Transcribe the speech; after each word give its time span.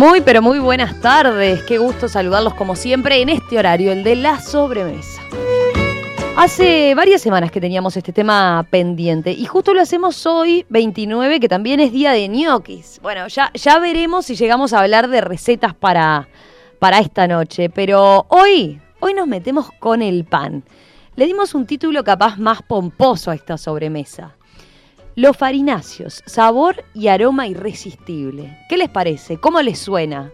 Muy, 0.00 0.22
pero 0.22 0.40
muy 0.40 0.58
buenas 0.58 0.98
tardes. 1.02 1.62
Qué 1.64 1.76
gusto 1.76 2.08
saludarlos 2.08 2.54
como 2.54 2.74
siempre 2.74 3.20
en 3.20 3.28
este 3.28 3.58
horario, 3.58 3.92
el 3.92 4.02
de 4.02 4.16
la 4.16 4.40
sobremesa. 4.40 5.20
Hace 6.38 6.94
varias 6.94 7.20
semanas 7.20 7.50
que 7.50 7.60
teníamos 7.60 7.98
este 7.98 8.10
tema 8.10 8.66
pendiente 8.70 9.30
y 9.30 9.44
justo 9.44 9.74
lo 9.74 9.82
hacemos 9.82 10.24
hoy, 10.24 10.64
29, 10.70 11.38
que 11.38 11.50
también 11.50 11.80
es 11.80 11.92
día 11.92 12.12
de 12.12 12.28
ñoquis. 12.28 12.98
Bueno, 13.02 13.28
ya, 13.28 13.50
ya 13.52 13.78
veremos 13.78 14.24
si 14.24 14.36
llegamos 14.36 14.72
a 14.72 14.80
hablar 14.80 15.08
de 15.08 15.20
recetas 15.20 15.74
para, 15.74 16.28
para 16.78 16.98
esta 16.98 17.28
noche, 17.28 17.68
pero 17.68 18.24
hoy, 18.30 18.80
hoy 19.00 19.12
nos 19.12 19.26
metemos 19.26 19.68
con 19.80 20.00
el 20.00 20.24
pan. 20.24 20.64
Le 21.14 21.26
dimos 21.26 21.54
un 21.54 21.66
título 21.66 22.04
capaz 22.04 22.38
más 22.38 22.62
pomposo 22.62 23.32
a 23.32 23.34
esta 23.34 23.58
sobremesa. 23.58 24.34
Los 25.16 25.36
farináceos, 25.36 26.22
sabor 26.26 26.84
y 26.94 27.08
aroma 27.08 27.46
irresistible. 27.46 28.58
¿Qué 28.68 28.76
les 28.76 28.88
parece? 28.88 29.38
¿Cómo 29.38 29.60
les 29.60 29.78
suena? 29.78 30.30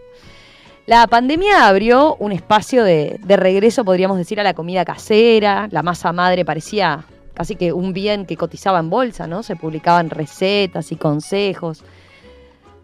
La 0.85 1.05
pandemia 1.07 1.67
abrió 1.67 2.15
un 2.15 2.31
espacio 2.31 2.83
de, 2.83 3.19
de, 3.23 3.35
regreso, 3.35 3.83
podríamos 3.83 4.17
decir, 4.17 4.39
a 4.39 4.43
la 4.43 4.53
comida 4.53 4.85
casera. 4.85 5.67
La 5.71 5.83
masa 5.83 6.13
madre 6.13 6.45
parecía 6.45 7.03
casi 7.33 7.55
que 7.55 7.73
un 7.73 7.91
bien 7.91 8.25
que 8.25 8.37
cotizaba 8.37 8.79
en 8.79 8.89
bolsa, 8.89 9.27
¿no? 9.27 9.43
Se 9.43 9.55
publicaban 9.55 10.09
recetas 10.09 10.91
y 10.91 10.95
consejos. 10.95 11.83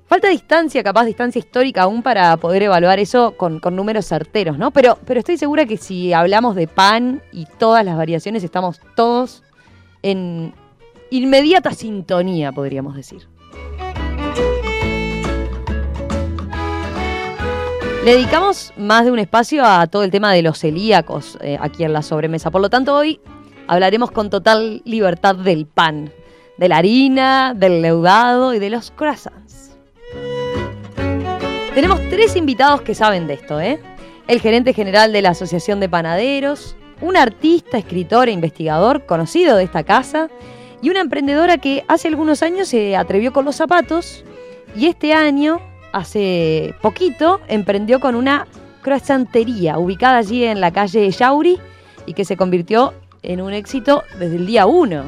Falta 0.05 0.27
distancia, 0.27 0.83
capaz 0.83 1.05
distancia 1.05 1.39
histórica 1.39 1.83
aún 1.83 2.03
para 2.03 2.35
poder 2.37 2.63
evaluar 2.63 2.99
eso 2.99 3.35
con, 3.37 3.59
con 3.59 3.75
números 3.75 4.05
certeros, 4.05 4.57
¿no? 4.57 4.71
Pero, 4.71 4.99
pero 5.05 5.19
estoy 5.19 5.37
segura 5.37 5.65
que 5.65 5.77
si 5.77 6.11
hablamos 6.11 6.55
de 6.55 6.67
pan 6.67 7.21
y 7.31 7.45
todas 7.57 7.85
las 7.85 7.95
variaciones, 7.95 8.43
estamos 8.43 8.81
todos 8.95 9.43
en, 10.01 10.53
inmediata 11.13 11.71
sintonía, 11.71 12.51
podríamos 12.51 12.95
decir. 12.95 13.27
Le 18.03 18.15
dedicamos 18.15 18.73
más 18.75 19.05
de 19.05 19.11
un 19.11 19.19
espacio 19.19 19.63
a 19.63 19.87
todo 19.87 20.03
el 20.03 20.11
tema 20.11 20.33
de 20.33 20.41
los 20.41 20.59
celíacos 20.59 21.37
eh, 21.41 21.57
aquí 21.61 21.83
en 21.83 21.93
la 21.93 22.01
sobremesa. 22.01 22.51
Por 22.51 22.61
lo 22.61 22.69
tanto, 22.69 22.95
hoy 22.95 23.21
hablaremos 23.67 24.11
con 24.11 24.29
total 24.29 24.81
libertad 24.85 25.35
del 25.35 25.67
pan, 25.67 26.11
de 26.57 26.67
la 26.67 26.77
harina, 26.77 27.53
del 27.55 27.81
leudado 27.81 28.53
y 28.53 28.59
de 28.59 28.71
los 28.71 28.91
croissants. 28.91 29.77
Tenemos 31.73 32.01
tres 32.09 32.35
invitados 32.35 32.81
que 32.81 32.93
saben 32.93 33.27
de 33.27 33.35
esto, 33.35 33.61
¿eh? 33.61 33.79
El 34.27 34.41
gerente 34.41 34.73
general 34.73 35.13
de 35.13 35.21
la 35.21 35.29
Asociación 35.29 35.79
de 35.79 35.89
Panaderos, 35.89 36.75
un 37.01 37.17
artista, 37.17 37.77
escritor 37.77 38.29
e 38.29 38.31
investigador 38.31 39.05
conocido 39.05 39.55
de 39.55 39.63
esta 39.63 39.83
casa 39.83 40.29
y 40.83 40.89
una 40.89 40.99
emprendedora 40.99 41.57
que 41.57 41.85
hace 41.87 42.09
algunos 42.09 42.43
años 42.43 42.67
se 42.67 42.97
atrevió 42.97 43.31
con 43.31 43.45
los 43.45 43.55
zapatos 43.55 44.25
y 44.75 44.87
este 44.87 45.13
año, 45.13 45.61
hace 45.93 46.75
poquito, 46.81 47.39
emprendió 47.47 48.01
con 48.01 48.15
una 48.15 48.47
croissantería 48.81 49.77
ubicada 49.77 50.17
allí 50.17 50.43
en 50.43 50.59
la 50.59 50.71
calle 50.71 51.09
Yauri 51.09 51.57
y 52.05 52.13
que 52.13 52.25
se 52.25 52.35
convirtió 52.35 52.93
en 53.21 53.39
un 53.39 53.53
éxito 53.53 54.03
desde 54.19 54.35
el 54.35 54.45
día 54.45 54.65
uno. 54.65 55.03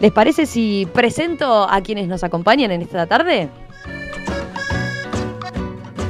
¿Les 0.00 0.10
parece 0.10 0.46
si 0.46 0.88
presento 0.92 1.62
a 1.70 1.80
quienes 1.80 2.08
nos 2.08 2.24
acompañan 2.24 2.72
en 2.72 2.82
esta 2.82 3.06
tarde? 3.06 3.48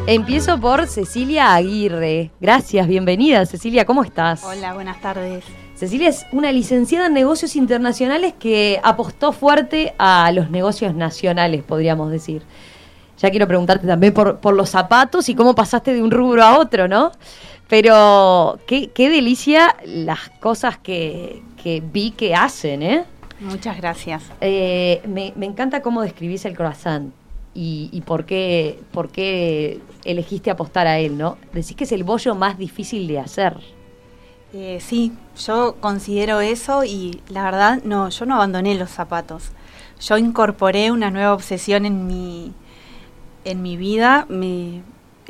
Empiezo 0.06 0.58
por 0.58 0.86
Cecilia 0.86 1.54
Aguirre. 1.54 2.30
Gracias, 2.40 2.88
bienvenida 2.88 3.44
Cecilia, 3.44 3.84
¿cómo 3.84 4.02
estás? 4.02 4.42
Hola, 4.44 4.72
buenas 4.72 4.98
tardes. 5.02 5.44
Cecilia 5.80 6.10
es 6.10 6.26
una 6.30 6.52
licenciada 6.52 7.06
en 7.06 7.14
negocios 7.14 7.56
internacionales 7.56 8.34
que 8.38 8.78
apostó 8.82 9.32
fuerte 9.32 9.94
a 9.96 10.30
los 10.30 10.50
negocios 10.50 10.94
nacionales, 10.94 11.62
podríamos 11.62 12.10
decir. 12.10 12.42
Ya 13.16 13.30
quiero 13.30 13.48
preguntarte 13.48 13.86
también 13.86 14.12
por, 14.12 14.40
por 14.40 14.52
los 14.52 14.68
zapatos 14.68 15.30
y 15.30 15.34
cómo 15.34 15.54
pasaste 15.54 15.94
de 15.94 16.02
un 16.02 16.10
rubro 16.10 16.44
a 16.44 16.58
otro, 16.58 16.86
¿no? 16.86 17.12
Pero 17.66 18.58
qué, 18.66 18.90
qué 18.90 19.08
delicia 19.08 19.74
las 19.86 20.28
cosas 20.38 20.76
que, 20.76 21.42
que, 21.62 21.82
vi 21.82 22.10
que 22.10 22.34
hacen, 22.34 22.82
¿eh? 22.82 23.04
Muchas 23.40 23.78
gracias. 23.78 24.22
Eh, 24.42 25.00
me, 25.08 25.32
me, 25.34 25.46
encanta 25.46 25.80
cómo 25.80 26.02
describís 26.02 26.44
el 26.44 26.54
croissant 26.54 27.10
y, 27.54 27.88
y, 27.90 28.02
por, 28.02 28.26
qué, 28.26 28.78
por 28.92 29.08
qué 29.08 29.80
elegiste 30.04 30.50
apostar 30.50 30.86
a 30.86 30.98
él, 30.98 31.16
¿no? 31.16 31.38
Decís 31.54 31.74
que 31.74 31.84
es 31.84 31.92
el 31.92 32.04
bollo 32.04 32.34
más 32.34 32.58
difícil 32.58 33.08
de 33.08 33.18
hacer. 33.18 33.79
Eh, 34.52 34.78
sí, 34.80 35.12
yo 35.46 35.76
considero 35.80 36.40
eso 36.40 36.82
y 36.82 37.20
la 37.28 37.44
verdad 37.44 37.82
no, 37.84 38.08
yo 38.08 38.26
no 38.26 38.34
abandoné 38.34 38.74
los 38.74 38.90
zapatos. 38.90 39.52
Yo 40.00 40.18
incorporé 40.18 40.90
una 40.90 41.10
nueva 41.10 41.34
obsesión 41.34 41.86
en 41.86 42.06
mi, 42.08 42.52
en 43.44 43.62
mi 43.62 43.76
vida. 43.76 44.26
Me 44.28 44.82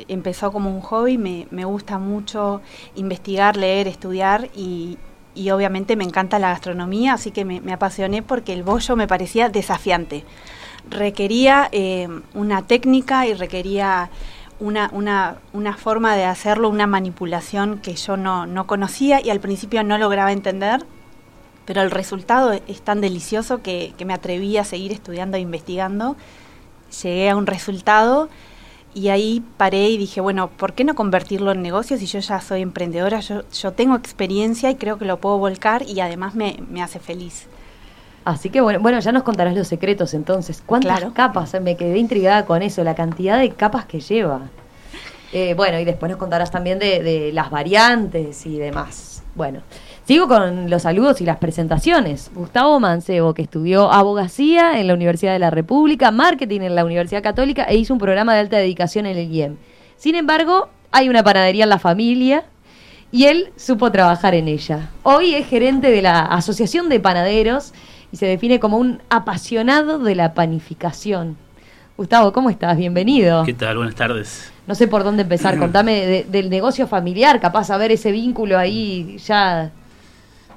empezó 0.07 0.51
como 0.51 0.73
un 0.73 0.81
hobby, 0.81 1.19
me, 1.19 1.47
me 1.51 1.65
gusta 1.65 1.99
mucho 1.99 2.61
investigar, 2.95 3.57
leer, 3.57 3.87
estudiar 3.87 4.49
y, 4.55 4.97
y, 5.35 5.51
obviamente 5.51 5.95
me 5.95 6.03
encanta 6.03 6.39
la 6.39 6.49
gastronomía, 6.49 7.13
así 7.13 7.29
que 7.31 7.45
me, 7.45 7.73
apasioné 7.73 8.23
porque 8.23 8.53
el 8.53 8.63
bollo 8.63 8.95
me 8.95 9.07
parecía 9.07 9.49
desafiante. 9.49 10.23
Requería 10.89 11.69
eh, 11.71 12.07
una 12.33 12.63
técnica 12.63 13.27
y 13.27 13.35
requería 13.35 14.09
una, 14.61 14.89
una, 14.93 15.37
una, 15.53 15.75
forma 15.75 16.15
de 16.15 16.23
hacerlo, 16.23 16.69
una 16.69 16.87
manipulación 16.87 17.79
que 17.79 17.95
yo 17.95 18.15
no, 18.15 18.45
no, 18.45 18.67
conocía 18.67 19.19
y 19.19 19.31
al 19.31 19.39
principio 19.39 19.83
no 19.83 19.97
lograba 19.97 20.31
entender, 20.31 20.85
pero 21.65 21.81
el 21.81 21.89
resultado 21.89 22.53
es 22.53 22.81
tan 22.81 23.01
delicioso 23.01 23.63
que, 23.63 23.93
que, 23.97 24.05
me 24.05 24.13
atreví 24.13 24.57
a 24.57 24.63
seguir 24.63 24.91
estudiando 24.91 25.37
e 25.37 25.39
investigando. 25.39 26.15
Llegué 27.01 27.29
a 27.29 27.35
un 27.35 27.47
resultado 27.47 28.29
y 28.93 29.09
ahí 29.09 29.43
paré 29.57 29.89
y 29.89 29.97
dije, 29.97 30.21
bueno, 30.21 30.49
¿por 30.49 30.73
qué 30.73 30.83
no 30.83 30.93
convertirlo 30.93 31.51
en 31.51 31.61
negocio 31.63 31.97
si 31.97 32.05
yo 32.05 32.19
ya 32.19 32.39
soy 32.39 32.61
emprendedora? 32.61 33.19
Yo, 33.19 33.43
yo 33.49 33.73
tengo 33.73 33.95
experiencia 33.95 34.69
y 34.69 34.75
creo 34.75 34.99
que 34.99 35.05
lo 35.05 35.17
puedo 35.19 35.39
volcar 35.39 35.83
y 35.87 35.99
además 36.01 36.35
me, 36.35 36.59
me 36.69 36.83
hace 36.83 36.99
feliz. 36.99 37.47
Así 38.23 38.49
que 38.49 38.61
bueno, 38.61 38.79
bueno, 38.79 38.99
ya 38.99 39.11
nos 39.11 39.23
contarás 39.23 39.55
los 39.55 39.67
secretos 39.67 40.13
entonces. 40.13 40.61
¿Cuántas 40.65 40.99
claro. 40.99 41.13
capas? 41.13 41.59
Me 41.61 41.75
quedé 41.75 41.97
intrigada 41.97 42.45
con 42.45 42.61
eso, 42.61 42.83
la 42.83 42.95
cantidad 42.95 43.39
de 43.39 43.49
capas 43.51 43.85
que 43.85 43.99
lleva. 43.99 44.41
Eh, 45.33 45.53
bueno, 45.55 45.79
y 45.79 45.85
después 45.85 46.09
nos 46.09 46.19
contarás 46.19 46.51
también 46.51 46.77
de, 46.77 47.01
de, 47.01 47.31
las 47.31 47.49
variantes 47.49 48.45
y 48.45 48.57
demás. 48.57 49.23
Bueno, 49.33 49.61
sigo 50.05 50.27
con 50.27 50.69
los 50.69 50.81
saludos 50.81 51.21
y 51.21 51.25
las 51.25 51.37
presentaciones. 51.37 52.31
Gustavo 52.35 52.79
Mancebo, 52.79 53.33
que 53.33 53.41
estudió 53.41 53.91
abogacía 53.91 54.79
en 54.79 54.87
la 54.87 54.93
Universidad 54.93 55.31
de 55.31 55.39
la 55.39 55.49
República, 55.49 56.11
marketing 56.11 56.61
en 56.61 56.75
la 56.75 56.83
Universidad 56.83 57.23
Católica 57.23 57.63
e 57.63 57.77
hizo 57.77 57.93
un 57.93 57.99
programa 57.99 58.33
de 58.33 58.41
alta 58.41 58.57
dedicación 58.57 59.05
en 59.05 59.17
el 59.17 59.31
IEM. 59.31 59.55
Sin 59.95 60.15
embargo, 60.15 60.69
hay 60.91 61.09
una 61.09 61.23
panadería 61.23 61.63
en 61.63 61.69
la 61.69 61.79
familia 61.79 62.43
y 63.11 63.25
él 63.25 63.51
supo 63.55 63.91
trabajar 63.91 64.35
en 64.35 64.47
ella. 64.47 64.89
Hoy 65.03 65.35
es 65.35 65.47
gerente 65.47 65.89
de 65.89 66.01
la 66.01 66.21
Asociación 66.21 66.89
de 66.89 66.99
Panaderos 66.99 67.73
y 68.11 68.17
se 68.17 68.25
define 68.25 68.59
como 68.59 68.77
un 68.77 69.01
apasionado 69.09 69.99
de 69.99 70.15
la 70.15 70.33
panificación. 70.33 71.37
Gustavo, 71.97 72.33
¿cómo 72.33 72.49
estás? 72.49 72.77
Bienvenido. 72.77 73.43
¿Qué 73.45 73.53
tal? 73.53 73.77
Buenas 73.77 73.95
tardes. 73.95 74.51
No 74.67 74.75
sé 74.75 74.87
por 74.87 75.03
dónde 75.03 75.23
empezar. 75.23 75.57
Contame 75.59 76.05
de, 76.05 76.23
del 76.25 76.49
negocio 76.49 76.87
familiar, 76.87 77.39
capaz 77.39 77.69
a 77.69 77.77
ver 77.77 77.91
ese 77.91 78.11
vínculo 78.11 78.57
ahí 78.57 79.17
ya. 79.25 79.71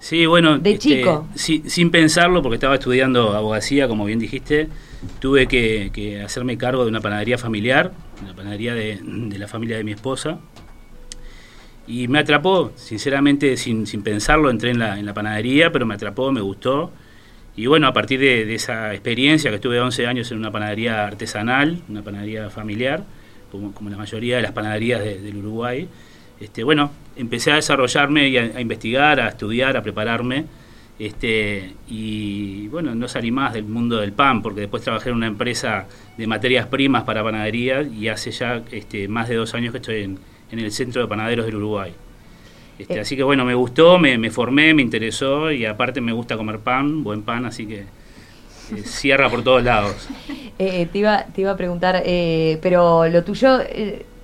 Sí, 0.01 0.27
bueno. 0.27 0.59
De 0.59 0.73
este, 0.73 0.97
chico. 0.97 1.27
Sí, 1.35 1.63
sin 1.67 1.91
pensarlo, 1.91 2.43
porque 2.43 2.57
estaba 2.57 2.75
estudiando 2.75 3.35
abogacía, 3.35 3.89
como 3.89 4.05
bien 4.05 4.19
dijiste, 4.19 4.69
tuve 5.21 5.47
que, 5.47 5.91
que 5.93 6.23
hacerme 6.23 6.59
cargo 6.59 6.83
de 6.83 6.91
una 6.91 7.01
panadería 7.01 7.39
familiar, 7.39 7.93
una 8.23 8.35
panadería 8.35 8.75
de, 8.75 8.99
de, 9.03 9.39
la 9.39 9.47
familia 9.47 9.77
de 9.77 9.85
mi 9.85 9.93
esposa. 9.93 10.39
Y 11.87 12.09
me 12.09 12.19
atrapó, 12.19 12.73
sinceramente, 12.75 13.57
sin, 13.57 13.87
sin 13.87 14.03
pensarlo, 14.03 14.51
entré 14.51 14.71
en 14.71 14.79
la, 14.79 14.99
en 14.99 15.07
la 15.07 15.15
panadería, 15.15 15.71
pero 15.71 15.87
me 15.87 15.95
atrapó, 15.95 16.33
me 16.33 16.41
gustó 16.41 16.91
y 17.57 17.67
bueno, 17.67 17.87
a 17.87 17.93
partir 17.93 18.21
de, 18.21 18.55
esa 18.55 18.93
experiencia, 18.93 19.51
que 19.51 19.57
estuve 19.57 19.81
11 19.81 20.07
años 20.07 20.31
en 20.33 20.39
una 20.39 20.51
panadería 20.51 21.07
artesanal, 21.07 21.83
una 21.89 22.03
panadería 22.03 22.51
familiar, 22.51 23.05
como, 23.51 23.89
la 23.89 23.97
mayoría 23.97 24.37
de 24.37 24.43
las 24.43 24.53
panaderías 24.53 25.03
de, 25.05 25.21
del 25.21 25.37
Uruguay, 25.37 25.89
este, 26.41 26.65
bueno, 26.65 26.91
empecé 27.17 27.53
a 27.53 27.57
desarrollarme 27.57 28.29
y 28.29 28.37
a, 28.37 28.61
investigar, 28.61 29.21
a 29.21 29.29
estudiar, 29.29 29.77
a 29.77 29.83
prepararme. 29.83 30.45
Este, 30.99 31.75
y 31.89 32.69
bueno, 32.69 32.95
no 32.95 33.09
salí 33.09 33.31
más 33.31 33.53
del 33.53 33.65
mundo 33.65 33.99
del 33.99 34.13
pan, 34.13 34.43
porque 34.43 34.61
después 34.61 34.83
trabajé 34.83 35.11
en 35.11 35.17
una 35.17 35.27
empresa 35.27 35.87
de 36.17 36.27
materias 36.27 36.67
primas 36.67 37.03
para 37.05 37.23
panadería 37.23 37.83
y 37.83 38.09
hace 38.09 38.31
ya 38.31 38.63
este, 38.71 39.09
más 39.09 39.29
de 39.29 39.37
dos 39.37 39.55
años 39.55 39.73
que 39.73 39.79
estoy 39.79 40.03
en, 40.03 40.19
el 40.51 40.71
Centro 40.71 41.03
de 41.03 41.09
Panaderos 41.09 41.47
del 41.47 41.57
Uruguay. 41.57 41.93
Este, 42.79 42.95
eh. 42.95 43.01
Así 43.01 43.17
que 43.17 43.23
bueno, 43.23 43.45
me 43.45 43.55
gustó, 43.55 43.99
me, 43.99 44.31
formé, 44.31 44.75
me 44.75 44.83
interesó 44.83 45.51
y 45.51 45.65
aparte 45.67 46.01
me 46.01 46.13
gusta 46.13 46.37
comer 46.37 46.59
pan, 46.61 47.05
buen 47.05 47.23
pan, 47.23 47.47
así 47.47 47.67
que 47.67 47.81
eh, 47.81 48.83
cierra 48.85 49.29
por 49.31 49.43
todos 49.43 49.63
lados. 49.63 50.09
Eh, 50.59 50.89
te, 50.93 50.99
iba, 50.99 51.25
te 51.25 51.43
iba 51.43 51.53
a 51.53 51.57
preguntar, 51.57 52.03
pero 52.61 53.09
lo 53.09 53.25
tuyo 53.25 53.61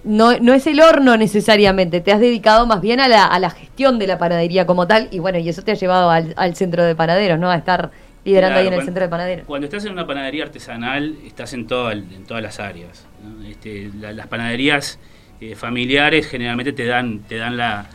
no, 0.04 0.38
no 0.38 0.54
es 0.54 0.66
el 0.66 0.80
horno 0.80 1.16
necesariamente, 1.16 2.00
te 2.00 2.12
has 2.12 2.20
dedicado 2.20 2.66
más 2.66 2.80
bien 2.80 3.00
a 3.00 3.08
la, 3.08 3.24
a 3.24 3.38
la 3.38 3.50
gestión 3.50 3.98
de 3.98 4.06
la 4.06 4.18
panadería 4.18 4.66
como 4.66 4.86
tal, 4.86 5.08
y 5.10 5.18
bueno, 5.18 5.38
y 5.38 5.48
eso 5.48 5.62
te 5.62 5.72
ha 5.72 5.74
llevado 5.74 6.10
al, 6.10 6.56
centro 6.56 6.84
de 6.84 6.94
panaderos, 6.94 7.38
¿no? 7.38 7.50
A 7.50 7.56
estar 7.56 7.90
liderando 8.24 8.58
ahí 8.58 8.66
en 8.66 8.74
el 8.74 8.84
centro 8.84 9.02
de 9.02 9.08
panaderos. 9.08 9.46
Cuando 9.46 9.66
estás 9.66 9.84
en 9.84 9.92
una 9.92 10.06
panadería 10.06 10.44
artesanal, 10.44 11.16
estás 11.26 11.52
en, 11.52 11.66
todo 11.66 11.90
en 11.90 12.24
todas 12.26 12.42
las 12.42 12.60
áreas. 12.60 13.06
Este, 13.46 13.90
las 14.00 14.26
panaderías 14.26 14.98
eh, 15.40 15.54
familiares 15.54 16.26
generalmente 16.26 16.72
te 16.72 16.86
dan, 16.86 17.20
te 17.20 17.36
dan 17.36 17.56
la, 17.56 17.86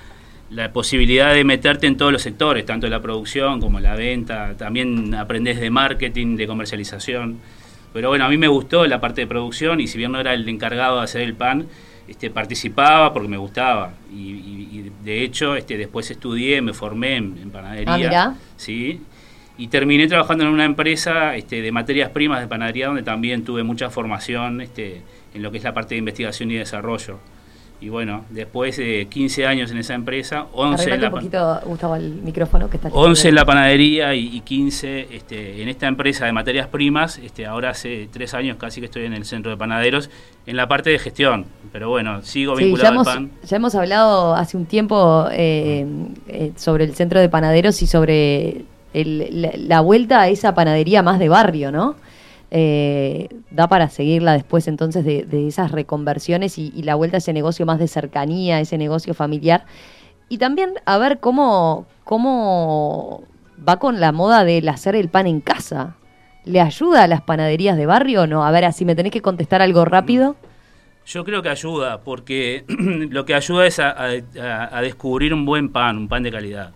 la 0.49 0.71
posibilidad 0.71 1.33
de 1.33 1.43
meterte 1.43 1.87
en 1.87 1.97
todos 1.97 2.11
los 2.11 2.21
sectores, 2.21 2.65
tanto 2.65 2.87
la 2.87 3.01
producción 3.01 3.59
como 3.59 3.79
la 3.79 3.95
venta, 3.95 4.55
también 4.57 5.13
aprendes 5.15 5.59
de 5.59 5.69
marketing, 5.69 6.37
de 6.37 6.47
comercialización. 6.47 7.39
Pero 7.93 8.09
bueno, 8.09 8.25
a 8.25 8.29
mí 8.29 8.37
me 8.37 8.47
gustó 8.47 8.85
la 8.85 8.99
parte 8.99 9.21
de 9.21 9.27
producción 9.27 9.79
y 9.79 9.87
si 9.87 9.97
bien 9.97 10.11
no 10.11 10.19
era 10.19 10.33
el 10.33 10.47
encargado 10.47 10.97
de 10.97 11.03
hacer 11.03 11.21
el 11.21 11.33
pan, 11.33 11.67
este, 12.07 12.29
participaba 12.29 13.11
porque 13.13 13.27
me 13.27 13.37
gustaba 13.37 13.93
y, 14.13 14.91
de 15.03 15.23
hecho 15.23 15.55
este, 15.55 15.77
después 15.77 16.11
estudié, 16.11 16.61
me 16.61 16.73
formé 16.73 17.15
en, 17.15 17.49
panadería. 17.51 18.23
Ah, 18.23 18.35
¿sí? 18.57 19.01
Y 19.57 19.69
terminé 19.69 20.07
trabajando 20.07 20.43
en 20.43 20.51
una 20.51 20.65
empresa 20.65 21.35
este, 21.35 21.61
de 21.61 21.71
materias 21.71 22.09
primas 22.09 22.41
de 22.41 22.47
panadería 22.47 22.87
donde 22.87 23.03
también 23.03 23.43
tuve 23.43 23.63
mucha 23.63 23.89
formación 23.89 24.61
este, 24.61 25.01
en 25.33 25.41
lo 25.41 25.51
que 25.51 25.57
es 25.57 25.63
la 25.63 25.73
parte 25.73 25.95
de 25.95 25.99
investigación 25.99 26.51
y 26.51 26.55
desarrollo. 26.55 27.19
Y 27.81 27.89
bueno, 27.89 28.23
después 28.29 28.77
de 28.77 29.07
15 29.09 29.45
años 29.45 29.69
en 29.69 29.77
esa 29.77 29.93
empresa, 29.93 30.47
11 30.53 30.93
en 30.93 31.01
la, 31.01 31.07
el 31.97 32.11
micrófono 32.23 32.69
que 32.69 32.79
11 32.89 33.29
en 33.29 33.35
la 33.35 33.45
panadería 33.45 34.15
y, 34.15 34.39
15 34.39 35.09
este, 35.11 35.61
en 35.61 35.67
esta 35.67 35.87
empresa 35.87 36.25
de 36.25 36.31
materias 36.31 36.67
primas. 36.67 37.17
Este, 37.17 37.45
ahora 37.45 37.71
hace 37.71 38.07
tres 38.11 38.33
años 38.33 38.57
casi 38.57 38.79
que 38.79 38.85
estoy 38.85 39.05
en 39.05 39.13
el 39.13 39.25
centro 39.25 39.51
de 39.51 39.57
panaderos 39.57 40.09
en 40.45 40.55
la 40.55 40.67
parte 40.67 40.89
de 40.89 40.99
gestión. 40.99 41.45
Pero 41.71 41.89
bueno, 41.89 42.21
sigo 42.21 42.55
vinculado 42.55 42.99
al 42.99 43.05
pan. 43.05 43.31
Ya 43.45 43.57
hemos 43.57 43.75
hablado 43.75 44.35
hace 44.35 44.55
un 44.55 44.65
tiempo 44.65 45.27
eh, 45.31 45.85
eh, 46.27 46.53
sobre 46.55 46.85
el 46.85 46.95
centro 46.95 47.19
de 47.19 47.27
panaderos 47.29 47.81
y 47.81 47.87
sobre 47.87 48.63
la 48.93 49.81
vuelta 49.81 50.21
a 50.21 50.29
esa 50.29 50.55
panadería 50.55 51.03
más 51.03 51.19
de 51.19 51.27
barrio, 51.27 51.71
¿no? 51.71 51.97
Eh, 52.51 53.29
da 53.51 53.67
para 53.67 53.89
seguirla 53.89 54.33
después 54.33 54.67
entonces 54.67 55.03
de, 55.03 55.47
esas 55.47 55.71
reconversiones 55.71 56.57
y, 56.57 56.71
la 56.83 56.95
vuelta 56.95 57.17
a 57.17 57.19
ese 57.19 57.33
negocio 57.33 57.65
más 57.65 57.79
de 57.79 57.87
cercanía, 57.87 58.59
ese 58.59 58.77
negocio 58.77 59.13
familiar. 59.13 59.65
Y 60.29 60.37
también 60.37 60.73
a 60.85 60.97
ver 60.97 61.19
cómo, 61.19 61.85
cómo 62.03 63.23
va 63.67 63.77
con 63.77 63.99
la 63.99 64.11
moda 64.11 64.43
del 64.43 64.67
hacer 64.69 64.95
el 64.95 65.09
pan 65.09 65.27
en 65.27 65.41
casa. 65.41 65.95
¿Le 66.45 66.61
ayuda 66.61 67.03
a 67.03 67.07
las 67.07 67.21
panaderías 67.21 67.77
de 67.77 67.85
barrio 67.85 68.23
o 68.23 68.27
no? 68.27 68.45
A 68.45 68.51
ver, 68.51 68.65
así 68.65 68.85
me 68.85 68.95
tenés 68.95 69.11
que 69.11 69.21
contestar 69.21 69.61
algo 69.61 69.83
rápido. 69.83 70.35
Yo 71.05 71.23
creo 71.23 71.43
que 71.43 71.49
ayuda, 71.49 72.01
porque 72.01 72.65
lo 72.67 73.25
que 73.25 73.35
ayuda 73.35 73.65
es 73.67 73.79
a, 73.79 74.07
descubrir 74.81 75.33
un 75.33 75.45
buen 75.45 75.69
pan, 75.69 75.97
un 75.97 76.07
pan 76.07 76.23
de 76.23 76.31
calidad. 76.31 76.71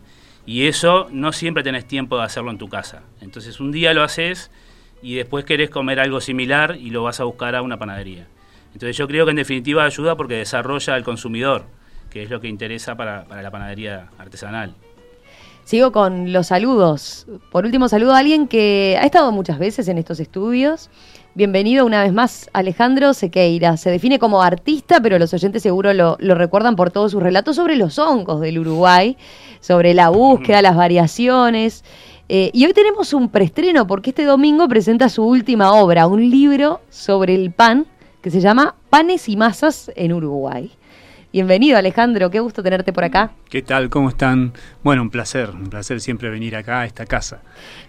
Y 0.45 0.67
eso 0.67 1.07
no 1.11 1.31
siempre 1.31 1.63
tenés 1.63 1.85
tiempo 1.85 2.17
de 2.17 2.23
hacerlo 2.23 2.51
en 2.51 2.57
tu 2.57 2.69
casa. 2.69 3.03
Entonces 3.21 3.59
un 3.59 3.71
día 3.71 3.93
lo 3.93 4.03
haces 4.03 4.51
y 5.01 5.15
después 5.15 5.45
querés 5.45 5.69
comer 5.69 5.99
algo 5.99 6.21
similar 6.21 6.77
y 6.79 6.89
lo 6.89 7.03
vas 7.03 7.19
a 7.19 7.23
buscar 7.23 7.55
a 7.55 7.61
una 7.61 7.77
panadería. 7.77 8.27
Entonces 8.73 8.97
yo 8.97 9.07
creo 9.07 9.25
que 9.25 9.31
en 9.31 9.37
definitiva 9.37 9.83
ayuda 9.83 10.15
porque 10.15 10.35
desarrolla 10.35 10.93
al 10.93 11.03
consumidor, 11.03 11.63
que 12.09 12.23
es 12.23 12.29
lo 12.29 12.39
que 12.39 12.47
interesa 12.47 12.95
para, 12.95 13.25
la 13.41 13.51
panadería 13.51 14.09
artesanal. 14.17 14.75
Sigo 15.63 15.91
con 15.91 16.33
los 16.33 16.47
saludos. 16.47 17.27
Por 17.51 17.65
último, 17.65 17.89
saludo 17.89 18.15
a 18.15 18.19
alguien 18.19 18.47
que 18.47 18.97
ha 18.99 19.05
estado 19.05 19.31
muchas 19.31 19.59
veces 19.59 19.87
en 19.87 19.99
estos 19.99 20.19
estudios. 20.19 20.89
Bienvenido 21.35 21.85
una 21.85 22.01
vez 22.01 22.11
más, 22.11 22.49
Alejandro 22.53 23.13
Sequeira. 23.13 23.77
Se 23.77 23.91
define 23.91 24.17
como 24.17 24.41
artista, 24.41 24.99
pero 24.99 25.19
los 25.19 25.31
oyentes 25.31 25.61
seguro 25.61 25.93
lo, 25.93 26.17
lo 26.19 26.33
recuerdan 26.33 26.75
por 26.75 26.89
todos 26.89 27.11
sus 27.11 27.21
relatos 27.21 27.55
sobre 27.55 27.75
los 27.75 27.99
hongos 27.99 28.41
del 28.41 28.57
Uruguay, 28.57 29.15
sobre 29.59 29.93
la 29.93 30.09
búsqueda, 30.09 30.63
las 30.63 30.75
variaciones. 30.75 31.83
Eh, 32.31 32.51
y 32.53 32.63
hoy 32.67 32.73
tenemos 32.73 33.11
un 33.13 33.29
preestreno 33.29 33.87
porque 33.87 34.11
este 34.11 34.23
domingo 34.23 34.67
presenta 34.67 35.09
su 35.09 35.23
última 35.23 35.73
obra, 35.73 36.05
un 36.05 36.29
libro 36.29 36.79
sobre 36.91 37.33
el 37.33 37.51
pan 37.51 37.87
que 38.21 38.29
se 38.29 38.39
llama 38.39 38.75
Panes 38.91 39.27
y 39.29 39.35
Masas 39.35 39.91
en 39.95 40.13
Uruguay. 40.13 40.71
Bienvenido 41.33 41.79
Alejandro, 41.79 42.29
qué 42.29 42.39
gusto 42.39 42.61
tenerte 42.61 42.93
por 42.93 43.03
acá. 43.03 43.31
¿Qué 43.49 43.63
tal? 43.63 43.89
¿Cómo 43.89 44.09
están? 44.09 44.53
Bueno, 44.83 45.01
un 45.01 45.09
placer, 45.09 45.49
un 45.49 45.71
placer 45.71 46.01
siempre 46.01 46.29
venir 46.29 46.55
acá 46.55 46.81
a 46.81 46.85
esta 46.85 47.07
casa. 47.07 47.41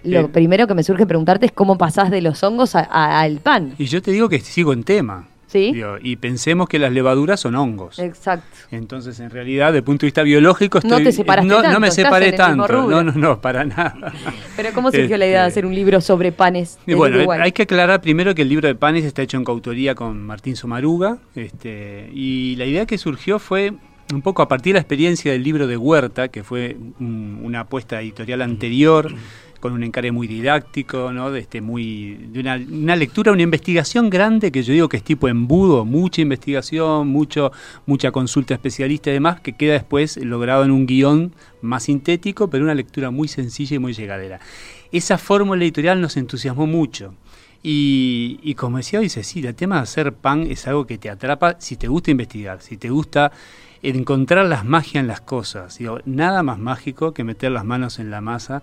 Lo 0.04 0.20
eh, 0.20 0.28
primero 0.28 0.66
que 0.66 0.72
me 0.72 0.84
surge 0.84 1.04
preguntarte 1.04 1.44
es 1.44 1.52
cómo 1.52 1.76
pasás 1.76 2.10
de 2.10 2.22
los 2.22 2.42
hongos 2.42 2.74
al 2.74 3.40
pan. 3.40 3.74
Y 3.76 3.86
yo 3.86 4.00
te 4.00 4.10
digo 4.10 4.30
que 4.30 4.40
sigo 4.40 4.72
en 4.72 4.84
tema 4.84 5.28
y 5.54 6.16
pensemos 6.16 6.68
que 6.68 6.78
las 6.78 6.92
levaduras 6.92 7.40
son 7.40 7.54
hongos. 7.56 7.98
Exacto. 7.98 8.46
Entonces, 8.70 9.18
en 9.20 9.30
realidad, 9.30 9.68
desde 9.68 9.78
el 9.78 9.84
punto 9.84 10.02
de 10.02 10.08
vista 10.08 10.22
biológico, 10.22 10.78
estoy, 10.78 10.90
no, 10.90 10.96
te 10.98 11.42
no, 11.44 11.62
no 11.62 11.80
me 11.80 11.90
separé 11.90 12.32
tanto. 12.32 12.68
No, 12.88 13.02
no, 13.02 13.12
no, 13.12 13.40
para 13.40 13.64
nada. 13.64 14.12
Pero 14.56 14.70
¿cómo 14.72 14.90
surgió 14.90 15.16
la 15.16 15.26
idea 15.26 15.42
de 15.42 15.48
este, 15.48 15.60
hacer 15.60 15.66
un 15.66 15.74
libro 15.74 16.00
sobre 16.00 16.32
panes? 16.32 16.78
Y 16.86 16.94
bueno, 16.94 17.30
hay 17.30 17.52
que 17.52 17.62
aclarar 17.62 18.00
primero 18.00 18.34
que 18.34 18.42
el 18.42 18.48
libro 18.48 18.68
de 18.68 18.74
panes 18.74 19.04
está 19.04 19.22
hecho 19.22 19.36
en 19.36 19.44
coautoría 19.44 19.94
con 19.94 20.24
Martín 20.24 20.56
Somaruga. 20.56 21.18
Este, 21.34 22.10
y 22.12 22.56
la 22.56 22.66
idea 22.66 22.86
que 22.86 22.98
surgió 22.98 23.38
fue 23.38 23.72
un 24.12 24.22
poco 24.22 24.42
a 24.42 24.48
partir 24.48 24.72
de 24.72 24.78
la 24.78 24.80
experiencia 24.80 25.32
del 25.32 25.42
libro 25.42 25.66
de 25.66 25.76
Huerta, 25.76 26.28
que 26.28 26.42
fue 26.42 26.76
una 26.98 27.60
apuesta 27.60 28.00
editorial 28.00 28.42
anterior 28.42 29.12
con 29.60 29.72
un 29.72 29.84
encare 29.84 30.10
muy 30.10 30.26
didáctico, 30.26 31.12
¿no? 31.12 31.30
de, 31.30 31.40
este, 31.40 31.60
muy, 31.60 32.14
de 32.32 32.40
una, 32.40 32.96
lectura, 32.96 33.30
una 33.30 33.42
investigación 33.42 34.10
grande 34.10 34.50
que 34.50 34.62
yo 34.62 34.72
digo 34.72 34.88
que 34.88 34.96
es 34.96 35.04
tipo 35.04 35.28
embudo, 35.28 35.84
mucha 35.84 36.22
investigación, 36.22 37.08
mucho, 37.08 37.52
mucha 37.86 38.10
consulta 38.10 38.54
especialista 38.54 39.10
y 39.10 39.14
demás, 39.14 39.40
que 39.40 39.52
queda 39.52 39.74
después 39.74 40.16
logrado 40.16 40.64
en 40.64 40.70
un 40.70 40.86
guion 40.86 41.34
más 41.60 41.84
sintético, 41.84 42.48
pero 42.48 42.64
una 42.64 42.74
lectura 42.74 43.10
muy 43.10 43.28
sencilla 43.28 43.76
y 43.76 43.78
muy 43.78 43.92
llegadera. 43.92 44.40
Esa 44.90 45.18
fórmula 45.18 45.62
editorial 45.62 46.00
nos 46.00 46.16
entusiasmó 46.16 46.66
mucho. 46.66 47.14
Y, 47.62 48.54
como 48.54 48.78
decía 48.78 49.00
hoy 49.00 49.10
Cecilia, 49.10 49.50
el 49.50 49.56
tema 49.56 49.76
de 49.76 49.82
hacer 49.82 50.14
pan 50.14 50.46
es 50.50 50.66
algo 50.66 50.86
que 50.86 50.96
te 50.96 51.10
atrapa 51.10 51.56
si 51.58 51.76
te 51.76 51.88
gusta 51.88 52.10
investigar, 52.10 52.62
si 52.62 52.78
te 52.78 52.88
gusta 52.88 53.32
encontrar 53.82 54.46
las 54.46 54.64
magias 54.64 54.96
en 54.96 55.06
las 55.06 55.20
cosas. 55.20 55.76
Digo, 55.76 56.00
nada 56.06 56.42
más 56.42 56.58
mágico 56.58 57.12
que 57.12 57.22
meter 57.22 57.50
las 57.52 57.66
manos 57.66 57.98
en 57.98 58.10
la 58.10 58.22
masa 58.22 58.62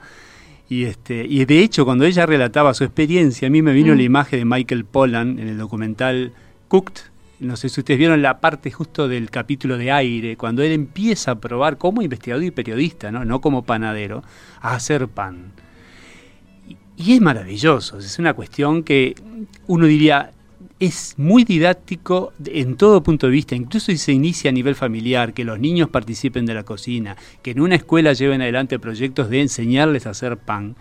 y, 0.70 0.84
este, 0.84 1.26
y 1.26 1.46
de 1.46 1.62
hecho, 1.62 1.86
cuando 1.86 2.06
ella 2.06 2.26
relataba 2.26 2.74
su 2.74 2.84
experiencia, 2.84 3.48
a 3.48 3.52
mí 3.52 3.62
me 3.62 3.74
vino 3.74 3.90
la 3.90 4.02
mm. 4.02 4.06
imagen 4.06 4.40
de 4.40 4.46
Michael 4.46 4.86
Pollan 4.86 5.40
en 5.40 5.48
el 5.48 5.58
documental 5.58 6.34
Cooked. 6.68 7.02
No 7.40 7.56
sé 7.56 7.70
si 7.70 7.80
ustedes 7.80 7.98
vieron 8.00 8.22
la 8.22 8.40
parte 8.40 8.72
justo 8.72 9.08
del 9.08 9.30
capítulo 9.30 9.78
de 9.78 9.92
aire, 9.92 10.36
cuando 10.36 10.64
él 10.64 10.72
empieza 10.72 11.32
a 11.32 11.36
probar 11.36 11.78
como 11.78 12.02
investigador 12.02 12.44
y 12.44 12.52
periodista, 12.52 13.12
no, 13.12 13.24
no 13.24 13.40
como 13.42 13.64
panadero, 13.64 14.24
a 14.60 14.76
hacer 14.76 15.08
pan. 15.08 15.52
y 16.98 17.14
es 17.14 17.22
maravilloso, 17.22 18.00
es 18.00 18.20
una 18.20 18.34
cuestión 18.34 18.84
que 18.84 19.16
uno 19.68 19.86
diría, 19.86 20.32
es 20.80 21.16
muy 21.18 21.44
didáctico 21.44 22.34
en 22.46 22.78
todo 22.78 23.02
punto 23.02 23.28
de 23.28 23.32
vista, 23.32 23.56
incluso 23.56 23.92
si 23.92 23.98
se 23.98 24.12
inicia 24.12 24.50
a 24.50 24.54
nivel 24.54 24.76
familiar, 24.76 25.34
que 25.34 25.44
los 25.44 25.60
niños 25.60 25.90
participen 25.90 26.46
de 26.46 26.54
la 26.54 26.64
cocina, 26.64 27.18
que 27.42 27.52
en 27.52 27.62
una 27.62 27.76
escuela 27.76 28.14
lleven 28.14 28.42
adelante 28.42 28.78
proyectos 28.78 29.30
de 29.30 29.42
enseñarles 29.42 30.06
a 30.06 30.12
hacer 30.12 30.38
pan. 30.38 30.76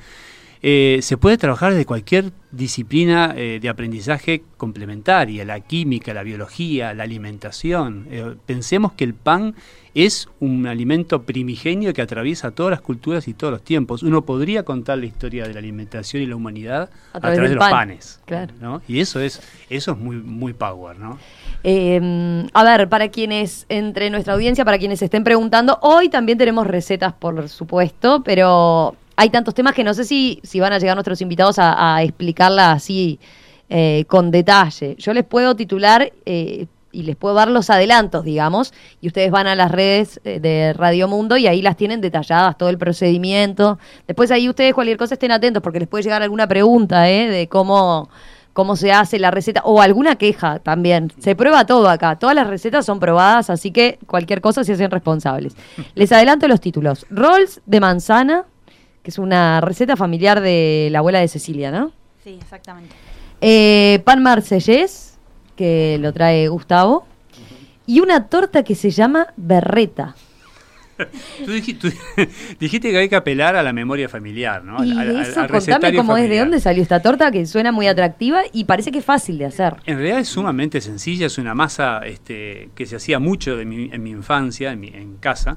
Eh, 0.68 0.98
se 1.00 1.16
puede 1.16 1.38
trabajar 1.38 1.74
de 1.74 1.86
cualquier 1.86 2.32
disciplina 2.50 3.34
eh, 3.36 3.60
de 3.62 3.68
aprendizaje 3.68 4.42
complementaria, 4.56 5.44
la 5.44 5.60
química, 5.60 6.12
la 6.12 6.24
biología, 6.24 6.92
la 6.92 7.04
alimentación. 7.04 8.08
Eh, 8.10 8.34
pensemos 8.46 8.90
que 8.90 9.04
el 9.04 9.14
pan 9.14 9.54
es 9.94 10.28
un 10.40 10.66
alimento 10.66 11.22
primigenio 11.22 11.94
que 11.94 12.02
atraviesa 12.02 12.50
todas 12.50 12.72
las 12.72 12.80
culturas 12.80 13.28
y 13.28 13.34
todos 13.34 13.52
los 13.52 13.62
tiempos. 13.62 14.02
Uno 14.02 14.22
podría 14.22 14.64
contar 14.64 14.98
la 14.98 15.06
historia 15.06 15.46
de 15.46 15.52
la 15.52 15.60
alimentación 15.60 16.24
y 16.24 16.26
la 16.26 16.34
humanidad 16.34 16.90
a 17.12 17.20
través, 17.20 17.48
de 17.48 17.54
los 17.54 17.70
panes. 17.70 18.20
Claro. 18.24 18.82
Y 18.88 18.98
eso 18.98 19.20
es, 19.20 19.40
eso 19.70 19.92
es 19.92 19.98
muy, 19.98 20.16
muy 20.16 20.52
power, 20.52 20.98
¿no? 20.98 21.16
a 21.62 22.64
ver, 22.64 22.88
para 22.88 23.08
quienes 23.08 23.66
entre 23.68 24.10
nuestra 24.10 24.34
audiencia, 24.34 24.64
para 24.64 24.78
quienes 24.78 25.00
estén 25.00 25.22
preguntando, 25.22 25.78
hoy 25.82 26.08
también 26.08 26.38
tenemos 26.38 26.66
recetas, 26.66 27.12
por 27.12 27.48
supuesto, 27.48 28.24
pero 28.24 28.96
hay 29.16 29.30
tantos 29.30 29.54
temas 29.54 29.74
que 29.74 29.84
no 29.84 29.94
sé 29.94 30.04
si, 30.04 30.40
si 30.42 30.60
van 30.60 30.72
a 30.72 30.78
llegar 30.78 30.96
nuestros 30.96 31.20
invitados 31.20 31.56
a, 31.58 32.02
explicarla 32.02 32.72
así 32.72 33.18
eh, 33.68 34.04
con 34.06 34.30
detalle. 34.30 34.94
Yo 34.98 35.12
les 35.12 35.24
puedo 35.24 35.56
titular, 35.56 36.12
eh, 36.24 36.66
y 36.96 37.02
les 37.02 37.14
puedo 37.14 37.34
dar 37.34 37.50
los 37.50 37.68
adelantos, 37.68 38.24
digamos, 38.24 38.72
y 39.02 39.08
ustedes 39.08 39.30
van 39.30 39.46
a 39.46 39.54
las 39.54 39.70
redes 39.70 40.18
eh, 40.24 40.40
de 40.40 40.72
Radio 40.72 41.08
Mundo 41.08 41.36
y 41.36 41.46
ahí 41.46 41.60
las 41.60 41.76
tienen 41.76 42.00
detalladas, 42.00 42.56
todo 42.56 42.70
el 42.70 42.78
procedimiento. 42.78 43.78
Después 44.06 44.30
ahí 44.30 44.48
ustedes 44.48 44.72
cualquier 44.72 44.96
cosa 44.96 45.14
estén 45.14 45.30
atentos 45.30 45.62
porque 45.62 45.78
les 45.78 45.88
puede 45.88 46.04
llegar 46.04 46.22
alguna 46.22 46.48
pregunta 46.48 47.10
¿eh? 47.10 47.28
de 47.28 47.48
cómo 47.48 48.08
cómo 48.54 48.74
se 48.74 48.90
hace 48.90 49.18
la 49.18 49.30
receta 49.30 49.60
o 49.66 49.82
alguna 49.82 50.16
queja 50.16 50.60
también. 50.60 51.12
Se 51.18 51.36
prueba 51.36 51.66
todo 51.66 51.90
acá. 51.90 52.16
Todas 52.16 52.34
las 52.34 52.46
recetas 52.46 52.86
son 52.86 52.98
probadas, 52.98 53.50
así 53.50 53.70
que 53.70 53.98
cualquier 54.06 54.40
cosa 54.40 54.64
se 54.64 54.72
hacen 54.72 54.90
responsables. 54.90 55.54
Les 55.94 56.10
adelanto 56.10 56.48
los 56.48 56.62
títulos. 56.62 57.04
Rolls 57.10 57.60
de 57.66 57.80
manzana, 57.80 58.46
que 59.06 59.10
es 59.10 59.18
una 59.20 59.60
receta 59.60 59.94
familiar 59.94 60.40
de 60.40 60.88
la 60.90 60.98
abuela 60.98 61.20
de 61.20 61.28
Cecilia, 61.28 61.70
¿no? 61.70 61.92
Sí, 62.24 62.36
exactamente. 62.42 62.92
Eh, 63.40 64.02
pan 64.04 64.20
marsellés, 64.20 65.16
que 65.54 65.96
lo 66.00 66.12
trae 66.12 66.48
Gustavo. 66.48 67.06
Y 67.86 68.00
una 68.00 68.26
torta 68.26 68.64
que 68.64 68.74
se 68.74 68.90
llama 68.90 69.28
berreta. 69.36 70.16
Tú 71.44 71.52
dijiste, 71.52 71.92
dijiste, 72.58 72.90
que 72.90 72.98
hay 72.98 73.08
que 73.08 73.14
apelar 73.14 73.54
a 73.54 73.62
la 73.62 73.72
memoria 73.72 74.08
familiar, 74.08 74.64
¿no? 74.64 74.84
Y 74.84 74.90
eso, 75.20 75.46
contame 75.46 75.94
cómo 75.94 76.16
es, 76.16 76.28
de 76.28 76.40
dónde 76.40 76.58
salió 76.58 76.82
esta 76.82 77.00
torta 77.00 77.30
que 77.30 77.46
suena 77.46 77.70
muy 77.70 77.86
atractiva 77.86 78.42
y 78.52 78.64
parece 78.64 78.90
que 78.90 78.98
es 78.98 79.04
fácil 79.04 79.38
de 79.38 79.44
hacer. 79.44 79.76
En 79.86 79.98
realidad 79.98 80.18
es 80.18 80.26
sumamente 80.26 80.80
sencilla, 80.80 81.26
es 81.26 81.38
una 81.38 81.54
masa 81.54 82.00
este, 82.04 82.70
que 82.74 82.86
se 82.86 82.96
hacía 82.96 83.20
mucho 83.20 83.60
en 83.60 83.68
mi 84.02 84.10
infancia, 84.10 84.72
en, 84.72 84.80
mi, 84.80 84.88
en 84.88 85.18
casa. 85.18 85.56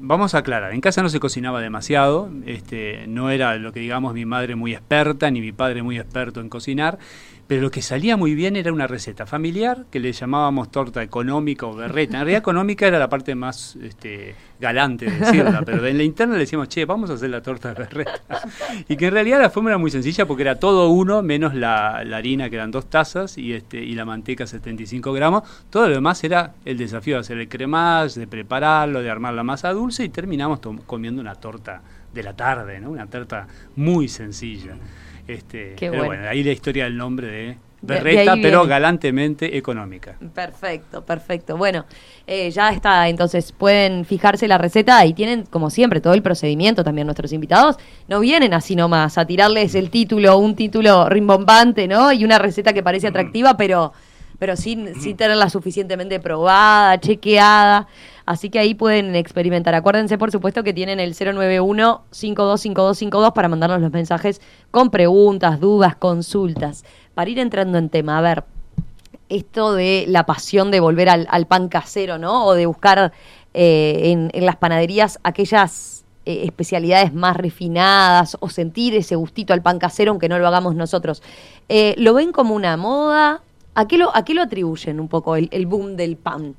Vamos 0.00 0.34
a 0.34 0.38
aclarar, 0.38 0.72
en 0.72 0.80
casa 0.80 1.02
no 1.02 1.08
se 1.08 1.20
cocinaba 1.20 1.60
demasiado, 1.60 2.28
este, 2.46 3.06
no 3.06 3.30
era 3.30 3.56
lo 3.56 3.72
que 3.72 3.80
digamos 3.80 4.12
mi 4.14 4.24
madre 4.24 4.56
muy 4.56 4.72
experta 4.72 5.30
ni 5.30 5.40
mi 5.40 5.52
padre 5.52 5.82
muy 5.82 5.98
experto 5.98 6.40
en 6.40 6.48
cocinar, 6.48 6.98
pero 7.54 7.62
lo 7.62 7.70
que 7.70 7.82
salía 7.82 8.16
muy 8.16 8.34
bien 8.34 8.56
era 8.56 8.72
una 8.72 8.88
receta 8.88 9.26
familiar 9.26 9.84
que 9.92 10.00
le 10.00 10.12
llamábamos 10.12 10.72
torta 10.72 11.04
económica 11.04 11.66
o 11.66 11.76
berreta. 11.76 12.14
En 12.16 12.24
realidad 12.24 12.40
económica 12.40 12.88
era 12.88 12.98
la 12.98 13.08
parte 13.08 13.36
más 13.36 13.76
este, 13.76 14.34
galante 14.58 15.04
de 15.04 15.20
decirla, 15.20 15.62
pero 15.64 15.86
en 15.86 15.96
la 15.96 16.02
interna 16.02 16.34
le 16.34 16.40
decíamos, 16.40 16.68
che, 16.68 16.84
vamos 16.84 17.10
a 17.10 17.12
hacer 17.12 17.30
la 17.30 17.42
torta 17.42 17.68
de 17.68 17.74
berreta. 17.84 18.22
Y 18.88 18.96
que 18.96 19.06
en 19.06 19.12
realidad 19.12 19.40
la 19.40 19.50
forma 19.50 19.70
era 19.70 19.78
muy 19.78 19.92
sencilla 19.92 20.26
porque 20.26 20.42
era 20.42 20.58
todo 20.58 20.88
uno, 20.88 21.22
menos 21.22 21.54
la, 21.54 21.98
harina 21.98 22.50
que 22.50 22.56
eran 22.56 22.72
dos 22.72 22.90
tazas 22.90 23.38
y, 23.38 23.52
este, 23.52 23.78
y 23.78 23.94
la 23.94 24.04
manteca 24.04 24.48
75 24.48 25.12
gramos. 25.12 25.44
Todo 25.70 25.88
lo 25.88 25.94
demás 25.94 26.24
era 26.24 26.54
el 26.64 26.76
desafío 26.76 27.14
de 27.14 27.20
hacer 27.20 27.38
el 27.38 27.48
cremage, 27.48 28.18
de 28.18 28.26
prepararlo, 28.26 29.00
de 29.00 29.10
armar 29.10 29.32
la 29.32 29.44
masa 29.44 29.72
dulce 29.72 30.02
y 30.02 30.08
terminamos 30.08 30.58
comiendo 30.86 31.20
una 31.20 31.36
torta 31.36 31.82
de 32.12 32.22
la 32.24 32.34
tarde, 32.34 32.80
¿no? 32.80 32.90
Una 32.90 33.06
torta 33.06 33.46
muy 33.76 34.08
sencilla. 34.08 34.74
Este, 35.26 35.74
pero 35.78 36.04
bueno. 36.04 36.28
ahí 36.28 36.42
la 36.42 36.52
historia 36.52 36.84
del 36.84 36.96
nombre 36.96 37.26
de 37.26 37.56
Berreta, 37.86 38.36
pero 38.40 38.66
galantemente 38.66 39.56
económica. 39.56 40.16
Perfecto, 40.34 41.04
perfecto. 41.04 41.56
Bueno, 41.56 41.84
eh, 42.26 42.50
ya 42.50 42.70
está, 42.70 43.08
entonces 43.08 43.52
pueden 43.52 44.04
fijarse 44.04 44.48
la 44.48 44.58
receta 44.58 45.04
y 45.04 45.12
tienen, 45.12 45.44
como 45.44 45.70
siempre, 45.70 46.00
todo 46.00 46.14
el 46.14 46.22
procedimiento 46.22 46.82
también 46.82 47.06
nuestros 47.06 47.32
invitados. 47.32 47.76
No 48.08 48.20
vienen 48.20 48.54
así 48.54 48.74
nomás 48.74 49.18
a 49.18 49.26
tirarles 49.26 49.74
el 49.74 49.90
título, 49.90 50.38
un 50.38 50.56
título 50.56 51.08
rimbombante, 51.08 51.86
¿no? 51.86 52.12
Y 52.12 52.24
una 52.24 52.38
receta 52.38 52.72
que 52.72 52.82
parece 52.82 53.08
atractiva, 53.08 53.56
pero, 53.56 53.92
pero 54.38 54.56
sin, 54.56 54.98
sin 55.00 55.16
tenerla 55.16 55.50
suficientemente 55.50 56.20
probada, 56.20 56.98
chequeada. 56.98 57.86
Así 58.26 58.48
que 58.48 58.58
ahí 58.58 58.74
pueden 58.74 59.14
experimentar. 59.16 59.74
Acuérdense, 59.74 60.16
por 60.16 60.30
supuesto, 60.30 60.64
que 60.64 60.72
tienen 60.72 60.98
el 60.98 61.14
091-525252 61.14 63.34
para 63.34 63.48
mandarnos 63.48 63.82
los 63.82 63.92
mensajes 63.92 64.40
con 64.70 64.88
preguntas, 64.90 65.60
dudas, 65.60 65.94
consultas. 65.96 66.86
Para 67.14 67.28
ir 67.30 67.38
entrando 67.38 67.76
en 67.76 67.90
tema, 67.90 68.16
a 68.16 68.22
ver, 68.22 68.44
esto 69.28 69.74
de 69.74 70.06
la 70.08 70.24
pasión 70.24 70.70
de 70.70 70.80
volver 70.80 71.10
al, 71.10 71.46
pan 71.46 71.68
casero, 71.68 72.16
¿no? 72.16 72.46
O 72.46 72.54
de 72.54 72.64
buscar 72.64 73.12
eh, 73.52 74.30
en, 74.32 74.44
las 74.44 74.56
panaderías 74.56 75.18
aquellas 75.22 76.06
eh, 76.24 76.44
especialidades 76.44 77.12
más 77.12 77.36
refinadas 77.36 78.38
o 78.40 78.48
sentir 78.48 78.94
ese 78.94 79.16
gustito 79.16 79.52
al 79.52 79.60
pan 79.60 79.78
casero, 79.78 80.12
aunque 80.12 80.30
no 80.30 80.38
lo 80.38 80.48
hagamos 80.48 80.74
nosotros. 80.74 81.22
Eh, 81.68 81.94
¿Lo 81.98 82.14
ven 82.14 82.32
como 82.32 82.54
una 82.54 82.78
moda? 82.78 83.42
¿A 83.74 83.86
qué 83.86 83.98
lo, 83.98 84.16
a 84.16 84.24
qué 84.24 84.32
lo 84.32 84.40
atribuyen 84.42 84.98
un 84.98 85.08
poco 85.08 85.36
el 85.36 85.66
boom 85.66 85.96
del 85.96 86.16
pan? 86.16 86.56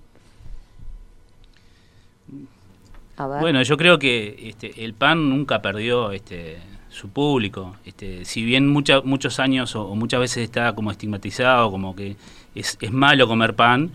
Bueno, 3.17 3.61
yo 3.63 3.77
creo 3.77 3.97
que 3.97 4.49
este, 4.49 4.83
el 4.83 4.93
pan 4.93 5.29
nunca 5.29 5.61
perdió 5.61 6.11
este, 6.11 6.57
su 6.89 7.09
público. 7.09 7.75
Este, 7.85 8.25
si 8.25 8.43
bien 8.43 8.67
muchos 8.67 9.39
años 9.39 9.75
o, 9.75 9.95
muchas 9.95 10.19
veces 10.19 10.43
está 10.43 10.73
como 10.73 10.91
estigmatizado, 10.91 11.71
como 11.71 11.95
que 11.95 12.17
es, 12.55 12.77
es 12.81 12.91
malo 12.91 13.27
comer 13.27 13.55
pan, 13.55 13.91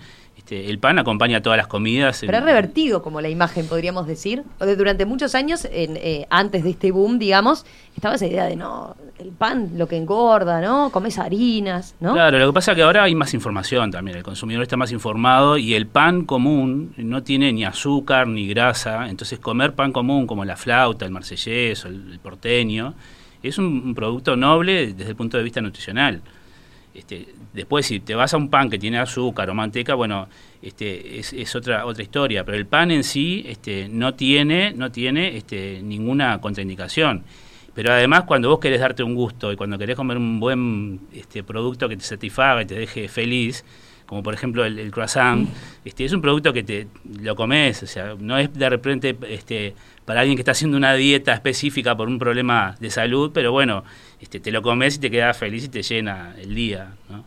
este, 0.50 0.68
el 0.68 0.78
pan 0.78 0.98
acompaña 0.98 1.40
todas 1.42 1.56
las 1.56 1.68
comidas. 1.68 2.20
Pero 2.20 2.38
ha 2.38 2.40
revertido 2.40 3.02
como 3.02 3.20
la 3.20 3.28
imagen, 3.28 3.66
podríamos 3.66 4.06
decir. 4.06 4.42
Durante 4.58 5.06
muchos 5.06 5.34
años, 5.34 5.66
eh, 5.70 6.26
antes 6.28 6.64
de 6.64 6.70
este 6.70 6.90
boom, 6.90 7.18
digamos, 7.18 7.64
estaba 7.94 8.16
esa 8.16 8.26
idea 8.26 8.44
de 8.46 8.56
no, 8.56 8.96
el 9.18 9.28
pan 9.28 9.70
lo 9.76 9.86
que 9.86 9.96
engorda, 9.96 10.60
¿no? 10.60 10.90
Comes 10.90 11.18
harinas, 11.18 11.94
¿no? 12.00 12.14
Claro, 12.14 12.38
lo 12.38 12.48
que 12.48 12.52
pasa 12.52 12.72
es 12.72 12.76
que 12.76 12.82
ahora 12.82 13.04
hay 13.04 13.14
más 13.14 13.32
información 13.32 13.90
también, 13.92 14.16
el 14.16 14.24
consumidor 14.24 14.62
está 14.62 14.76
más 14.76 14.90
informado 14.90 15.56
y 15.56 15.74
el 15.74 15.86
pan 15.86 16.24
común 16.24 16.94
no 16.96 17.22
tiene 17.22 17.52
ni 17.52 17.64
azúcar 17.64 18.26
ni 18.26 18.48
grasa, 18.48 19.08
entonces 19.08 19.38
comer 19.38 19.74
pan 19.74 19.92
común 19.92 20.26
como 20.26 20.44
la 20.44 20.56
flauta, 20.56 21.04
el 21.04 21.12
marsellés 21.12 21.84
o 21.84 21.88
el, 21.88 22.18
porteño 22.20 22.94
es 23.42 23.56
un 23.56 23.94
producto 23.94 24.36
noble 24.36 24.92
desde 24.92 25.10
el 25.10 25.16
punto 25.16 25.38
de 25.38 25.42
vista 25.42 25.60
nutricional. 25.60 26.20
Este, 27.00 27.28
después, 27.54 27.86
si 27.86 28.00
te 28.00 28.14
vas 28.14 28.34
a 28.34 28.36
un 28.36 28.50
pan 28.50 28.68
que 28.68 28.78
tiene 28.78 28.98
azúcar 28.98 29.48
o 29.48 29.54
manteca, 29.54 29.94
bueno, 29.94 30.28
este, 30.60 31.18
es, 31.18 31.56
otra 31.56 31.86
otra 31.86 32.02
historia. 32.02 32.44
Pero 32.44 32.58
el 32.58 32.66
pan 32.66 32.90
en 32.90 33.04
sí 33.04 33.42
este, 33.46 33.88
no 33.88 34.12
tiene, 34.14 34.72
no 34.72 34.92
tiene 34.92 35.34
este, 35.34 35.80
ninguna 35.82 36.38
contraindicación. 36.42 37.24
Pero 37.74 37.92
además, 37.92 38.24
cuando 38.24 38.50
vos 38.50 38.58
querés 38.60 38.80
darte 38.80 39.02
un 39.02 39.14
gusto 39.14 39.50
y 39.50 39.56
cuando 39.56 39.78
querés 39.78 39.96
comer 39.96 40.18
un 40.18 40.40
buen 40.40 41.00
este, 41.14 41.42
producto 41.42 41.88
que 41.88 41.96
te 41.96 42.04
satisfaga 42.04 42.62
y 42.62 42.66
te 42.66 42.74
deje 42.74 43.08
feliz, 43.08 43.64
como 44.10 44.24
por 44.24 44.34
ejemplo 44.34 44.64
el, 44.64 44.90
croissant, 44.90 45.48
este, 45.84 46.04
es 46.04 46.12
un 46.12 46.20
producto 46.20 46.52
que 46.52 46.64
te 46.64 46.88
lo 47.22 47.36
comes, 47.36 47.84
o 47.84 47.86
sea, 47.86 48.16
no 48.18 48.38
es 48.38 48.52
de 48.52 48.68
repente 48.68 49.16
este, 49.28 49.76
para 50.04 50.18
alguien 50.18 50.36
que 50.36 50.40
está 50.40 50.50
haciendo 50.50 50.76
una 50.76 50.94
dieta 50.94 51.32
específica 51.32 51.96
por 51.96 52.08
un 52.08 52.18
problema 52.18 52.74
de 52.80 52.90
salud, 52.90 53.30
pero 53.32 53.52
bueno, 53.52 53.84
este, 54.20 54.40
te 54.40 54.50
lo 54.50 54.62
comes 54.62 54.96
y 54.96 54.98
te 54.98 55.12
quedas 55.12 55.38
feliz 55.38 55.66
y 55.66 55.68
te 55.68 55.84
llena 55.84 56.34
el 56.42 56.56
día. 56.56 56.88
¿no? 57.08 57.24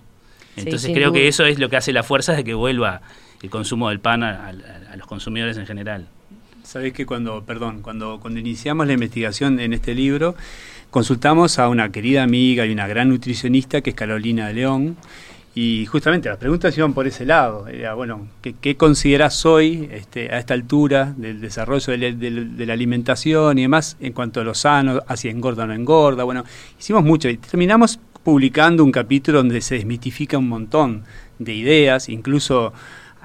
Entonces 0.57 0.91
creo 0.93 1.13
que 1.13 1.29
eso 1.29 1.45
es 1.45 1.57
lo 1.57 1.69
que 1.69 1.77
hace 1.77 1.93
la 1.93 2.03
fuerza 2.03 2.33
de 2.33 2.43
que 2.43 2.53
vuelva 2.53 3.01
el 3.41 3.49
consumo 3.49 3.87
del 3.87 4.01
pan 4.01 4.21
a, 4.21 4.51
los 4.97 5.07
consumidores 5.07 5.55
en 5.55 5.65
general. 5.65 6.09
Sabés 6.63 6.91
que 6.91 7.05
cuando, 7.05 7.45
perdón, 7.45 7.81
cuando, 7.81 8.19
cuando 8.19 8.41
iniciamos 8.41 8.87
la 8.87 8.93
investigación 8.93 9.57
en 9.61 9.71
este 9.71 9.95
libro, 9.95 10.35
consultamos 10.91 11.59
a 11.59 11.69
una 11.69 11.93
querida 11.93 12.23
amiga 12.23 12.65
y 12.65 12.73
una 12.73 12.87
gran 12.87 13.07
nutricionista 13.07 13.79
que 13.79 13.91
es 13.91 13.95
Carolina 13.95 14.47
de 14.47 14.53
León, 14.53 14.97
y 15.55 15.85
justamente 15.85 16.29
las 16.29 16.39
preguntas 16.39 16.75
iban 16.77 16.93
por 16.93 17.05
ese 17.05 17.25
lado. 17.25 17.67
Era, 17.67 17.93
bueno, 17.93 18.27
¿qué, 18.41 18.55
qué 18.59 18.75
consideras 18.75 19.45
hoy 19.45 19.87
este, 19.91 20.33
a 20.33 20.39
esta 20.39 20.55
altura 20.55 21.13
del 21.15 21.41
desarrollo 21.41 21.95
de, 21.95 22.65
la 22.65 22.73
alimentación 22.73 23.59
y 23.59 23.63
demás 23.63 23.95
en 23.99 24.13
cuanto 24.13 24.41
a 24.41 24.43
lo 24.43 24.55
sano, 24.55 25.01
si 25.15 25.29
engorda 25.29 25.65
o 25.65 25.67
no 25.67 25.73
engorda? 25.73 26.23
Bueno, 26.23 26.43
hicimos 26.79 27.03
mucho 27.03 27.29
y 27.29 27.37
terminamos 27.37 27.99
publicando 28.23 28.83
un 28.83 28.91
capítulo 28.91 29.39
donde 29.39 29.61
se 29.61 29.75
desmitifica 29.75 30.37
un 30.37 30.49
montón 30.49 31.03
de 31.37 31.53
ideas, 31.53 32.09
incluso 32.09 32.73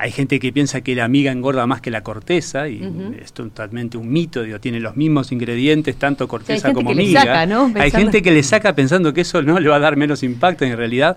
hay 0.01 0.13
gente 0.13 0.39
que 0.39 0.53
piensa 0.53 0.81
que 0.81 0.95
la 0.95 1.05
amiga 1.05 1.33
engorda 1.33 1.67
más 1.67 1.81
que 1.81 1.91
la 1.91 2.03
corteza 2.03 2.69
y 2.69 2.81
es 3.21 3.33
totalmente 3.33 3.99
un 3.99 4.13
mito, 4.13 4.45
digo, 4.45 4.61
tiene 4.61 4.79
los 4.79 4.97
mismos 4.97 5.33
ingredientes, 5.33 5.97
tanto 5.97 6.29
corteza 6.29 6.73
como 6.73 6.95
miga. 6.95 7.43
Hay 7.75 7.91
gente 7.91 8.23
que 8.23 8.31
le 8.31 8.45
saca 8.45 8.77
pensando 8.77 9.13
que 9.13 9.23
eso 9.23 9.43
no 9.43 9.59
le 9.59 9.69
va 9.69 9.77
a 9.77 9.81
dar 9.81 9.97
menos 9.97 10.23
impacto 10.23 10.65
en 10.65 10.77
realidad. 10.77 11.17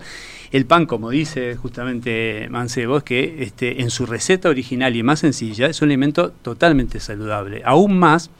El 0.52 0.66
pan, 0.66 0.84
como 0.84 1.08
dice 1.08 1.56
justamente 1.56 2.46
Mancebo, 2.50 2.98
es 2.98 3.02
que 3.04 3.42
este, 3.42 3.80
en 3.80 3.90
su 3.90 4.04
receta 4.04 4.50
original 4.50 4.94
y 4.94 5.02
más 5.02 5.20
sencilla 5.20 5.66
es 5.66 5.80
un 5.80 5.88
alimento 5.88 6.30
totalmente 6.30 7.00
saludable. 7.00 7.62
Aún 7.64 7.98
más 7.98 8.30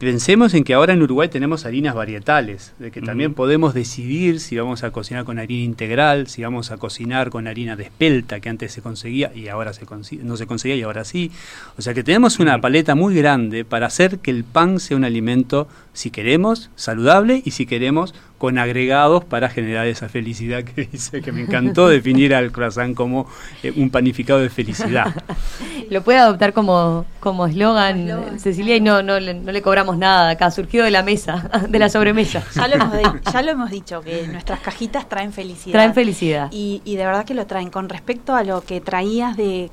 Pensemos 0.00 0.54
en 0.54 0.64
que 0.64 0.72
ahora 0.72 0.94
en 0.94 1.02
Uruguay 1.02 1.28
tenemos 1.28 1.66
harinas 1.66 1.94
varietales, 1.94 2.72
de 2.78 2.90
que 2.90 3.02
también 3.02 3.34
podemos 3.34 3.74
decidir 3.74 4.40
si 4.40 4.56
vamos 4.56 4.82
a 4.82 4.92
cocinar 4.92 5.26
con 5.26 5.38
harina 5.38 5.62
integral, 5.62 6.26
si 6.26 6.42
vamos 6.42 6.70
a 6.70 6.78
cocinar 6.78 7.28
con 7.28 7.46
harina 7.46 7.76
de 7.76 7.82
espelta, 7.82 8.40
que 8.40 8.48
antes 8.48 8.72
se 8.72 8.80
conseguía 8.80 9.30
y 9.34 9.48
ahora 9.48 9.74
se 9.74 9.84
no 10.22 10.38
se 10.38 10.46
conseguía 10.46 10.76
y 10.76 10.82
ahora 10.84 11.04
sí. 11.04 11.30
O 11.76 11.82
sea 11.82 11.92
que 11.92 12.02
tenemos 12.02 12.38
una 12.38 12.58
paleta 12.62 12.94
muy 12.94 13.14
grande 13.14 13.66
para 13.66 13.88
hacer 13.88 14.20
que 14.20 14.30
el 14.30 14.42
pan 14.42 14.80
sea 14.80 14.96
un 14.96 15.04
alimento, 15.04 15.68
si 15.92 16.10
queremos, 16.10 16.70
saludable 16.76 17.42
y 17.44 17.50
si 17.50 17.66
queremos, 17.66 18.14
con 18.38 18.58
agregados 18.58 19.24
para 19.24 19.50
generar 19.50 19.86
esa 19.86 20.08
felicidad 20.08 20.62
que 20.64 20.84
dice 20.90 21.20
que 21.20 21.30
me 21.32 21.42
encantó 21.42 21.88
definir 21.88 22.34
al 22.34 22.52
croissant 22.52 22.94
como 22.96 23.26
eh, 23.62 23.72
un 23.76 23.90
panificado 23.90 24.40
de 24.40 24.48
felicidad. 24.48 25.14
Lo 25.90 26.02
puede 26.02 26.18
adoptar 26.18 26.52
como 26.52 27.04
como 27.18 27.46
eslogan 27.46 28.38
Cecilia 28.38 28.76
y 28.76 28.80
no, 28.80 29.02
no, 29.02 29.20
le, 29.20 29.34
no 29.34 29.52
le 29.52 29.60
cobramos 29.60 29.98
nada 29.98 30.30
acá, 30.30 30.50
surgido 30.50 30.84
de 30.84 30.90
la 30.90 31.02
mesa, 31.02 31.50
de 31.68 31.78
la 31.78 31.88
sobremesa. 31.90 32.42
Ya 32.54 32.68
lo 32.68 32.76
hemos, 32.76 32.92
de- 32.92 33.20
ya 33.32 33.42
lo 33.42 33.50
hemos 33.50 33.70
dicho, 33.70 34.00
que 34.00 34.26
nuestras 34.28 34.60
cajitas 34.60 35.08
traen 35.08 35.32
felicidad. 35.32 35.72
Traen 35.72 35.92
felicidad. 35.94 36.48
Y, 36.50 36.80
y 36.84 36.96
de 36.96 37.04
verdad 37.04 37.24
que 37.24 37.34
lo 37.34 37.46
traen. 37.46 37.68
Con 37.70 37.88
respecto 37.88 38.34
a 38.34 38.42
lo 38.44 38.62
que 38.62 38.80
traías 38.80 39.36
de 39.36 39.70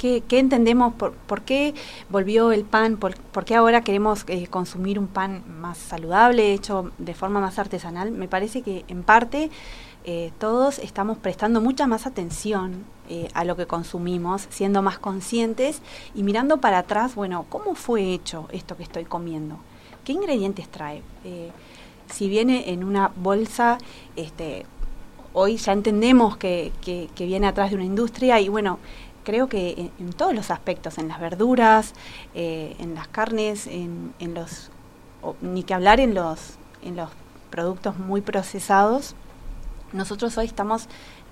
qué, 0.00 0.38
entendemos, 0.38 0.94
por, 0.94 1.42
qué 1.42 1.74
volvió 2.08 2.52
el 2.52 2.64
pan, 2.64 2.96
por, 2.96 3.14
qué 3.44 3.54
ahora 3.54 3.82
queremos 3.82 4.24
eh, 4.28 4.46
consumir 4.46 4.98
un 4.98 5.06
pan 5.06 5.42
más 5.60 5.76
saludable, 5.76 6.54
hecho 6.54 6.90
de 6.96 7.12
forma 7.14 7.38
más 7.40 7.58
artesanal, 7.58 8.10
me 8.10 8.26
parece 8.26 8.62
que 8.62 8.84
en 8.88 9.02
parte 9.02 9.50
eh, 10.04 10.32
todos 10.38 10.78
estamos 10.78 11.18
prestando 11.18 11.60
mucha 11.60 11.86
más 11.86 12.06
atención 12.06 12.84
eh, 13.10 13.28
a 13.34 13.44
lo 13.44 13.56
que 13.56 13.66
consumimos, 13.66 14.46
siendo 14.48 14.80
más 14.80 14.98
conscientes 14.98 15.82
y 16.14 16.22
mirando 16.22 16.56
para 16.58 16.78
atrás, 16.78 17.14
bueno, 17.14 17.44
¿cómo 17.50 17.74
fue 17.74 18.14
hecho 18.14 18.48
esto 18.52 18.76
que 18.78 18.84
estoy 18.84 19.04
comiendo? 19.04 19.58
¿Qué 20.04 20.12
ingredientes 20.12 20.66
trae? 20.70 21.02
Si 22.10 22.28
viene 22.28 22.70
en 22.70 22.82
una 22.84 23.12
bolsa, 23.14 23.76
este, 24.16 24.64
hoy 25.34 25.58
ya 25.58 25.72
entendemos 25.72 26.38
que- 26.38 26.72
que 26.80 27.26
viene 27.26 27.46
atrás 27.46 27.70
de 27.70 27.76
una 27.76 27.84
industria 27.84 28.40
y 28.40 28.48
bueno, 28.48 28.78
creo 29.30 29.48
que 29.48 29.92
en, 30.00 30.12
todos 30.12 30.34
los 30.34 30.50
aspectos, 30.50 30.98
en 30.98 31.06
las 31.06 31.20
verduras, 31.20 31.94
eh, 32.34 32.74
en 32.80 32.96
las 32.96 33.06
carnes, 33.06 33.68
en, 33.68 34.12
en 34.18 34.34
los, 34.34 34.72
ni 35.40 35.62
que 35.62 35.72
hablar 35.72 36.00
en 36.00 36.14
los, 36.14 36.54
en 36.82 36.96
los 36.96 37.10
productos 37.48 37.96
muy 37.96 38.22
procesados, 38.22 39.14
nosotros 39.92 40.36
hoy 40.36 40.46
estamos, 40.46 40.88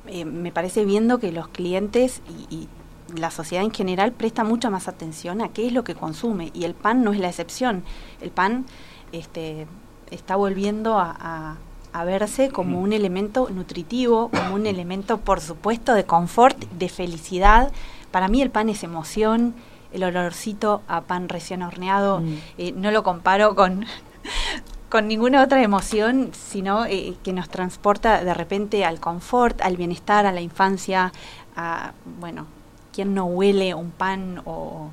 eh, 0.07 0.25
me 0.25 0.52
parece, 0.52 0.85
viendo 0.85 1.19
que 1.19 1.33
los 1.33 1.49
clientes 1.49 2.23
y, 2.50 2.69
la 3.17 3.31
sociedad 3.31 3.64
en 3.64 3.73
general 3.73 4.12
presta 4.12 4.45
mucha 4.45 4.69
más 4.69 4.87
atención 4.87 5.40
a 5.40 5.49
qué 5.49 5.67
es 5.67 5.73
lo 5.73 5.83
que 5.83 5.95
consume 5.95 6.50
y 6.52 6.64
el 6.64 6.75
pan 6.75 7.02
no 7.02 7.14
es 7.14 7.19
la 7.19 7.28
excepción. 7.28 7.83
El 8.21 8.31
pan 8.31 8.67
este, 9.12 9.67
está 10.11 10.37
volviendo 10.37 10.99
a- 10.99 11.57
a 11.99 12.05
verse 12.05 12.50
como 12.50 12.81
un 12.81 12.93
elemento 12.93 13.49
nutritivo, 13.50 14.28
como 14.28 14.55
un 14.55 14.67
elemento, 14.67 15.19
por 15.19 15.40
supuesto, 15.40 15.95
de 15.95 16.05
confort, 16.05 16.57
de 16.71 16.88
felicidad. 16.88 17.73
Para 18.12 18.28
mí 18.28 18.40
el 18.40 18.50
pan 18.50 18.69
es 18.69 18.85
emoción, 18.85 19.55
el 19.93 20.05
olorcito 20.05 20.83
a 20.87 21.00
pan 21.00 21.28
recién 21.28 21.62
horneado, 21.62 22.21
Mm. 22.21 22.35
eh, 22.59 22.73
no 22.76 22.93
lo 22.93 23.02
comparo 23.02 23.57
con, 23.57 23.85
con 24.88 25.09
ninguna 25.09 25.43
otra 25.43 25.61
emoción, 25.61 26.31
sino 26.33 26.87
eh, 26.87 27.14
que 27.25 27.33
nos 27.33 27.49
transporta 27.49 28.23
de 28.23 28.33
repente 28.33 28.85
al 28.85 29.00
confort, 29.00 29.61
al 29.61 29.76
bienestar, 29.76 30.25
a 30.25 30.31
la 30.33 30.40
infancia, 30.40 31.12
a, 31.57 31.93
bueno, 32.21 32.47
¿quién 32.93 33.12
no 33.12 33.25
huele 33.25 33.75
un 33.75 33.90
pan 33.90 34.40
o, 34.45 34.88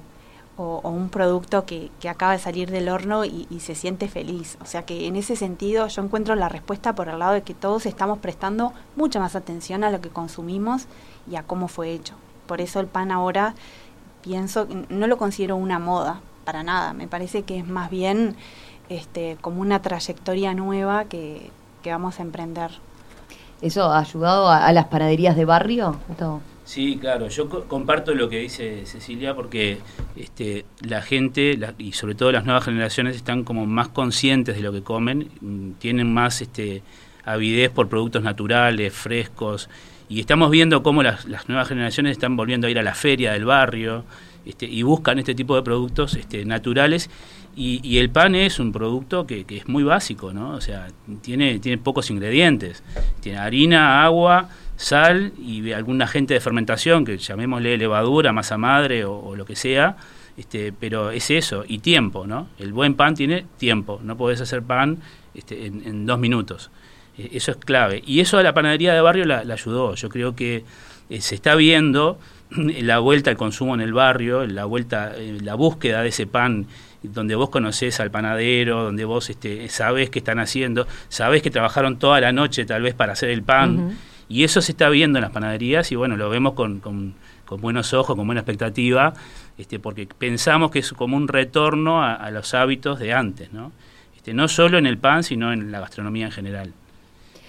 o- 0.58 0.82
un 0.90 1.10
producto 1.10 1.66
que, 1.66 1.92
que 2.00 2.10
acaba 2.10 2.34
de 2.34 2.40
salir 2.40 2.72
del 2.72 2.90
horno 2.90 3.26
y, 3.26 3.48
se 3.60 3.76
siente 3.76 4.08
feliz? 4.08 4.58
O 4.62 4.66
sea 4.66 4.84
que 4.84 5.08
en 5.08 5.16
ese 5.16 5.36
sentido 5.36 5.88
yo 5.88 6.02
encuentro 6.02 6.36
la 6.36 6.50
respuesta 6.50 6.94
por 6.96 7.10
el 7.10 7.20
lado 7.20 7.34
de 7.34 7.42
que 7.44 7.54
todos 7.54 7.86
estamos 7.86 8.20
prestando 8.20 8.74
mucha 8.96 9.20
más 9.20 9.36
atención 9.36 9.84
a 9.84 9.90
lo 9.92 10.02
que 10.02 10.10
consumimos 10.10 10.86
y 11.30 11.36
a 11.36 11.44
cómo 11.44 11.68
fue 11.68 11.92
hecho. 11.92 12.16
Por 12.48 12.62
eso 12.62 12.80
el 12.80 12.88
pan 12.88 13.12
ahora 13.12 13.56
pienso, 14.22 14.68
no 14.90 15.08
lo 15.08 15.18
considero 15.18 15.56
una 15.56 15.80
moda, 15.80 16.22
para 16.46 16.64
nada, 16.64 16.94
me 16.94 17.08
parece 17.08 17.44
que 17.44 17.58
es 17.60 17.68
más 17.68 17.90
bien 17.90 18.36
este, 18.90 19.38
como 19.42 19.62
una 19.62 19.82
trayectoria 19.82 20.54
nueva 20.54 21.06
que, 21.06 21.52
que 21.82 21.92
vamos 21.92 22.20
a 22.20 22.24
emprender. 22.24 22.72
¿Eso 23.62 23.84
ha 23.86 24.00
ayudado 24.00 24.50
a, 24.50 24.72
las 24.74 24.86
panaderías 24.86 25.36
de 25.36 25.46
barrio? 25.46 25.96
Sí, 26.66 26.98
claro, 27.00 27.28
yo 27.30 27.48
co- 27.48 27.66
comparto 27.66 28.14
lo 28.16 28.28
que 28.28 28.40
dice 28.40 28.86
Cecilia 28.88 29.36
porque 29.36 29.78
este, 30.16 30.66
la 30.82 31.02
gente 31.04 31.56
la- 31.58 31.76
y 31.78 31.92
sobre 31.92 32.16
todo 32.16 32.32
las 32.32 32.44
nuevas 32.46 32.64
generaciones 32.66 33.16
están 33.16 33.44
como 33.44 33.68
más 33.68 33.90
conscientes 33.90 34.56
de 34.56 34.62
lo 34.64 34.72
que 34.74 34.82
comen, 34.82 35.30
mm, 35.42 35.72
tienen 35.74 36.12
más 36.12 36.42
este, 36.42 36.82
avidez 37.24 37.70
por 37.70 37.88
productos 37.88 38.24
naturales, 38.24 38.94
frescos, 38.94 39.70
y 40.10 40.20
estamos 40.20 40.50
viendo 40.52 40.82
cómo 40.82 41.04
las, 41.04 41.28
nuevas 41.48 41.68
generaciones 41.68 42.14
están 42.14 42.36
volviendo 42.36 42.66
a 42.68 42.70
ir 42.72 42.80
a 42.80 42.84
la 42.84 42.96
feria 42.96 43.34
del 43.34 43.46
barrio 43.46 44.04
este, 44.46 44.66
y 44.66 44.82
buscan 44.84 45.18
este 45.20 45.34
tipo 45.36 45.56
de 45.56 45.62
productos 45.64 46.16
este, 46.16 46.46
naturales. 46.46 47.10
Y, 47.58 47.80
y 47.84 48.00
el 48.00 48.10
pan 48.10 48.36
es 48.36 48.60
un 48.60 48.72
producto 48.74 49.26
que, 49.26 49.46
que 49.46 49.58
es 49.58 49.68
muy 49.68 49.84
básico, 49.84 50.34
¿no? 50.34 50.50
O 50.56 50.62
sea, 50.62 50.88
tiene, 51.22 51.58
tiene 51.60 51.78
pocos 51.78 52.10
ingredientes. 52.12 52.84
Tiene 53.22 53.40
harina, 53.40 54.04
agua, 54.04 54.50
sal 54.76 55.34
y 55.40 55.72
algún 55.72 56.02
agente 56.02 56.34
de 56.34 56.40
fermentación, 56.40 57.06
que 57.06 57.18
llamémosle 57.18 57.78
levadura, 57.78 58.34
masa 58.34 58.58
madre 58.58 59.06
o, 59.06 59.36
lo 59.36 59.46
que 59.46 59.56
sea, 59.56 59.98
este, 60.38 60.74
pero 60.78 61.12
es 61.12 61.32
eso, 61.32 61.64
y 61.68 61.80
tiempo, 61.80 62.28
¿no? 62.28 62.50
El 62.60 62.74
buen 62.74 62.96
pan 62.96 63.16
tiene 63.16 63.46
tiempo, 63.58 64.00
no 64.04 64.18
podés 64.18 64.42
hacer 64.42 64.64
pan 64.64 64.98
este, 65.34 65.68
en, 65.68 66.06
dos 66.06 66.20
minutos. 66.20 66.72
Eh, 67.18 67.30
eso 67.34 67.52
es 67.52 67.58
clave. 67.58 68.04
Y 68.06 68.20
eso 68.20 68.38
a 68.38 68.44
la 68.44 68.54
panadería 68.54 68.94
de 68.94 69.02
barrio 69.02 69.26
la, 69.26 69.40
ayudó. 69.40 69.96
Yo 69.96 70.10
creo 70.10 70.36
que 70.36 70.66
eh, 71.10 71.22
se 71.22 71.36
está 71.36 71.56
viendo 71.56 72.20
la 72.52 73.00
vuelta 73.00 73.30
al 73.30 73.38
consumo 73.38 73.76
en 73.76 73.82
el 73.82 73.94
barrio, 73.94 74.46
la 74.46 74.66
vuelta, 74.66 75.14
eh, 75.16 75.38
la 75.42 75.56
búsqueda 75.56 76.02
de 76.02 76.10
ese 76.10 76.28
pan 76.28 76.68
donde 77.02 77.36
vos 77.36 77.50
conocés 77.50 78.00
al 78.00 78.12
panadero, 78.12 78.84
donde 78.84 79.06
vos 79.06 79.30
este, 79.30 79.70
sabés 79.70 80.10
qué 80.10 80.20
están 80.20 80.40
haciendo, 80.40 80.88
sabés 81.08 81.44
que 81.44 81.52
trabajaron 81.52 82.00
toda 82.00 82.20
la 82.20 82.32
noche 82.32 82.66
tal 82.66 82.82
vez 82.82 82.96
para 82.96 83.14
hacer 83.14 83.30
el 83.30 83.44
pan. 83.44 83.96
Y 84.28 84.44
eso 84.44 84.62
se 84.62 84.72
está 84.72 84.90
viendo 84.90 85.20
en 85.20 85.24
las 85.24 85.32
panaderías 85.32 85.92
y 85.92 85.96
bueno, 85.96 86.18
lo 86.18 86.30
vemos 86.30 86.54
con, 86.54 86.80
con- 86.80 87.14
buenos 87.62 87.94
ojos, 87.94 88.16
con 88.16 88.26
buena 88.26 88.42
expectativa, 88.42 89.14
este, 89.58 89.78
porque 89.80 90.08
pensamos 90.08 90.72
que 90.72 90.80
es 90.80 90.92
como 90.94 91.16
un 91.16 91.28
retorno 91.28 92.04
a, 92.04 92.32
los 92.32 92.56
hábitos 92.56 92.98
de 93.00 93.14
antes, 93.14 93.54
¿no? 93.54 93.72
Este, 94.16 94.34
no 94.34 94.48
solo 94.48 94.80
en 94.80 94.88
el 94.88 94.98
pan, 94.98 95.24
sino 95.24 95.54
en 95.54 95.72
la 95.72 95.80
gastronomía 95.80 96.26
en 96.26 96.32
general. 96.32 96.74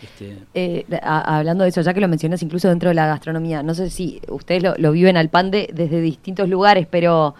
Este, 0.02 0.36
Eh, 0.52 0.84
hablando 1.02 1.64
de 1.64 1.70
eso, 1.70 1.80
ya 1.80 1.94
que 1.94 2.00
lo 2.02 2.08
mencionas 2.08 2.42
incluso 2.42 2.68
dentro 2.68 2.90
de 2.90 2.94
la 2.94 3.06
gastronomía, 3.06 3.62
no 3.62 3.74
sé 3.74 3.88
si 3.88 4.20
ustedes 4.28 4.62
lo, 4.62 4.74
lo 4.76 4.92
viven 4.92 5.16
al 5.16 5.30
pan 5.30 5.50
de, 5.50 5.70
desde 5.72 6.02
distintos 6.02 6.50
lugares, 6.50 6.86
pero, 6.90 7.34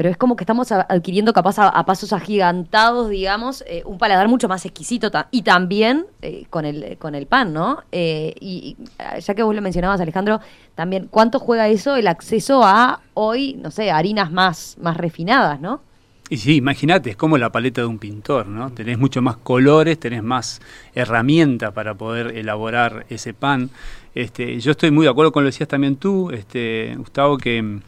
pero 0.00 0.08
es 0.08 0.16
como 0.16 0.34
que 0.34 0.44
estamos 0.44 0.72
adquiriendo 0.72 1.34
capaz 1.34 1.58
a, 1.58 1.68
a 1.68 1.84
pasos 1.84 2.14
agigantados, 2.14 3.10
digamos, 3.10 3.62
eh, 3.66 3.82
un 3.84 3.98
paladar 3.98 4.28
mucho 4.28 4.48
más 4.48 4.64
exquisito 4.64 5.10
y 5.30 5.42
también 5.42 6.06
eh, 6.22 6.46
con, 6.48 6.64
el, 6.64 6.96
con 6.96 7.14
el 7.14 7.26
pan, 7.26 7.52
¿no? 7.52 7.82
Eh, 7.92 8.32
y, 8.40 8.78
y, 8.80 8.84
ah, 8.98 9.18
ya 9.18 9.34
que 9.34 9.42
vos 9.42 9.54
lo 9.54 9.60
mencionabas, 9.60 10.00
Alejandro, 10.00 10.40
también, 10.74 11.06
¿cuánto 11.10 11.38
juega 11.38 11.68
eso 11.68 11.96
el 11.96 12.06
acceso 12.06 12.64
a 12.64 13.02
hoy, 13.12 13.58
no 13.60 13.70
sé, 13.70 13.90
harinas 13.90 14.32
más, 14.32 14.78
más 14.80 14.96
refinadas, 14.96 15.60
¿no? 15.60 15.82
Y 16.30 16.38
sí, 16.38 16.56
imagínate, 16.56 17.10
es 17.10 17.16
como 17.16 17.36
la 17.36 17.52
paleta 17.52 17.82
de 17.82 17.86
un 17.86 17.98
pintor, 17.98 18.46
¿no? 18.46 18.72
Tenés 18.72 18.96
mucho 18.96 19.20
más 19.20 19.36
colores, 19.36 20.00
tenés 20.00 20.22
más 20.22 20.62
herramientas 20.94 21.74
para 21.74 21.92
poder 21.92 22.38
elaborar 22.38 23.04
ese 23.10 23.34
pan. 23.34 23.68
Este, 24.14 24.60
yo 24.60 24.70
estoy 24.70 24.92
muy 24.92 25.04
de 25.04 25.10
acuerdo 25.10 25.30
con 25.30 25.44
lo 25.44 25.48
que 25.48 25.52
decías 25.52 25.68
también 25.68 25.96
tú, 25.96 26.30
este, 26.30 26.94
Gustavo, 26.96 27.36
que 27.36 27.60
mm, 27.60 27.82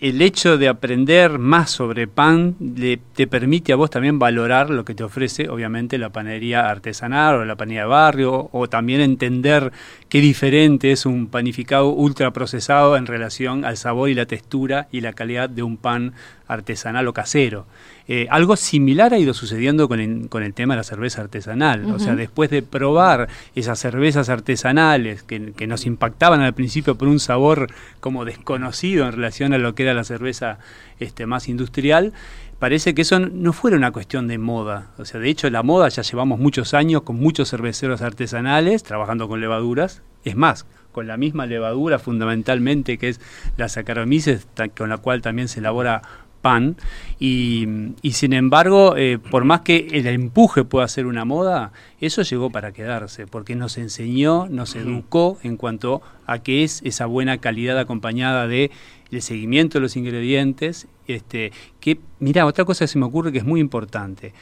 el 0.00 0.20
hecho 0.20 0.58
de 0.58 0.68
aprender 0.68 1.38
más 1.38 1.70
sobre 1.70 2.06
pan 2.06 2.56
le, 2.60 2.98
te 2.98 3.26
permite 3.26 3.72
a 3.72 3.76
vos 3.76 3.88
también 3.88 4.18
valorar 4.18 4.68
lo 4.68 4.84
que 4.84 4.94
te 4.94 5.02
ofrece, 5.02 5.48
obviamente, 5.48 5.96
la 5.96 6.10
panadería 6.10 6.68
artesanal 6.68 7.36
o 7.36 7.44
la 7.44 7.56
panadería 7.56 7.82
de 7.82 7.88
barrio, 7.88 8.48
o 8.52 8.68
también 8.68 9.00
entender 9.00 9.72
qué 10.08 10.20
diferente 10.20 10.92
es 10.92 11.06
un 11.06 11.28
panificado 11.28 11.88
ultraprocesado 11.88 12.96
en 12.96 13.06
relación 13.06 13.64
al 13.64 13.78
sabor 13.78 14.10
y 14.10 14.14
la 14.14 14.26
textura 14.26 14.88
y 14.92 15.00
la 15.00 15.14
calidad 15.14 15.48
de 15.48 15.62
un 15.62 15.78
pan 15.78 16.12
artesanal 16.48 17.08
o 17.08 17.12
casero. 17.12 17.66
Eh, 18.08 18.28
algo 18.30 18.56
similar 18.56 19.12
ha 19.12 19.18
ido 19.18 19.34
sucediendo 19.34 19.88
con 19.88 20.00
el, 20.00 20.28
con 20.28 20.42
el 20.42 20.54
tema 20.54 20.74
de 20.74 20.78
la 20.78 20.84
cerveza 20.84 21.22
artesanal. 21.22 21.86
O 21.86 21.98
sea, 21.98 22.14
después 22.14 22.50
de 22.50 22.62
probar 22.62 23.28
esas 23.54 23.78
cervezas 23.78 24.28
artesanales 24.28 25.22
que, 25.22 25.52
que 25.52 25.66
nos 25.66 25.86
impactaban 25.86 26.40
al 26.40 26.54
principio 26.54 26.96
por 26.96 27.08
un 27.08 27.18
sabor 27.18 27.68
como 28.00 28.24
desconocido 28.24 29.06
en 29.06 29.12
relación 29.12 29.52
a 29.52 29.58
lo 29.58 29.74
que 29.74 29.82
era 29.82 29.94
la 29.94 30.04
cerveza 30.04 30.58
este, 31.00 31.26
más 31.26 31.48
industrial, 31.48 32.12
parece 32.58 32.94
que 32.94 33.02
eso 33.02 33.18
no 33.18 33.52
fuera 33.52 33.76
una 33.76 33.90
cuestión 33.90 34.28
de 34.28 34.38
moda. 34.38 34.88
O 34.98 35.04
sea, 35.04 35.20
de 35.20 35.28
hecho, 35.28 35.50
la 35.50 35.62
moda 35.62 35.88
ya 35.88 36.02
llevamos 36.02 36.38
muchos 36.38 36.74
años 36.74 37.02
con 37.02 37.16
muchos 37.16 37.50
cerveceros 37.50 38.02
artesanales 38.02 38.82
trabajando 38.82 39.28
con 39.28 39.40
levaduras. 39.40 40.02
Es 40.24 40.36
más, 40.36 40.66
con 40.92 41.06
la 41.06 41.16
misma 41.16 41.44
levadura 41.44 41.98
fundamentalmente 41.98 42.96
que 42.96 43.10
es 43.10 43.20
la 43.58 43.68
Saccharomyces, 43.68 44.46
con 44.76 44.88
la 44.88 44.96
cual 44.96 45.20
también 45.20 45.48
se 45.48 45.60
elabora 45.60 46.00
pan. 46.46 46.76
Y, 47.18 47.66
y 48.02 48.12
sin 48.12 48.32
embargo 48.32 48.94
eh, 48.96 49.18
por 49.18 49.44
más 49.44 49.62
que 49.62 49.88
el 49.90 50.06
empuje 50.06 50.62
pueda 50.62 50.86
ser 50.86 51.06
una 51.06 51.24
moda 51.24 51.72
eso 52.00 52.22
llegó 52.22 52.50
para 52.50 52.72
quedarse 52.72 53.26
porque 53.26 53.56
nos 53.56 53.78
enseñó 53.78 54.46
nos 54.48 54.76
educó 54.76 55.38
en 55.42 55.56
cuanto 55.56 56.02
a 56.26 56.40
qué 56.40 56.62
es 56.62 56.82
esa 56.84 57.06
buena 57.06 57.38
calidad 57.38 57.78
acompañada 57.78 58.46
de 58.46 58.70
el 59.10 59.22
seguimiento 59.22 59.78
de 59.78 59.82
los 59.82 59.96
ingredientes 59.96 60.88
este 61.08 61.52
que 61.80 61.98
mira 62.20 62.44
otra 62.44 62.64
cosa 62.64 62.84
que 62.84 62.88
se 62.88 62.98
me 62.98 63.06
ocurre 63.06 63.32
que 63.32 63.38
es 63.38 63.46
muy 63.46 63.60
importante 63.60 64.34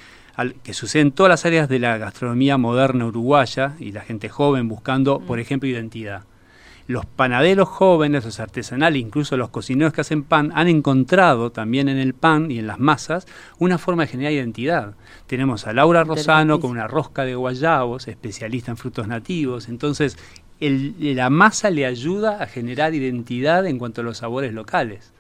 que 0.63 0.75
sucede 0.75 1.03
en 1.03 1.13
todas 1.13 1.31
las 1.31 1.47
áreas 1.47 1.69
de 1.69 1.79
la 1.79 1.97
gastronomía 1.97 2.59
moderna 2.59 3.07
uruguaya 3.07 3.77
y 3.79 3.93
la 3.93 4.01
gente 4.01 4.29
joven 4.29 4.67
buscando, 4.67 5.21
por 5.21 5.39
ejemplo, 5.39 5.69
identidad 5.69 6.25
los 6.87 7.07
panaderos 7.07 7.69
jóvenes, 7.69 8.25
los 8.25 8.41
artesanales, 8.41 9.01
incluso 9.01 9.37
los 9.37 9.49
cocineros 9.49 9.93
que 9.93 10.03
hacen 10.03 10.23
pan, 10.23 10.53
han 10.55 10.69
encontrado 10.69 11.51
también 11.51 11.89
en 11.89 11.99
el 11.99 12.15
pan 12.15 12.51
y 12.51 12.59
en 12.59 12.67
las 12.67 12.79
masas 12.79 13.27
una 13.59 13.79
forma 13.79 14.03
de 14.03 14.09
generar 14.09 14.33
identidad. 14.33 14.95
Tenemos 15.27 15.67
a 15.67 15.73
Laura 15.73 16.05
Rosano 16.05 16.61
con 16.61 16.71
una 16.71 16.87
rosca 16.87 17.25
de 17.25 17.35
guayabos, 17.35 18.09
especialista 18.09 18.71
en 18.71 18.77
frutos 18.77 19.09
nativos. 19.09 19.69
Entonces, 19.69 20.19
la 20.61 21.31
masa 21.31 21.71
le 21.71 21.87
ayuda 21.87 22.43
a 22.43 22.47
generar 22.47 22.95
identidad 22.95 23.67
en 23.67 23.79
cuanto 23.79 24.03
a 24.03 24.05
los 24.05 24.19
sabores 24.19 24.53
locales. 24.53 25.13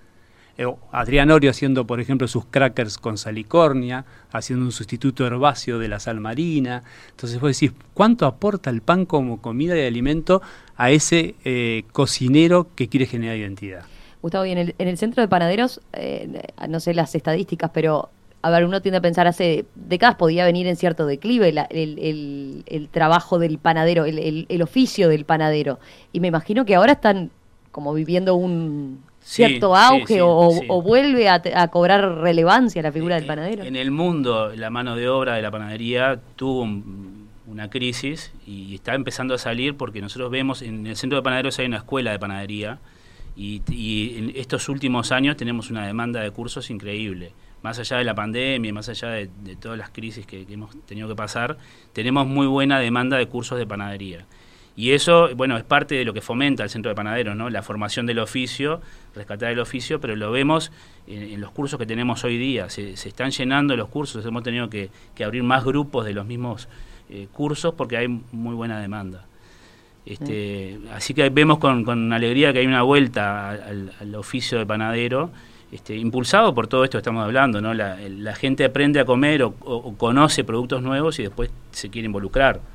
Eh, 0.56 0.66
Adrián 0.92 1.30
Orio 1.30 1.50
haciendo, 1.50 1.86
por 1.86 2.00
ejemplo, 2.00 2.28
sus 2.28 2.44
crackers 2.46 2.98
con 2.98 3.18
salicornia, 3.18 4.04
haciendo 4.32 4.64
un 4.64 4.72
sustituto 4.72 5.26
herbáceo 5.26 5.78
de 5.78 5.88
la 5.88 6.00
sal 6.00 6.20
marina. 6.20 6.82
Entonces 7.10 7.40
vos 7.40 7.58
decís, 7.58 7.76
¿cuánto 7.92 8.26
aporta 8.26 8.70
el 8.70 8.80
pan 8.80 9.06
como 9.06 9.40
comida 9.40 9.76
y 9.76 9.86
alimento 9.86 10.42
a 10.76 10.90
ese 10.90 11.34
eh, 11.44 11.84
cocinero 11.92 12.68
que 12.74 12.88
quiere 12.88 13.06
generar 13.06 13.36
identidad? 13.36 13.84
Gustavo, 14.22 14.46
y 14.46 14.52
en 14.52 14.58
el, 14.58 14.74
en 14.78 14.88
el 14.88 14.96
centro 14.96 15.20
de 15.22 15.28
panaderos, 15.28 15.80
eh, 15.92 16.42
no 16.68 16.80
sé 16.80 16.94
las 16.94 17.14
estadísticas, 17.14 17.70
pero 17.74 18.10
a 18.44 18.50
ver, 18.50 18.66
uno 18.66 18.82
tiende 18.82 18.98
a 18.98 19.00
pensar 19.00 19.26
hace 19.26 19.64
décadas 19.74 20.16
podía 20.16 20.44
venir 20.44 20.66
en 20.66 20.76
cierto 20.76 21.06
declive 21.06 21.48
el, 21.48 22.88
trabajo 22.90 23.38
del 23.38 23.56
panadero, 23.56 24.04
el, 24.04 24.62
oficio 24.62 25.08
del 25.08 25.24
panadero. 25.24 25.78
Y 26.12 26.20
me 26.20 26.28
imagino 26.28 26.66
que 26.66 26.74
ahora 26.74 26.92
están 26.92 27.30
como 27.72 27.94
viviendo 27.94 28.34
un, 28.34 29.02
cierto 29.24 29.74
auge 29.74 30.20
o, 30.22 30.82
vuelve 30.82 31.28
a, 31.28 31.68
cobrar 31.68 32.18
relevancia 32.18 32.82
la 32.82 32.92
figura 32.92 33.16
del 33.16 33.26
panadero. 33.26 33.64
En 33.64 33.76
el 33.76 33.90
mundo, 33.90 34.52
la 34.54 34.70
mano 34.70 34.96
de 34.96 35.08
obra 35.08 35.34
de 35.34 35.42
la 35.42 35.50
panadería 35.50 36.20
tuvo 36.36 36.62
una 37.46 37.70
crisis 37.70 38.32
y 38.46 38.74
está 38.74 38.94
empezando 38.94 39.34
a 39.34 39.38
salir 39.38 39.76
porque 39.76 40.00
nosotros 40.00 40.30
vemos 40.30 40.62
en 40.62 40.86
el 40.86 40.96
centro 40.96 41.16
de 41.16 41.22
panaderos 41.22 41.58
hay 41.58 41.66
una 41.66 41.78
escuela 41.78 42.12
de 42.12 42.18
panadería 42.18 42.78
y, 43.36 43.62
en 44.16 44.32
estos 44.36 44.68
últimos 44.68 45.10
años 45.10 45.36
tenemos 45.36 45.70
una 45.70 45.86
demanda 45.86 46.20
de 46.20 46.30
cursos 46.30 46.70
increíble. 46.70 47.32
Más 47.62 47.78
allá 47.78 47.96
de 47.96 48.04
la 48.04 48.14
pandemia, 48.14 48.72
más 48.74 48.90
allá 48.90 49.08
de, 49.08 49.28
todas 49.58 49.78
las 49.78 49.88
crisis 49.88 50.26
que 50.26 50.46
hemos 50.50 50.76
tenido 50.84 51.08
que 51.08 51.14
pasar, 51.14 51.56
tenemos 51.94 52.26
muy 52.26 52.46
buena 52.46 52.78
demanda 52.78 53.16
de 53.16 53.26
cursos 53.26 53.58
de 53.58 53.66
panadería. 53.66 54.26
Y 54.76 54.90
eso, 54.90 55.28
bueno, 55.36 55.56
es 55.56 55.62
parte 55.62 55.94
de 55.94 56.04
lo 56.04 56.12
que 56.12 56.20
fomenta 56.20 56.64
el 56.64 56.70
Centro 56.70 56.88
de 56.88 56.96
Panaderos, 56.96 57.36
¿no? 57.36 57.48
La 57.48 57.62
formación 57.62 58.06
del 58.06 58.18
oficio, 58.18 58.80
rescatar 59.14 59.52
el 59.52 59.60
oficio, 59.60 60.00
pero 60.00 60.16
lo 60.16 60.32
vemos 60.32 60.72
en, 61.06 61.40
los 61.40 61.52
cursos 61.52 61.78
que 61.78 61.86
tenemos 61.86 62.24
hoy 62.24 62.38
día. 62.38 62.68
Se, 62.70 62.92
están 62.92 63.30
llenando 63.30 63.76
los 63.76 63.88
cursos, 63.88 64.26
hemos 64.26 64.42
tenido 64.42 64.68
que, 64.68 64.90
abrir 65.24 65.44
más 65.44 65.64
grupos 65.64 66.04
de 66.04 66.12
los 66.12 66.26
mismos 66.26 66.68
eh, 67.08 67.28
cursos 67.32 67.74
porque 67.74 67.96
hay 67.96 68.08
muy 68.08 68.54
buena 68.54 68.80
demanda. 68.80 69.26
Este, 70.06 70.78
Así 70.92 71.14
que 71.14 71.30
vemos 71.30 71.58
con, 71.58 72.12
alegría 72.12 72.52
que 72.52 72.58
hay 72.58 72.66
una 72.66 72.82
vuelta 72.82 73.50
al, 73.50 74.14
oficio 74.16 74.58
de 74.58 74.66
panadero, 74.66 75.30
este, 75.70 75.96
impulsado 75.96 76.52
por 76.52 76.66
todo 76.66 76.82
esto 76.82 76.98
que 76.98 77.00
estamos 77.00 77.24
hablando, 77.24 77.60
¿no? 77.60 77.74
La, 77.74 78.34
gente 78.34 78.64
aprende 78.64 78.98
a 78.98 79.04
comer 79.04 79.44
o 79.44 79.94
conoce 79.96 80.42
productos 80.42 80.82
nuevos 80.82 81.20
y 81.20 81.22
después 81.22 81.50
se 81.70 81.90
quiere 81.90 82.06
involucrar. 82.06 82.73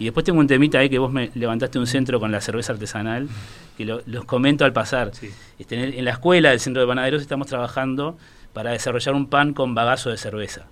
Y 0.00 0.04
después 0.04 0.24
tengo 0.24 0.40
un 0.40 0.46
temita 0.46 0.78
ahí 0.78 0.88
que 0.88 0.98
vos 0.98 1.12
me 1.12 1.30
levantaste 1.34 1.78
un 1.78 1.86
centro 1.86 2.18
con 2.18 2.32
la 2.32 2.40
cerveza 2.40 2.72
artesanal, 2.72 3.28
que 3.76 3.84
los 3.84 4.24
comento 4.24 4.64
al 4.64 4.72
pasar. 4.72 5.12
Este, 5.58 5.98
en, 5.98 6.04
la 6.06 6.12
escuela 6.12 6.50
del 6.50 6.58
Centro 6.58 6.80
de 6.80 6.88
Panaderos 6.88 7.20
estamos 7.20 7.46
trabajando 7.48 8.16
para 8.54 8.70
desarrollar 8.70 9.14
un 9.14 9.26
pan 9.26 9.52
con 9.52 9.74
bagazo 9.74 10.08
de 10.08 10.16
cerveza, 10.16 10.64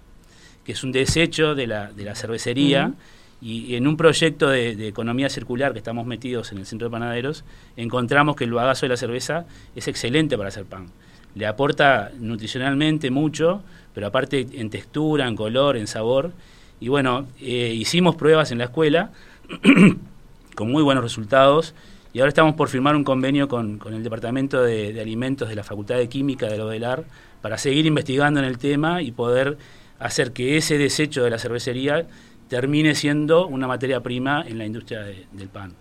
que 0.65 0.73
es 0.73 0.83
un 0.83 0.93
desecho 0.93 1.55
de 1.55 1.67
la, 1.67 1.93
de 1.93 2.05
la 2.05 2.15
cervecería. 2.15 2.95
Y 3.43 3.77
en 3.77 3.87
un 3.87 3.99
proyecto 3.99 4.49
de, 4.49 4.89
economía 4.89 5.29
circular 5.29 5.73
que 5.73 5.79
estamos 5.79 6.07
metidos 6.07 6.51
en 6.51 6.59
el 6.59 6.67
Centro 6.67 6.89
de 6.89 6.93
Panaderos, 6.93 7.45
encontramos 7.77 8.35
que 8.35 8.45
el 8.45 8.53
bagazo 8.53 8.87
de 8.87 8.91
la 8.91 8.97
cerveza 8.97 9.45
es 9.77 9.89
excelente 9.89 10.39
para 10.39 10.49
hacer 10.49 10.65
pan. 10.65 10.87
Le 11.35 11.47
aporta 11.47 12.11
nutricionalmente 12.19 13.11
mucho, 13.11 13.63
pero 13.95 14.07
aparte 14.07 14.47
en 14.55 14.71
textura, 14.71 15.29
en 15.29 15.37
color, 15.37 15.77
en 15.77 15.87
sabor, 15.87 16.33
y 16.81 16.89
bueno, 16.89 17.27
eh, 17.41 17.73
hicimos 17.75 18.17
pruebas 18.17 18.53
en 18.53 18.59
la 18.59 18.65
escuela 18.65 19.11
con 20.55 20.71
muy 20.71 20.83
buenos 20.83 21.03
resultados 21.03 21.75
y 22.13 22.21
ahora 22.21 22.29
estamos 22.29 22.55
por 22.55 22.69
firmar 22.69 22.97
un 22.97 23.05
convenio 23.05 23.49
con, 23.49 23.81
el 23.87 24.03
Departamento 24.03 24.63
de, 24.63 24.99
Alimentos 25.01 25.49
de 25.49 25.55
la 25.55 25.65
Facultad 25.65 25.97
de 25.97 26.09
Química 26.09 26.47
de 26.47 26.59
la 26.79 27.05
para 27.43 27.59
seguir 27.59 27.87
investigando 27.87 28.41
en 28.41 28.47
el 28.47 28.59
tema 28.59 29.03
y 29.03 29.13
poder 29.13 29.59
hacer 29.99 30.33
que 30.33 30.57
ese 30.57 30.79
desecho 30.79 31.23
de 31.23 31.31
la 31.31 31.39
cervecería 31.39 32.07
termine 32.49 32.95
siendo 32.95 33.47
una 33.47 33.67
materia 33.67 34.01
prima 34.01 34.45
en 34.47 34.59
la 34.59 34.65
industria 34.65 35.03
del 35.03 35.49
pan. 35.49 35.75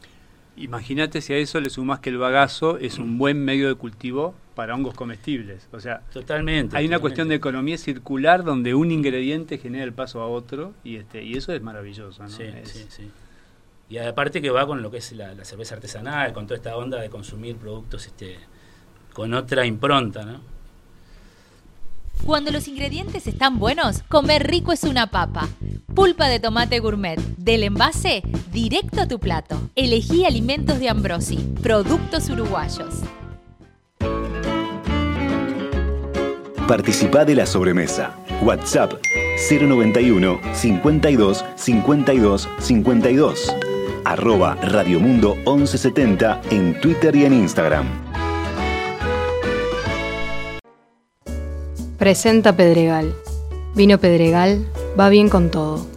Imagínate 0.57 1.21
si 1.21 1.33
a 1.33 1.38
eso 1.38 1.62
le 1.62 1.69
sumas 1.69 1.99
que 1.99 2.10
el 2.10 2.17
bagazo 2.17 2.77
es 2.77 2.97
un 2.97 3.17
buen 3.17 3.43
medio 3.43 3.67
de 3.67 3.75
cultivo 3.75 4.36
para 4.58 4.74
hongos 4.74 4.96
comestibles. 4.96 5.67
O 5.72 5.80
sea, 5.80 6.02
totalmente. 6.12 6.76
Hay 6.76 6.88
una 6.88 6.98
cuestión 6.98 7.28
de 7.28 7.36
economía 7.36 7.78
circular 7.78 8.43
donde 8.43 8.74
un 8.74 8.89
ingrediente 8.89 9.60
genera 9.60 9.84
el 9.84 9.93
paso 9.93 10.20
a 10.20 10.28
otro 10.28 10.74
y 10.84 10.96
este 10.96 11.24
y 11.24 11.38
eso 11.38 11.54
es 11.54 11.62
maravilloso. 11.62 12.24
¿no? 12.24 12.30
Sí, 12.30 12.46
sí, 12.63 12.86
sí. 12.89 13.12
Y 13.88 14.00
aparte 14.00 14.41
que 14.41 14.50
va 14.50 14.65
con 14.65 14.82
lo 14.82 14.89
que 14.89 14.98
es 14.98 15.12
la, 15.12 15.46
cerveza 15.46 15.76
artesanal, 15.76 16.34
con 16.34 16.48
toda 16.48 16.58
esta 16.58 16.76
onda 16.76 17.00
de 17.00 17.08
consumir 17.08 17.56
productos 17.58 18.08
este, 18.08 18.39
con 19.13 19.32
otra 19.36 19.63
impronta, 19.63 20.26
¿no? 20.26 20.41
Cuando 22.26 22.50
los 22.50 22.67
ingredientes 22.67 23.28
están 23.28 23.60
buenos, 23.60 24.02
comer 24.10 24.48
rico 24.48 24.74
es 24.74 24.84
una 24.86 25.06
papa. 25.12 25.48
Pulpa 25.93 26.28
de 26.28 26.39
tomate 26.39 26.80
gourmet, 26.80 27.20
del 27.38 27.63
envase 27.63 28.24
directo 28.52 29.02
a 29.02 29.08
tu 29.08 29.20
plato. 29.20 29.70
Elegí 29.76 30.26
alimentos 30.26 30.80
de 30.80 30.89
Ambrosi, 30.89 31.38
productos 31.62 32.28
uruguayos. 32.32 33.04
Participá 36.67 37.23
de 37.23 37.34
la 37.34 37.45
sobremesa. 37.45 38.13
WhatsApp 38.41 38.91
091 39.49 40.41
52 40.53 41.45
52 41.56 42.49
52. 42.60 43.56
Arroba 44.03 44.56
Radiomundo 44.56 45.36
1170 45.45 46.41
en 46.51 46.77
Twitter 46.82 47.15
y 47.15 47.23
en 47.23 47.34
Instagram. 47.34 47.86
Presenta 51.97 52.58
Pedregal. 52.58 53.15
Vino 53.73 53.97
Pedregal 53.97 54.65
va 54.99 55.08
bien 55.08 55.30
con 55.30 55.49
todo. 55.49 55.96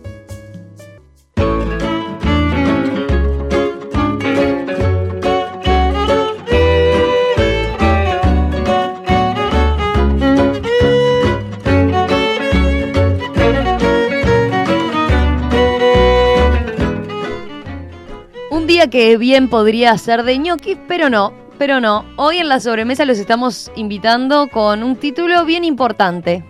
Que 18.91 19.17
bien 19.17 19.49
podría 19.49 19.97
ser 19.97 20.25
de 20.25 20.39
ñoquis, 20.39 20.77
pero 20.87 21.09
no, 21.09 21.33
pero 21.59 21.81
no. 21.81 22.05
Hoy 22.17 22.39
en 22.39 22.49
la 22.49 22.61
sobremesa 22.61 23.05
los 23.05 23.19
estamos 23.19 23.71
invitando 23.77 24.49
con 24.49 24.83
un 24.83 24.97
título 24.97 25.45
bien 25.45 25.65
importante. 25.65 26.45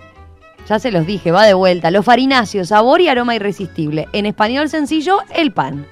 Ya 0.69 0.79
se 0.79 0.91
los 0.91 1.07
dije, 1.07 1.31
va 1.31 1.47
de 1.47 1.55
vuelta. 1.55 1.91
Los 1.91 2.05
farináceos, 2.05 2.69
sabor 2.69 3.01
y 3.01 3.09
aroma 3.09 3.37
irresistible. 3.37 4.09
En 4.13 4.27
español 4.27 4.69
sencillo, 4.69 5.19
el 5.35 5.53
pan. 5.53 5.87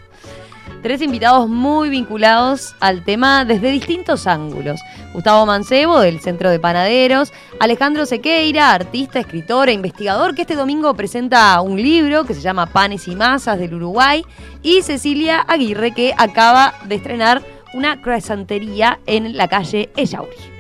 Tres 0.83 1.03
invitados 1.03 1.49
muy 1.49 1.91
vinculados 1.91 2.77
al 2.79 3.05
tema 3.05 3.45
desde 3.45 3.73
distintos 3.73 4.29
ángulos. 4.29 4.81
Gustavo 5.13 5.45
Mancebo, 5.45 5.99
del 5.99 6.21
Centro 6.21 6.51
de 6.51 6.61
Panaderos, 6.61 7.33
Alejandro 7.59 8.07
Sequeira, 8.07 8.73
artista, 8.73 9.19
escritor 9.19 9.69
e 9.69 9.73
investigador, 9.73 10.37
que 10.37 10.43
este 10.43 10.55
domingo 10.55 10.95
presenta 10.95 11.61
un 11.63 11.83
libro 11.83 12.25
que 12.25 12.35
se 12.35 12.41
llama 12.41 12.67
Panes 12.67 13.09
y 13.09 13.17
Masas 13.17 13.59
del 13.59 13.75
Uruguay, 13.75 14.25
y 14.63 14.83
Cecilia 14.83 15.41
Aguirre, 15.41 15.91
que 15.91 16.15
acaba 16.17 16.75
de 16.85 16.95
estrenar 16.95 17.43
una 17.75 18.01
croissantería 18.01 19.01
en 19.07 19.37
la 19.37 19.49
calle 19.49 19.91
Ellauri. 19.97 20.58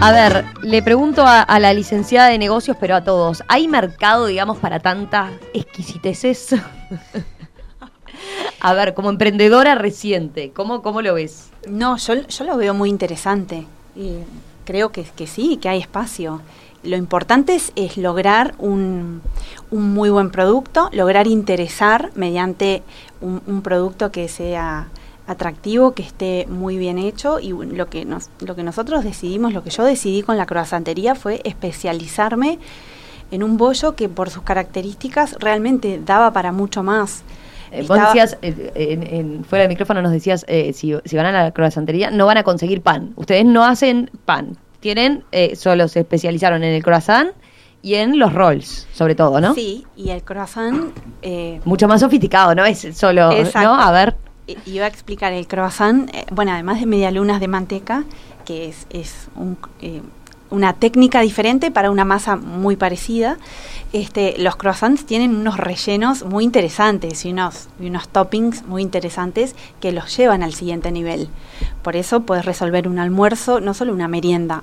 A 0.00 0.12
ver, 0.12 0.44
le 0.62 0.82
pregunto 0.82 1.24
a, 1.26 1.58
la 1.58 1.72
licenciada 1.72 2.28
de 2.28 2.38
negocios, 2.38 2.76
pero 2.78 2.94
a 2.96 3.04
todos, 3.04 3.42
¿hay 3.48 3.66
mercado, 3.66 4.26
digamos, 4.26 4.58
para 4.58 4.78
tanta 4.80 5.32
exquisiteces? 5.54 6.54
a 8.60 8.74
ver, 8.74 8.94
como 8.94 9.10
emprendedora 9.10 9.74
reciente, 9.74 10.52
¿cómo, 10.54 10.82
cómo 10.82 11.02
lo 11.02 11.14
ves? 11.14 11.50
No, 11.68 11.96
yo, 11.96 12.14
yo 12.14 12.44
lo 12.44 12.56
veo 12.56 12.74
muy 12.74 12.88
interesante. 12.88 13.66
Y 13.96 14.18
creo 14.64 14.92
que, 14.92 15.02
que 15.02 15.26
sí, 15.26 15.56
que 15.56 15.68
hay 15.68 15.80
espacio 15.80 16.40
lo 16.86 16.96
importante 16.96 17.58
es, 17.74 17.96
lograr 17.96 18.54
un, 18.58 19.20
muy 19.70 20.10
buen 20.10 20.30
producto, 20.30 20.88
lograr 20.92 21.26
interesar 21.26 22.10
mediante 22.14 22.82
un, 23.20 23.62
producto 23.62 24.12
que 24.12 24.28
sea 24.28 24.88
atractivo, 25.26 25.92
que 25.92 26.02
esté 26.02 26.46
muy 26.48 26.76
bien 26.76 26.98
hecho 26.98 27.40
y 27.40 27.50
lo 27.52 27.86
que, 27.86 28.04
nos, 28.04 28.30
lo 28.40 28.54
que 28.54 28.62
nosotros 28.62 29.02
decidimos, 29.04 29.52
lo 29.52 29.62
que 29.64 29.70
yo 29.70 29.84
decidí 29.84 30.22
con 30.22 30.36
la 30.36 30.46
croissantería 30.46 31.14
fue 31.14 31.40
especializarme 31.44 32.58
en 33.32 33.42
un 33.42 33.56
bollo 33.56 33.96
que 33.96 34.08
por 34.08 34.30
sus 34.30 34.42
características 34.42 35.36
realmente 35.40 36.00
daba 36.04 36.32
para 36.32 36.52
mucho 36.52 36.82
más. 36.82 37.24
Eh, 37.72 37.84
vos 37.88 37.98
decías, 37.98 38.38
eh, 38.42 38.70
en, 38.76 39.02
en- 39.02 39.44
fuera 39.44 39.62
del 39.62 39.68
micrófono 39.68 40.00
nos 40.00 40.12
decías, 40.12 40.44
eh, 40.48 40.72
si, 40.72 40.94
si 41.04 41.16
van 41.16 41.26
a 41.26 41.32
la 41.32 41.50
croissantería, 41.50 42.10
no 42.12 42.26
van 42.26 42.38
a 42.38 42.44
conseguir 42.44 42.80
pan. 42.82 43.12
Ustedes 43.16 43.44
no 43.44 43.64
hacen 43.64 44.10
pan. 44.24 44.56
Tienen, 44.78 45.24
eh, 45.32 45.56
solo 45.56 45.88
se 45.88 46.00
especializaron 46.00 46.62
en 46.62 46.72
el 46.74 46.84
croissant 46.84 47.30
y 47.82 47.94
en 47.94 48.18
los 48.20 48.32
rolls, 48.32 48.86
sobre 48.92 49.16
todo, 49.16 49.40
¿no? 49.40 49.54
Sí, 49.54 49.84
y 49.96 50.10
el 50.10 50.22
croissant... 50.22 50.92
Mucho 51.64 51.88
más 51.88 52.00
sofisticado, 52.00 52.54
¿no? 52.54 52.64
Es 52.64 52.86
solo, 52.96 53.32
Exacto. 53.32 53.68
¿no? 53.68 53.74
A 53.74 53.90
ver. 53.90 54.14
Iba 54.64 54.84
a 54.84 54.88
explicar 54.88 55.32
el 55.32 55.46
croissant, 55.48 56.08
eh, 56.14 56.24
bueno, 56.30 56.52
además 56.52 56.78
de 56.80 56.86
medialunas 56.86 57.40
de 57.40 57.48
manteca, 57.48 58.04
que 58.44 58.68
es, 58.68 58.86
es 58.90 59.28
un, 59.34 59.58
eh, 59.80 60.02
una 60.50 60.74
técnica 60.74 61.20
diferente 61.20 61.70
para 61.70 61.90
una 61.90 62.04
masa 62.04 62.36
muy 62.36 62.76
parecida, 62.76 63.38
este, 63.92 64.36
los 64.38 64.56
croissants 64.56 65.04
tienen 65.04 65.34
unos 65.34 65.56
rellenos 65.56 66.24
muy 66.24 66.44
interesantes 66.44 67.24
y 67.24 67.32
unos, 67.32 67.68
y 67.80 67.86
unos 67.86 68.08
toppings 68.08 68.64
muy 68.66 68.82
interesantes 68.82 69.54
que 69.80 69.92
los 69.92 70.16
llevan 70.16 70.42
al 70.42 70.54
siguiente 70.54 70.92
nivel. 70.92 71.28
Por 71.82 71.96
eso 71.96 72.20
puedes 72.20 72.44
resolver 72.44 72.88
un 72.88 72.98
almuerzo, 72.98 73.60
no 73.60 73.74
solo 73.74 73.92
una 73.92 74.08
merienda. 74.08 74.62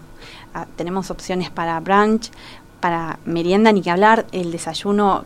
Ah, 0.54 0.68
tenemos 0.76 1.12
opciones 1.12 1.50
para 1.50 1.80
brunch, 1.80 2.32
para 2.80 3.18
merienda, 3.26 3.72
ni 3.72 3.82
que 3.82 3.92
hablar, 3.92 4.26
el 4.32 4.52
desayuno. 4.52 5.26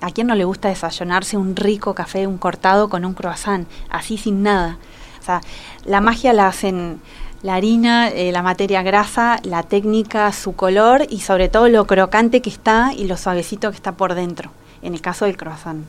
¿A 0.00 0.10
quién 0.10 0.28
no 0.28 0.34
le 0.34 0.44
gusta 0.44 0.68
desayunarse 0.68 1.36
un 1.36 1.56
rico 1.56 1.94
café, 1.94 2.26
un 2.26 2.38
cortado 2.38 2.88
con 2.88 3.04
un 3.04 3.14
croissant, 3.14 3.68
así 3.90 4.16
sin 4.16 4.42
nada? 4.42 4.78
O 5.20 5.24
sea, 5.24 5.40
la 5.84 6.00
magia 6.00 6.32
la 6.32 6.46
hacen 6.46 7.00
la 7.42 7.54
harina, 7.54 8.08
eh, 8.08 8.32
la 8.32 8.42
materia 8.42 8.82
grasa, 8.82 9.40
la 9.44 9.62
técnica, 9.62 10.32
su 10.32 10.54
color 10.54 11.06
y 11.08 11.20
sobre 11.20 11.48
todo 11.48 11.68
lo 11.68 11.86
crocante 11.86 12.42
que 12.42 12.50
está 12.50 12.92
y 12.96 13.06
lo 13.06 13.16
suavecito 13.16 13.70
que 13.70 13.76
está 13.76 13.92
por 13.92 14.14
dentro, 14.14 14.50
en 14.82 14.94
el 14.94 15.00
caso 15.00 15.24
del 15.24 15.36
croissant. 15.36 15.84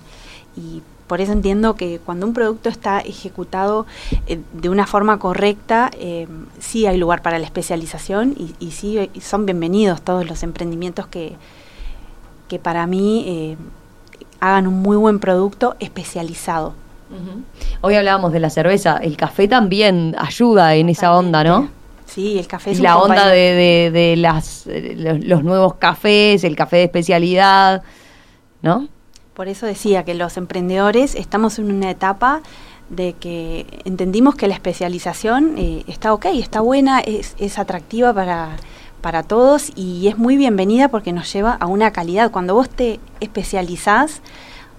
Y 0.56 0.82
por 1.08 1.22
eso 1.22 1.32
entiendo 1.32 1.76
que 1.76 2.00
cuando 2.06 2.28
un 2.28 2.34
producto 2.34 2.69
está 2.69 3.00
ejecutado 3.00 3.88
eh, 4.28 4.39
de 4.54 4.69
una 4.69 4.86
forma 4.86 5.17
correcta, 5.17 5.89
eh, 5.98 6.28
sí 6.60 6.86
hay 6.86 6.98
lugar 6.98 7.22
para 7.22 7.39
la 7.39 7.45
especialización 7.45 8.36
y, 8.38 8.56
y 8.60 8.72
sí 8.72 9.10
son 9.22 9.45
bienvenidos 9.45 10.02
todos 10.02 10.28
los 10.28 10.43
emprendimientos 10.43 11.08
que, 11.08 11.36
que 12.48 12.60
para 12.60 12.86
mí 12.86 13.58
hagan 14.39 14.67
un 14.67 14.82
muy 14.82 14.97
buen 14.97 15.19
producto 15.19 15.75
especializado. 15.80 16.73
Hoy 17.82 17.95
hablábamos 17.95 18.32
de 18.34 18.39
la 18.39 18.49
cerveza, 18.52 18.97
el 18.97 19.17
café 19.17 19.47
también 19.47 20.15
ayuda 20.19 20.75
en 20.75 20.89
esa 20.89 21.15
onda, 21.15 21.43
¿no? 21.43 21.69
Sí, 22.06 22.38
el 22.38 22.47
café 22.47 22.69
Y 22.71 22.73
es 22.73 22.80
un 22.80 22.84
la 22.84 22.97
onda 22.97 23.28
de, 23.28 23.38
de- 23.54 23.91
de 23.91 24.15
las, 24.15 24.67
los, 24.67 25.23
los 25.23 25.43
nuevos 25.43 25.75
cafés, 25.75 26.43
el 26.43 26.56
café 26.56 26.78
de 26.78 26.84
especialidad, 26.84 27.82
¿no? 28.62 28.88
Por 29.34 29.47
eso 29.47 29.65
decía 29.65 30.04
que 30.04 30.13
los 30.15 30.38
emprendedores 30.38 31.15
estamos 31.15 31.58
en 31.60 31.71
una 31.71 31.89
etapa 31.91 32.41
de 32.89 33.13
que 33.13 33.65
entendimos 33.86 34.36
que 34.36 34.47
la 34.47 34.56
especialización 34.56 35.56
eh, 35.58 35.84
está 35.88 36.13
ok, 36.13 36.25
está 36.34 36.62
buena, 36.62 36.99
es, 36.99 37.36
es 37.39 37.58
atractiva 37.60 38.13
para, 38.13 38.56
para 39.02 39.24
todos 39.24 39.72
y 39.76 40.08
es 40.08 40.18
muy 40.18 40.38
bienvenida 40.38 40.90
porque 40.90 41.14
nos 41.14 41.32
lleva 41.32 41.54
a 41.54 41.66
una 41.68 41.92
calidad. 41.92 42.32
Cuando 42.32 42.54
vos 42.54 42.70
te 42.70 43.00
especializás, 43.20 44.22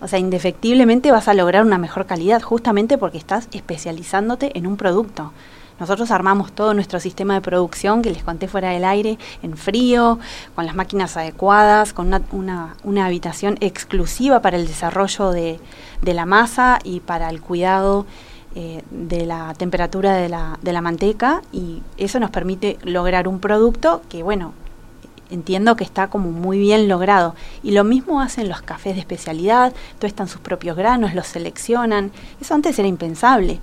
o 0.00 0.08
sea, 0.08 0.18
indefectiblemente 0.18 1.12
vas 1.12 1.28
a 1.28 1.34
lograr 1.34 1.64
una 1.64 1.78
mejor 1.78 2.06
calidad 2.06 2.40
justamente 2.42 2.98
porque 2.98 3.18
estás 3.18 3.48
especializándote 3.52 4.56
en 4.58 4.66
un 4.66 4.76
producto. 4.76 5.32
Nosotros 5.78 6.10
armamos 6.10 6.52
todo 6.52 6.74
nuestro 6.74 7.00
sistema 7.00 7.32
de 7.32 7.40
producción 7.40 8.02
que 8.02 8.10
les 8.10 8.22
conté 8.22 8.48
fuera 8.48 8.68
del 8.70 8.84
aire, 8.84 9.18
en 9.42 9.56
frío, 9.56 10.18
con 10.54 10.66
las 10.66 10.74
máquinas 10.74 11.16
adecuadas, 11.16 11.94
con 11.94 12.08
una, 12.32 12.74
una- 12.84 13.06
habitación 13.06 13.56
exclusiva 13.60 14.42
para 14.42 14.58
el 14.58 14.66
desarrollo 14.66 15.30
de, 15.30 15.58
de 16.02 16.14
la 16.14 16.26
masa 16.26 16.80
y 16.84 17.00
para 17.00 17.30
el 17.30 17.40
cuidado 17.40 18.04
eh, 18.54 18.82
de 18.90 19.26
la 19.26 19.54
temperatura 19.54 20.14
de 20.14 20.28
la, 20.28 20.58
de 20.60 20.72
la 20.72 20.80
manteca 20.80 21.42
y 21.52 21.82
eso 21.96 22.18
nos 22.18 22.30
permite 22.30 22.78
lograr 22.82 23.28
un 23.28 23.38
producto 23.38 24.02
que, 24.08 24.22
bueno, 24.24 24.54
entiendo 25.30 25.76
que 25.76 25.84
está 25.84 26.08
como 26.08 26.30
muy 26.30 26.58
bien 26.58 26.88
logrado. 26.88 27.34
Y 27.62 27.70
lo 27.70 27.84
mismo 27.84 28.20
hacen 28.20 28.48
los 28.48 28.62
cafés 28.62 28.94
de 28.94 29.00
especialidad, 29.00 29.72
tuestan 29.98 30.28
sus 30.28 30.40
propios 30.40 30.76
granos, 30.76 31.14
los 31.14 31.28
seleccionan. 31.28 32.10
Eso 32.40 32.54
antes 32.54 32.78
era 32.78 32.88
impensable. 32.88 33.60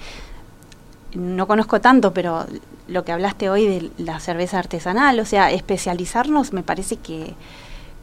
No 1.13 1.47
conozco 1.47 1.81
tanto, 1.81 2.13
pero 2.13 2.45
lo 2.87 3.03
que 3.03 3.11
hablaste 3.11 3.49
hoy 3.49 3.67
de 3.67 3.91
la 3.97 4.19
cerveza 4.19 4.59
artesanal, 4.59 5.19
o 5.19 5.25
sea, 5.25 5.51
especializarnos 5.51 6.53
me 6.53 6.63
parece 6.63 6.97
que, 6.97 7.33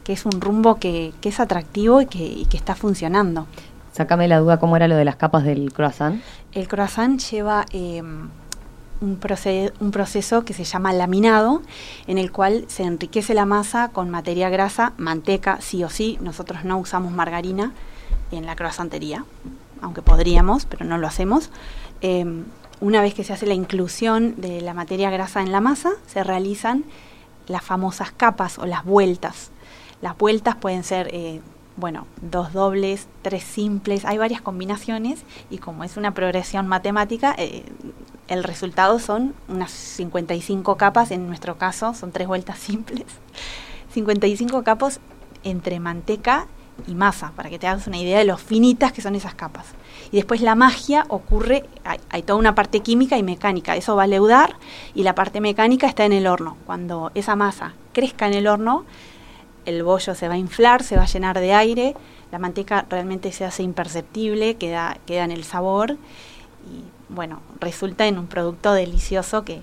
que 0.03 0.13
es 0.13 0.25
un 0.25 0.39
rumbo 0.39 0.75
que, 0.75 1.13
que 1.21 1.29
es 1.29 1.39
atractivo 1.39 2.01
y 2.01 2.05
que, 2.05 2.23
y 2.23 2.45
que 2.45 2.57
está 2.57 2.75
funcionando. 2.75 3.47
Sácame 3.95 4.27
la 4.27 4.39
duda, 4.39 4.59
¿cómo 4.59 4.75
era 4.75 4.89
lo 4.89 4.97
de 4.97 5.05
las 5.05 5.15
capas 5.15 5.45
del 5.45 5.71
croissant? 5.71 6.21
El 6.51 6.67
croissant 6.67 7.17
lleva 7.17 7.65
eh, 7.71 8.01
un, 8.01 9.19
un 9.79 9.91
proceso 9.91 10.43
que 10.43 10.53
se 10.53 10.65
llama 10.65 10.91
laminado, 10.91 11.61
en 12.05 12.17
el 12.17 12.29
cual 12.33 12.65
se 12.67 12.83
enriquece 12.83 13.33
la 13.33 13.45
masa 13.45 13.91
con 13.93 14.09
materia 14.09 14.49
grasa, 14.49 14.91
manteca, 14.97 15.61
sí 15.61 15.81
o 15.85 15.89
sí. 15.89 16.17
Nosotros 16.19 16.65
no 16.65 16.77
usamos 16.77 17.13
margarina 17.13 17.71
en 18.31 18.45
la 18.45 18.57
croissantería, 18.57 19.23
aunque 19.81 20.01
podríamos, 20.01 20.65
pero 20.65 20.83
no 20.83 20.97
lo 20.97 21.07
hacemos. 21.07 21.49
Eh, 22.01 22.43
una 22.81 23.01
vez 23.01 23.13
que 23.13 23.23
se 23.23 23.31
hace 23.31 23.45
la 23.45 23.53
inclusión 23.53 24.35
de 24.35 24.59
la 24.59 24.73
materia 24.73 25.09
grasa 25.09 25.41
en 25.41 25.53
la 25.53 25.61
masa, 25.61 25.91
se 26.07 26.21
realizan 26.21 26.83
las 27.47 27.63
famosas 27.63 28.11
capas 28.11 28.59
o 28.59 28.65
las 28.65 28.83
vueltas. 28.83 29.51
Las 30.01 30.17
vueltas 30.17 30.57
pueden 30.57 30.83
ser, 30.83 31.07
eh, 31.13 31.39
bueno, 31.77 32.07
dos 32.21 32.53
dobles, 32.53 33.07
tres 33.21 33.43
simples, 33.43 34.05
hay 34.05 34.17
varias 34.17 34.41
combinaciones 34.41 35.23
y 35.49 35.57
como 35.57 35.83
es 35.83 35.97
una 35.97 36.13
progresión 36.13 36.67
matemática, 36.67 37.35
eh, 37.37 37.63
el 38.27 38.43
resultado 38.43 38.99
son 38.99 39.33
unas 39.47 39.71
55 39.71 40.77
capas, 40.77 41.11
en 41.11 41.27
nuestro 41.27 41.57
caso 41.57 41.93
son 41.93 42.11
tres 42.11 42.27
vueltas 42.27 42.59
simples, 42.59 43.05
55 43.91 44.63
capas 44.63 44.99
entre 45.43 45.79
manteca 45.79 46.47
y 46.87 46.95
masa, 46.95 47.31
para 47.35 47.49
que 47.49 47.59
te 47.59 47.67
hagas 47.67 47.87
una 47.87 47.97
idea 47.97 48.19
de 48.19 48.25
lo 48.25 48.37
finitas 48.37 48.91
que 48.91 49.01
son 49.01 49.15
esas 49.15 49.33
capas. 49.33 49.67
Y 50.11 50.17
después 50.17 50.41
la 50.41 50.55
magia 50.55 51.05
ocurre, 51.07 51.63
hay, 51.83 51.99
hay 52.09 52.21
toda 52.21 52.37
una 52.37 52.53
parte 52.55 52.81
química 52.81 53.17
y 53.17 53.23
mecánica, 53.23 53.75
eso 53.75 53.95
va 53.95 54.03
a 54.03 54.07
leudar 54.07 54.55
y 54.93 55.03
la 55.03 55.15
parte 55.15 55.39
mecánica 55.39 55.87
está 55.87 56.05
en 56.05 56.13
el 56.13 56.27
horno. 56.27 56.57
Cuando 56.65 57.11
esa 57.15 57.35
masa 57.35 57.73
crezca 57.93 58.27
en 58.27 58.33
el 58.33 58.47
horno, 58.47 58.85
el 59.65 59.83
bollo 59.83 60.15
se 60.15 60.27
va 60.27 60.35
a 60.35 60.37
inflar, 60.37 60.83
se 60.83 60.95
va 60.97 61.03
a 61.03 61.07
llenar 61.07 61.39
de 61.39 61.53
aire, 61.53 61.95
la 62.31 62.39
manteca 62.39 62.85
realmente 62.89 63.31
se 63.31 63.45
hace 63.45 63.63
imperceptible, 63.63 64.55
queda, 64.55 64.97
queda 65.05 65.23
en 65.23 65.31
el 65.31 65.43
sabor 65.43 65.91
y 65.91 66.83
bueno, 67.13 67.41
resulta 67.59 68.05
en 68.07 68.17
un 68.17 68.27
producto 68.27 68.73
delicioso 68.73 69.43
que, 69.45 69.61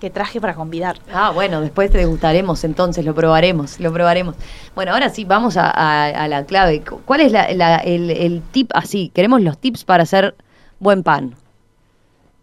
que 0.00 0.08
traje 0.10 0.40
para 0.40 0.54
convidar. 0.54 0.98
Ah, 1.12 1.30
bueno, 1.30 1.60
después 1.60 1.90
te 1.90 1.98
degustaremos, 1.98 2.64
entonces 2.64 3.04
lo 3.04 3.14
probaremos, 3.14 3.80
lo 3.80 3.92
probaremos. 3.92 4.36
Bueno, 4.74 4.92
ahora 4.92 5.10
sí, 5.10 5.24
vamos 5.24 5.56
a, 5.58 6.26
la 6.28 6.44
clave. 6.46 6.82
Cu- 6.82 7.00
¿Cuál 7.04 7.20
es 7.20 7.32
la- 7.32 7.44
el 7.78 8.42
tip 8.52 8.70
así? 8.74 9.10
Queremos 9.14 9.42
los 9.42 9.58
tips 9.58 9.84
para 9.84 10.04
hacer 10.04 10.36
buen 10.78 11.02
pan. 11.02 11.34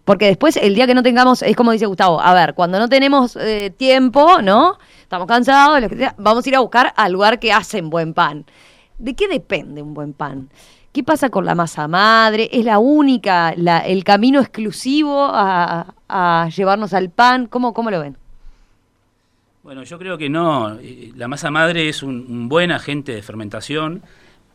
Porque 0.08 0.28
después, 0.28 0.56
el 0.56 0.74
día 0.74 0.88
que 0.88 0.94
no 0.94 1.04
tengamos, 1.04 1.42
es 1.42 1.54
como 1.54 1.74
dice 1.74 1.86
Gustavo, 1.86 2.22
a 2.22 2.34
ver, 2.34 2.54
cuando 2.54 2.80
no 2.80 2.88
tenemos 2.88 3.36
eh, 3.36 3.72
tiempo, 3.72 4.42
¿no? 4.42 4.80
Estamos 5.02 5.28
cansados, 5.28 5.84
vamos 6.18 6.46
a 6.46 6.50
ir 6.50 6.56
a 6.56 6.62
buscar 6.62 6.94
al 6.96 7.12
lugar 7.12 7.40
que 7.42 7.52
hacen 7.52 7.90
buen 7.90 8.14
pan. 8.14 8.46
¿De 8.98 9.16
qué 9.16 9.28
depende 9.28 9.82
un 9.82 9.94
buen 9.94 10.14
pan? 10.14 10.48
¿Qué 10.94 11.04
pasa 11.04 11.28
con 11.28 11.44
la 11.44 11.56
masa 11.56 11.90
madre? 11.90 12.48
¿Es 12.54 12.64
la 12.64 12.80
única, 12.80 13.50
el 13.50 14.06
camino 14.06 14.40
exclusivo 14.40 15.28
a, 15.30 16.50
llevarnos 16.56 16.94
al 16.94 17.10
pan? 17.10 17.48
¿Cómo, 17.48 17.74
¿Cómo 17.74 17.92
lo 17.92 18.00
ven? 18.00 18.16
Bueno, 19.62 19.84
yo 19.84 20.00
creo 20.00 20.18
que 20.18 20.30
no. 20.30 20.78
La 21.18 21.28
masa 21.28 21.52
madre 21.52 21.90
es 21.90 22.02
un 22.02 22.48
buen 22.48 22.72
agente 22.72 23.12
de 23.12 23.22
fermentación. 23.22 24.04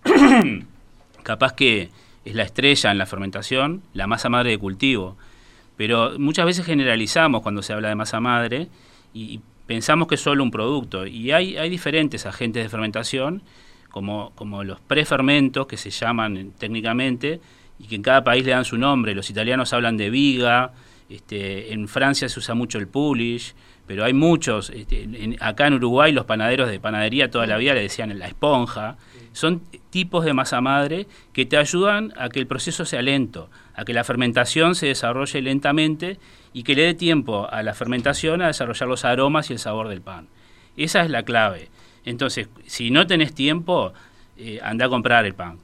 Capaz 1.22 1.52
que 1.52 1.90
es 2.24 2.34
la 2.34 2.44
estrella 2.44 2.90
en 2.90 2.96
la 2.96 3.04
fermentación, 3.04 3.82
la 3.92 4.06
masa 4.06 4.30
madre 4.30 4.52
de 4.52 4.58
cultivo. 4.58 5.18
Pero 5.76 6.18
muchas 6.18 6.46
veces 6.46 6.66
generalizamos 6.66 7.42
cuando 7.42 7.62
se 7.62 7.72
habla 7.72 7.88
de 7.88 7.94
masa 7.94 8.20
madre 8.20 8.68
y 9.14 9.40
pensamos 9.66 10.08
que 10.08 10.16
es 10.16 10.20
solo 10.20 10.42
un 10.42 10.50
producto. 10.50 11.06
Y 11.06 11.32
hay, 11.32 11.56
hay 11.56 11.70
diferentes 11.70 12.26
agentes 12.26 12.62
de 12.62 12.68
fermentación, 12.68 13.42
como, 13.90 14.32
como 14.35 14.64
los 14.64 14.80
prefermentos, 14.80 15.66
que 15.66 15.76
se 15.76 15.90
llaman 15.90 16.37
eh, 16.37 16.50
técnicamente, 16.58 17.40
y 17.78 17.87
que 17.87 17.96
en 17.96 18.02
cada 18.02 18.22
país 18.22 18.44
le 18.44 18.52
dan 18.52 18.64
su 18.64 18.76
nombre. 18.76 19.14
Los 19.14 19.30
italianos 19.30 19.72
hablan 19.72 19.96
de 19.96 20.11
viga, 20.11 20.72
Este, 21.12 21.75
en 21.75 21.88
Francia 21.88 22.27
se 22.31 22.38
usa 22.38 22.55
mucho 22.55 22.79
el 22.79 22.88
Polish, 22.88 23.55
pero 23.87 24.03
hay 24.03 24.14
muchos. 24.14 24.70
Este, 24.70 25.07
acá 25.40 25.66
en 25.66 25.75
Uruguay 25.75 26.11
los 26.11 26.25
panaderos 26.25 26.70
de 26.70 26.81
panadería 26.81 27.31
toda 27.31 27.46
la 27.46 27.59
vida 27.59 27.75
le 27.75 27.83
decían 27.83 28.18
la 28.18 28.27
esponja. 28.27 28.96
Son 29.33 29.61
tipos 29.90 30.25
de 30.25 30.33
masa 30.33 30.62
madre 30.62 31.07
que 31.35 31.44
te 31.44 31.59
ayudan 31.59 32.14
a 32.16 32.31
que 32.31 32.40
el 32.40 32.46
proceso 32.46 32.87
sea 32.87 33.03
lento, 33.03 33.51
a 33.75 33.85
que 33.85 33.92
la 33.92 34.05
fermentación 34.05 34.75
se 34.75 34.87
desarrolle 34.87 35.42
lentamente 35.42 36.18
y 36.55 36.62
que 36.62 36.75
le 36.75 36.83
dé 36.83 36.94
tiempo 36.94 37.46
a 37.51 37.62
la 37.62 37.75
fermentación 37.75 38.40
a 38.40 38.46
desarrollar 38.46 38.88
los 38.88 39.05
aromas 39.05 39.51
y 39.51 39.53
el 39.53 39.59
sabor 39.59 39.88
del 39.88 40.01
pan. 40.01 40.29
Esa 40.79 41.03
es 41.03 41.11
la 41.11 41.25
clave. 41.25 41.68
Entonces, 42.07 42.48
si 42.66 42.90
no 42.90 43.07
tenés 43.07 43.35
tiempo, 43.35 43.92
eh, 44.38 44.61
anda 44.62 44.87
a 44.87 44.88
comprar 44.88 45.27
el 45.27 45.35
pan. 45.35 45.59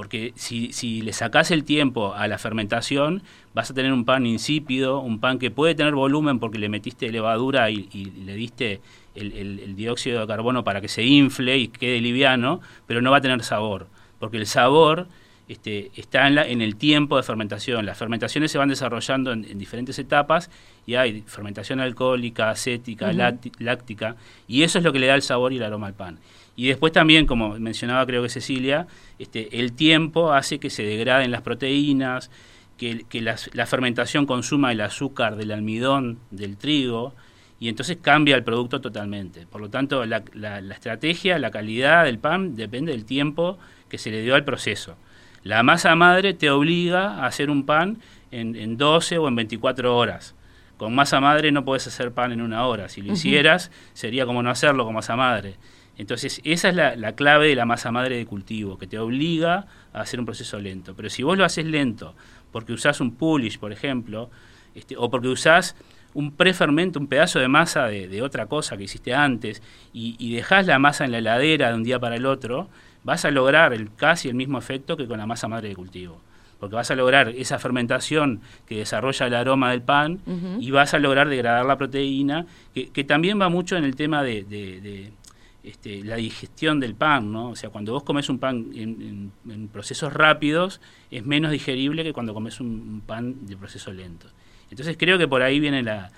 Porque 0.00 0.32
si, 0.34 0.72
si 0.72 1.02
le 1.02 1.12
sacás 1.12 1.50
el 1.50 1.62
tiempo 1.62 2.14
a 2.14 2.26
la 2.26 2.38
fermentación, 2.38 3.22
vas 3.52 3.70
a 3.70 3.74
tener 3.74 3.92
un 3.92 4.06
pan 4.06 4.24
insípido, 4.24 4.98
un 5.00 5.20
pan 5.20 5.38
que 5.38 5.50
puede 5.50 5.74
tener 5.74 5.94
volumen 5.94 6.38
porque 6.38 6.58
le 6.58 6.70
metiste 6.70 7.12
levadura 7.12 7.68
y, 7.68 7.84
le 8.24 8.32
diste 8.32 8.80
el, 9.14 9.76
dióxido 9.76 10.22
de 10.22 10.26
carbono 10.26 10.64
para 10.64 10.80
que 10.80 10.88
se 10.88 11.02
infle 11.02 11.58
y 11.58 11.68
quede 11.68 12.00
liviano, 12.00 12.62
pero 12.86 13.02
no 13.02 13.10
va 13.10 13.18
a 13.18 13.20
tener 13.20 13.42
sabor. 13.42 13.88
Porque 14.18 14.38
el 14.38 14.46
sabor 14.46 15.06
este, 15.48 15.90
está 15.94 16.26
en, 16.26 16.34
la, 16.34 16.48
en, 16.48 16.62
el 16.62 16.76
tiempo 16.76 17.18
de 17.18 17.22
fermentación. 17.22 17.84
Las 17.84 17.98
fermentaciones 17.98 18.50
se 18.50 18.56
van 18.56 18.70
desarrollando 18.70 19.32
en, 19.32 19.58
diferentes 19.58 19.98
etapas 19.98 20.50
y 20.86 20.94
hay 20.94 21.20
fermentación 21.26 21.78
alcohólica, 21.78 22.48
acética, 22.48 23.12
láctica, 23.12 24.16
y 24.48 24.62
eso 24.62 24.78
es 24.78 24.84
lo 24.84 24.94
que 24.94 24.98
le 24.98 25.08
da 25.08 25.14
el 25.14 25.20
sabor 25.20 25.52
y 25.52 25.58
el 25.58 25.62
aroma 25.62 25.88
al 25.88 25.94
pan. 25.94 26.18
Y 26.60 26.68
después 26.68 26.92
también, 26.92 27.24
como 27.24 27.58
mencionaba 27.58 28.04
creo 28.04 28.22
que 28.22 28.28
Cecilia, 28.28 28.86
este, 29.18 29.60
el 29.60 29.72
tiempo 29.72 30.34
hace 30.34 30.58
que 30.58 30.68
se 30.68 30.82
degraden 30.82 31.30
las 31.30 31.40
proteínas, 31.40 32.30
que, 32.76 33.06
la 33.22 33.64
fermentación 33.64 34.26
consuma 34.26 34.70
el 34.70 34.82
azúcar 34.82 35.36
del 35.36 35.52
almidón, 35.52 36.18
del 36.30 36.58
trigo, 36.58 37.14
y 37.58 37.70
entonces 37.70 37.96
cambia 38.02 38.36
el 38.36 38.44
producto 38.44 38.82
totalmente. 38.82 39.46
Por 39.46 39.62
lo 39.62 39.70
tanto, 39.70 40.04
la, 40.04 40.22
estrategia, 40.70 41.38
la 41.38 41.50
calidad 41.50 42.04
del 42.04 42.18
pan 42.18 42.56
depende 42.56 42.92
del 42.92 43.06
tiempo 43.06 43.58
que 43.88 43.96
se 43.96 44.10
le 44.10 44.20
dio 44.20 44.34
al 44.34 44.44
proceso. 44.44 44.96
La 45.42 45.62
masa 45.62 45.94
madre 45.94 46.34
te 46.34 46.50
obliga 46.50 47.22
a 47.22 47.26
hacer 47.26 47.48
un 47.48 47.64
pan 47.64 48.02
en, 48.32 48.54
en 48.54 48.76
12 48.76 49.16
o 49.16 49.28
en 49.28 49.36
24 49.36 49.96
horas. 49.96 50.34
Con 50.76 50.94
masa 50.94 51.20
madre 51.20 51.52
no 51.52 51.64
puedes 51.64 51.86
hacer 51.86 52.12
pan 52.12 52.32
en 52.32 52.42
una 52.42 52.66
hora. 52.66 52.90
Si 52.90 53.00
lo 53.00 53.14
hicieras, 53.14 53.70
sería 53.94 54.26
como 54.26 54.42
no 54.42 54.50
hacerlo 54.50 54.84
con 54.84 54.92
masa 54.92 55.16
madre. 55.16 55.56
Entonces, 56.00 56.40
esa 56.44 56.70
es 56.70 56.74
la, 56.74 57.12
clave 57.12 57.48
de 57.48 57.54
la 57.54 57.66
masa 57.66 57.92
madre 57.92 58.16
de 58.16 58.24
cultivo, 58.24 58.78
que 58.78 58.86
te 58.86 58.98
obliga 58.98 59.66
a 59.92 60.00
hacer 60.00 60.18
un 60.18 60.24
proceso 60.24 60.58
lento. 60.58 60.94
Pero 60.96 61.10
si 61.10 61.22
vos 61.22 61.36
lo 61.36 61.44
haces 61.44 61.66
lento, 61.66 62.14
porque 62.52 62.72
usás 62.72 63.02
un 63.02 63.16
pulish, 63.16 63.58
por 63.58 63.70
ejemplo, 63.70 64.30
este, 64.74 64.96
o 64.96 65.10
porque 65.10 65.28
usás 65.28 65.76
un 66.14 66.32
prefermento, 66.32 66.98
un 66.98 67.06
pedazo 67.06 67.38
de 67.38 67.48
masa 67.48 67.88
de, 67.88 68.22
otra 68.22 68.46
cosa 68.46 68.78
que 68.78 68.84
hiciste 68.84 69.12
antes, 69.12 69.62
y, 69.92 70.16
y, 70.18 70.34
dejás 70.34 70.66
la 70.66 70.78
masa 70.78 71.04
en 71.04 71.12
la 71.12 71.18
heladera 71.18 71.68
de 71.68 71.74
un 71.74 71.82
día 71.82 71.98
para 71.98 72.16
el 72.16 72.24
otro, 72.24 72.70
vas 73.04 73.26
a 73.26 73.30
lograr 73.30 73.74
el, 73.74 73.94
casi 73.94 74.30
el 74.30 74.34
mismo 74.34 74.56
efecto 74.56 74.96
que 74.96 75.06
con 75.06 75.18
la 75.18 75.26
masa 75.26 75.48
madre 75.48 75.68
de 75.68 75.76
cultivo. 75.76 76.18
Porque 76.58 76.76
vas 76.76 76.90
a 76.90 76.94
lograr 76.94 77.28
esa 77.28 77.58
fermentación 77.58 78.40
que 78.66 78.78
desarrolla 78.78 79.26
el 79.26 79.34
aroma 79.34 79.70
del 79.70 79.82
pan 79.82 80.20
y 80.60 80.70
vas 80.70 80.94
a 80.94 80.98
lograr 80.98 81.28
degradar 81.28 81.66
la 81.66 81.76
proteína, 81.76 82.46
que, 82.72 83.04
también 83.04 83.38
va 83.38 83.50
mucho 83.50 83.76
en 83.76 83.84
el 83.84 83.96
tema 83.96 84.22
de 84.22 85.12
este, 85.62 86.02
la 86.04 86.16
digestión 86.16 86.80
del 86.80 86.94
pan, 86.94 87.32
¿no? 87.32 87.50
O 87.50 87.56
sea, 87.56 87.70
cuando 87.70 87.92
vos 87.92 88.02
comes 88.02 88.28
un 88.30 88.38
pan 88.38 88.70
en, 88.74 89.68
procesos 89.68 90.12
rápidos, 90.12 90.80
es 91.10 91.24
menos 91.24 91.50
digerible 91.50 92.02
que 92.02 92.12
cuando 92.12 92.32
comes 92.32 92.60
un, 92.60 93.02
pan 93.06 93.46
de 93.46 93.56
proceso 93.56 93.92
lento. 93.92 94.26
Entonces 94.70 94.96
creo 94.98 95.18
que 95.18 95.28
por 95.28 95.42
ahí 95.42 95.60
viene 95.60 95.82
la, 95.82 96.10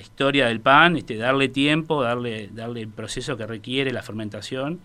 historia 0.00 0.48
del 0.48 0.60
pan, 0.60 0.96
este, 0.96 1.16
darle 1.16 1.48
tiempo, 1.48 2.02
darle, 2.02 2.48
darle 2.52 2.82
el 2.82 2.88
proceso 2.88 3.36
que 3.36 3.46
requiere 3.46 3.92
la 3.92 4.02
fermentación. 4.02 4.80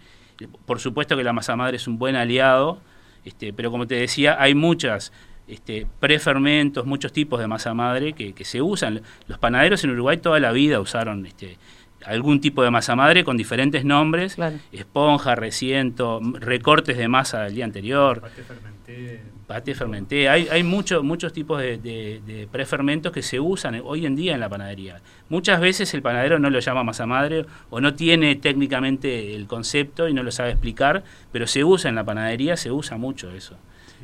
Por 0.66 0.80
supuesto 0.80 1.18
que 1.18 1.24
la 1.24 1.34
masa 1.34 1.56
madre 1.56 1.78
es 1.78 1.88
un 1.88 1.98
buen 1.98 2.16
aliado, 2.16 2.80
este, 3.26 3.54
pero 3.54 3.72
como 3.72 3.88
te 3.88 3.96
decía, 3.96 4.36
hay 4.40 4.54
muchas 4.54 5.12
este, 5.48 5.88
prefermentos, 6.00 6.86
muchos 6.86 7.12
tipos 7.12 7.40
de 7.40 7.48
masa 7.48 7.74
madre 7.74 8.14
que, 8.14 8.34
que, 8.34 8.46
se 8.46 8.62
usan. 8.62 9.02
Los 9.28 9.40
panaderos 9.40 9.84
en 9.84 9.92
Uruguay 9.92 10.18
toda 10.18 10.40
la 10.40 10.52
vida 10.52 10.80
usaron 10.80 11.26
este, 11.26 11.58
algún 12.06 12.42
tipo 12.42 12.64
de 12.64 12.72
masa 12.72 12.96
madre 12.96 13.24
con 13.24 13.38
diferentes 13.38 13.86
nombres, 13.86 14.38
esponja, 14.72 15.36
reciento, 15.36 16.20
recortes 16.40 16.98
de 16.98 17.08
masa 17.08 17.44
del 17.44 17.56
día 17.56 17.66
anterior. 17.66 18.22
Pate 18.22 18.44
fermenté. 18.44 19.22
Pate 19.48 19.76
fermenté. 19.76 20.30
Hay, 20.30 20.48
hay 20.50 20.64
muchos 20.64 21.34
tipos 21.34 21.60
de, 21.60 22.48
prefermentos 22.52 23.12
que 23.12 23.22
se 23.22 23.40
usan 23.40 23.82
hoy 23.84 24.06
en 24.06 24.16
día 24.16 24.34
en 24.34 24.40
la 24.40 24.50
panadería. 24.50 25.02
Muchas 25.30 25.60
veces 25.60 25.94
el 25.94 26.02
panadero 26.02 26.40
no 26.40 26.50
lo 26.50 26.60
llama 26.60 26.84
masa 26.84 27.06
madre 27.06 27.46
o 27.70 27.82
no 27.82 27.94
tiene 27.94 28.36
técnicamente 28.36 29.36
el 29.36 29.48
concepto 29.48 30.08
y 30.08 30.14
no 30.14 30.24
lo 30.24 30.32
sabe 30.32 30.52
explicar, 30.52 31.04
pero 31.32 31.48
se 31.48 31.64
usa 31.64 31.90
en 31.90 31.96
la 31.96 32.04
panadería, 32.04 32.58
se 32.58 32.72
usa 32.72 32.98
mucho 32.98 33.32
eso. 33.32 33.58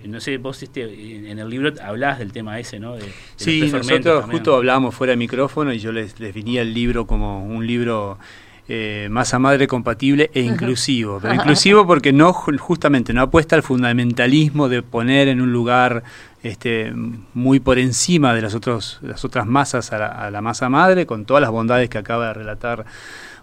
No 0.05 0.19
sé, 0.19 0.38
vos 0.38 0.62
este, 0.63 0.83
en 1.29 1.39
el 1.39 1.49
libro 1.49 1.73
hablás 1.83 2.19
del 2.19 2.31
tema 2.31 2.59
ese, 2.59 2.79
¿no? 2.79 2.95
De, 2.95 3.03
sí, 3.35 3.69
nosotros 3.71 4.25
justo 4.25 4.55
hablábamos 4.55 4.95
fuera 4.95 5.12
de 5.12 5.17
micrófono 5.17 5.73
y 5.73 5.79
yo 5.79 5.91
les 5.91 6.17
definía 6.17 6.62
el 6.62 6.73
libro 6.73 7.05
como 7.05 7.45
un 7.45 7.65
libro 7.65 8.17
eh, 8.71 9.07
masa 9.09 9.39
madre 9.39 9.65
compatible 9.65 10.29
e 10.33 10.41
inclusivo. 10.41 11.19
Pero 11.19 11.33
inclusivo 11.33 11.88
porque 11.88 12.13
no 12.13 12.33
justamente 12.33 13.13
no 13.13 13.23
apuesta 13.23 13.55
al 13.55 13.63
fundamentalismo 13.63 14.69
de 14.69 14.83
poner 14.83 15.27
en 15.27 15.41
un 15.41 15.51
lugar 15.51 16.03
este, 16.43 16.93
muy 17.33 17.59
por 17.59 17.79
encima 17.79 18.35
de 18.35 18.43
las, 18.43 18.53
otros, 18.53 18.99
las 19.01 19.25
otras 19.25 19.47
masas 19.47 19.91
a 19.91 20.29
la 20.29 20.41
masa 20.41 20.69
madre, 20.69 21.07
con 21.07 21.25
todas 21.25 21.41
las 21.41 21.49
bondades 21.49 21.89
que 21.89 21.97
acaba 21.97 22.27
de 22.27 22.33
relatar 22.35 22.85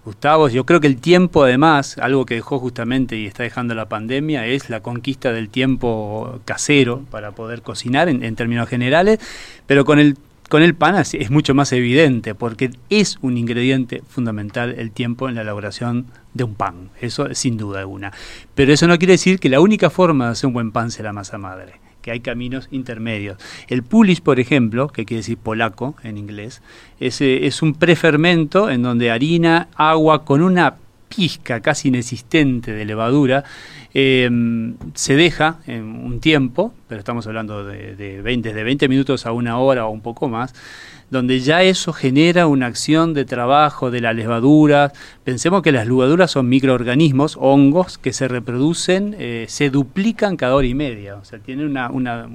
Gustavo, 0.06 0.48
yo 0.48 0.64
creo 0.64 0.80
que 0.80 0.86
el 0.86 0.98
tiempo 0.98 1.42
además, 1.42 1.98
algo 1.98 2.26
que 2.26 2.36
dejó 2.36 2.60
justamente 2.60 3.16
y 3.16 3.26
está 3.26 3.42
dejando 3.42 3.74
la 3.74 3.88
pandemia, 3.88 4.46
es 4.46 4.70
la 4.70 4.80
conquista 4.80 5.32
del 5.32 5.48
tiempo 5.48 6.38
casero 6.44 7.02
para 7.10 7.32
poder 7.32 7.62
cocinar 7.62 8.08
en, 8.08 8.36
términos 8.36 8.68
generales, 8.68 9.18
pero 9.66 9.84
con 9.84 9.98
el, 9.98 10.16
con 10.48 10.62
el 10.62 10.76
pan 10.76 10.94
es, 10.94 11.30
mucho 11.32 11.56
más 11.56 11.72
evidente 11.72 12.36
porque 12.36 12.70
es 12.88 13.18
un 13.20 13.36
ingrediente 13.36 14.00
fundamental 14.08 14.76
el 14.78 14.92
tiempo 14.92 15.28
en 15.28 15.34
la 15.34 15.40
elaboración 15.40 16.06
de 16.34 16.44
un 16.44 16.54
pan, 16.54 16.90
eso 17.00 17.34
sin 17.34 17.56
duda 17.56 17.80
alguna. 17.80 18.12
Pero 18.54 18.72
eso 18.72 18.86
no 18.86 18.98
quiere 18.98 19.14
decir 19.14 19.40
que 19.40 19.48
la 19.48 19.58
única 19.58 19.90
forma 19.90 20.26
de 20.26 20.30
hacer 20.30 20.46
un 20.46 20.54
buen 20.54 20.70
pan 20.70 20.92
sea 20.92 21.02
la 21.02 21.12
masa 21.12 21.36
madre 21.36 21.85
que 22.06 22.12
hay 22.12 22.20
caminos 22.20 22.68
intermedios. 22.70 23.36
El 23.66 23.82
pulis, 23.82 24.20
por 24.20 24.38
ejemplo, 24.38 24.86
que 24.86 25.04
quiere 25.04 25.22
decir 25.22 25.38
polaco 25.38 25.96
en 26.04 26.18
inglés, 26.18 26.62
es, 27.00 27.20
es 27.20 27.62
un 27.62 27.74
prefermento 27.74 28.70
en 28.70 28.82
donde 28.82 29.10
harina, 29.10 29.66
agua 29.74 30.24
con 30.24 30.40
una 30.40 30.76
pizca 31.08 31.58
casi 31.60 31.88
inexistente 31.88 32.70
de 32.70 32.84
levadura, 32.84 33.42
eh, 33.92 34.30
se 34.94 35.16
deja 35.16 35.58
en 35.66 35.82
un 35.82 36.20
tiempo, 36.20 36.72
pero 36.86 37.00
estamos 37.00 37.26
hablando 37.26 37.64
de, 37.64 37.96
de 37.96 38.22
20, 38.22 38.54
de 38.54 38.62
20 38.62 38.88
minutos 38.88 39.26
a 39.26 39.32
una 39.32 39.58
hora 39.58 39.86
o 39.86 39.90
un 39.90 40.00
poco 40.00 40.28
más, 40.28 40.54
donde 41.10 41.40
ya 41.40 41.62
eso 41.62 41.92
genera 41.92 42.46
una 42.46 42.66
acción 42.66 43.14
de 43.14 43.24
trabajo 43.24 43.90
de 43.90 44.00
la 44.00 44.12
levadura. 44.12 44.92
Pensemos 45.24 45.62
que 45.62 45.72
las 45.72 45.86
levaduras 45.86 46.30
son 46.32 46.48
microorganismos, 46.48 47.36
hongos, 47.40 47.98
que 47.98 48.12
se 48.12 48.28
reproducen, 48.28 49.14
eh, 49.18 49.46
se 49.48 49.70
duplican 49.70 50.36
cada 50.36 50.54
hora 50.54 50.66
y 50.66 50.74
media, 50.74 51.16
o 51.16 51.24
sea, 51.24 51.38
tienen 51.38 51.66
una, 51.66 51.90
una, 51.90 52.28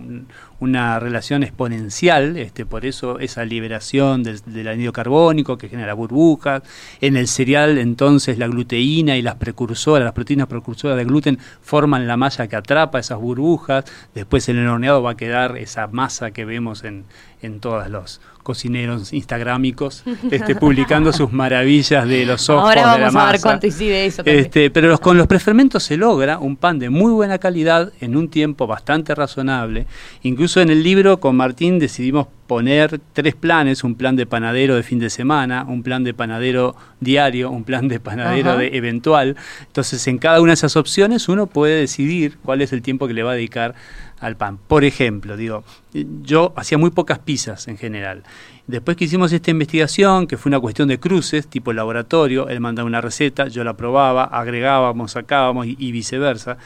una 0.62 1.00
relación 1.00 1.41
exponencial, 1.41 2.38
este, 2.38 2.67
por 2.67 2.86
eso 2.86 3.17
esa 3.17 3.43
liberación 3.43 4.21
del, 4.21 4.39
del, 4.45 4.67
anidro 4.67 4.93
carbónico 4.93 5.58
que 5.58 5.67
genera 5.69 5.95
burbujas. 5.95 6.62
En 7.02 7.17
el 7.17 7.28
cereal, 7.28 7.80
entonces, 7.80 8.38
la 8.38 8.47
gluteína 8.47 9.17
y 9.17 9.24
las 9.24 9.36
precursoras, 9.36 10.06
las 10.06 10.13
proteínas 10.13 10.47
precursoras 10.47 10.97
de 10.97 11.04
gluten 11.04 11.39
forman 11.63 12.08
la 12.08 12.15
malla 12.15 12.47
que 12.47 12.56
atrapa 12.56 13.00
esas 13.00 13.19
burbujas. 13.19 13.86
Después 14.13 14.47
en 14.50 14.58
el 14.60 14.67
horneado 14.67 15.02
va 15.02 15.12
a 15.12 15.17
quedar 15.17 15.58
esa 15.58 15.88
masa 15.88 16.30
que 16.30 16.45
vemos 16.45 16.84
en, 16.84 17.06
en 17.41 17.60
todos 17.60 17.89
los 17.89 18.21
cocineros 18.43 19.13
instagramicos 19.13 20.04
este, 20.32 20.56
publicando 20.60 21.13
sus 21.13 21.32
maravillas 21.32 22.08
de 22.08 22.26
los 22.26 22.50
ojos 22.50 22.69
Ahora 22.69 22.82
vamos 22.82 22.97
de 22.97 23.06
la 23.06 23.12
masa. 23.12 23.30
a 23.30 23.32
ver 23.32 23.41
cuánto 23.41 23.67
incide 23.67 24.06
eso. 24.06 24.24
Este, 24.26 24.69
pero 24.71 24.88
los, 24.88 25.00
con 25.00 25.17
los 25.17 25.28
prefermentos 25.28 25.84
se 25.84 25.97
logra 25.97 26.39
un 26.39 26.56
pan 26.56 26.80
de 26.80 26.89
muy 26.89 27.12
buena 27.12 27.38
calidad 27.38 27.91
en 28.00 28.15
un 28.15 28.30
tiempo 28.30 28.67
bastante 28.67 29.13
razonable. 29.15 29.86
Incluso 30.24 30.50
en 30.59 30.69
el 30.69 30.83
libro 30.83 31.19
con 31.19 31.35
Martín 31.35 31.79
decidimos 31.79 32.27
poner 32.47 32.99
tres 33.13 33.33
planes, 33.33 33.83
un 33.83 33.95
plan 33.95 34.15
de 34.15 34.25
panadero 34.25 34.75
de 34.75 34.83
fin 34.83 34.99
de 34.99 35.09
semana, 35.09 35.65
un 35.67 35.83
plan 35.83 36.03
de 36.03 36.13
panadero 36.13 36.75
diario, 36.99 37.49
un 37.49 37.63
plan 37.63 37.87
de 37.87 37.99
panadero 37.99 38.57
de 38.57 38.75
eventual. 38.75 39.37
Entonces, 39.67 40.05
en 40.07 40.17
cada 40.17 40.41
una 40.41 40.49
de 40.49 40.55
esas 40.55 40.75
opciones 40.75 41.29
uno 41.29 41.47
puede 41.47 41.79
decidir 41.79 42.37
cuál 42.43 42.61
es 42.61 42.73
el 42.73 42.81
tiempo 42.81 43.07
que 43.07 43.13
le 43.13 43.23
va 43.23 43.31
a 43.31 43.35
dedicar 43.35 43.75
al 44.21 44.38
pan. 44.38 44.57
Por 44.57 44.86
ejemplo, 44.86 45.36
digo, 45.36 45.63
yo 46.21 46.53
hacía 46.55 46.77
muy 46.77 46.91
pocas 46.91 47.19
pizzas 47.19 47.67
en 47.67 47.77
general. 47.77 48.23
Después 48.67 48.95
que 48.95 49.05
hicimos 49.05 49.34
esta 49.34 49.51
investigación, 49.51 50.27
que 50.27 50.38
fue 50.38 50.51
una 50.51 50.60
cuestión 50.60 50.88
de 50.88 50.99
cruces, 50.99 51.47
tipo 51.47 51.73
laboratorio, 51.73 52.47
él 52.47 52.60
mandaba 52.62 52.88
una 52.88 53.01
receta, 53.01 53.47
yo 53.47 53.63
la 53.63 53.75
probaba, 53.75 54.23
agregábamos, 54.25 55.12
sacábamos 55.12 55.65
y, 55.67 55.91
viceversa. 55.91 56.57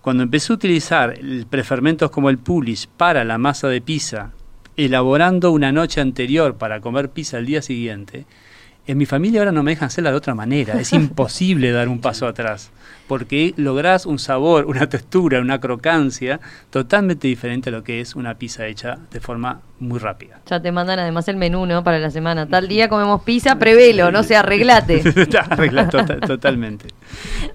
Cuando 0.00 0.22
empecé 0.24 0.52
a 0.52 0.56
utilizar 0.56 1.14
prefermentos 1.50 2.10
como 2.10 2.30
el 2.30 2.38
pulis 2.38 2.88
para 2.88 3.22
la 3.24 3.38
masa 3.38 3.68
de 3.68 3.80
pizza, 3.80 4.32
elaborando 4.76 5.52
una 5.52 5.70
noche 5.70 6.00
anterior 6.00 6.56
para 6.56 6.80
comer 6.80 7.10
pizza 7.10 7.36
al 7.36 7.46
día 7.46 7.62
siguiente, 7.62 8.24
en 8.86 8.98
mi 8.98 9.06
familia 9.06 9.40
ahora 9.40 9.52
no 9.52 9.62
me 9.62 9.70
dejan 9.72 9.86
hacerla 9.86 10.10
de 10.10 10.16
otra 10.16 10.34
manera. 10.34 10.80
Es 10.80 10.92
imposible 10.92 11.70
dar 11.72 11.88
un 11.88 12.00
paso 12.00 12.26
atrás, 12.26 12.70
porque 13.08 13.54
lográs 13.56 14.06
un 14.06 14.18
sabor, 14.18 14.66
una 14.66 14.88
textura, 14.88 15.40
una 15.40 15.60
crocancia 15.60 16.40
totalmente 16.70 17.28
diferente 17.28 17.68
a 17.70 17.72
lo 17.72 17.84
que 17.84 18.00
es 18.00 18.14
una 18.16 18.34
pizza 18.34 18.66
hecha 18.66 18.98
de 19.10 19.20
forma 19.20 19.60
muy 19.78 19.98
rápida. 19.98 20.40
Ya 20.46 20.60
te 20.60 20.72
mandan 20.72 20.98
además 20.98 21.28
el 21.28 21.36
menú, 21.36 21.64
¿no? 21.66 21.84
Para 21.84 21.98
la 21.98 22.10
semana. 22.10 22.48
Tal 22.48 22.68
día 22.68 22.88
comemos 22.88 23.22
pizza, 23.22 23.56
prevelo, 23.58 24.10
no 24.10 24.22
sé, 24.22 24.36
arreglate. 24.36 25.02
Arregla 25.50 25.88
tota- 25.88 26.20
totalmente. 26.20 26.88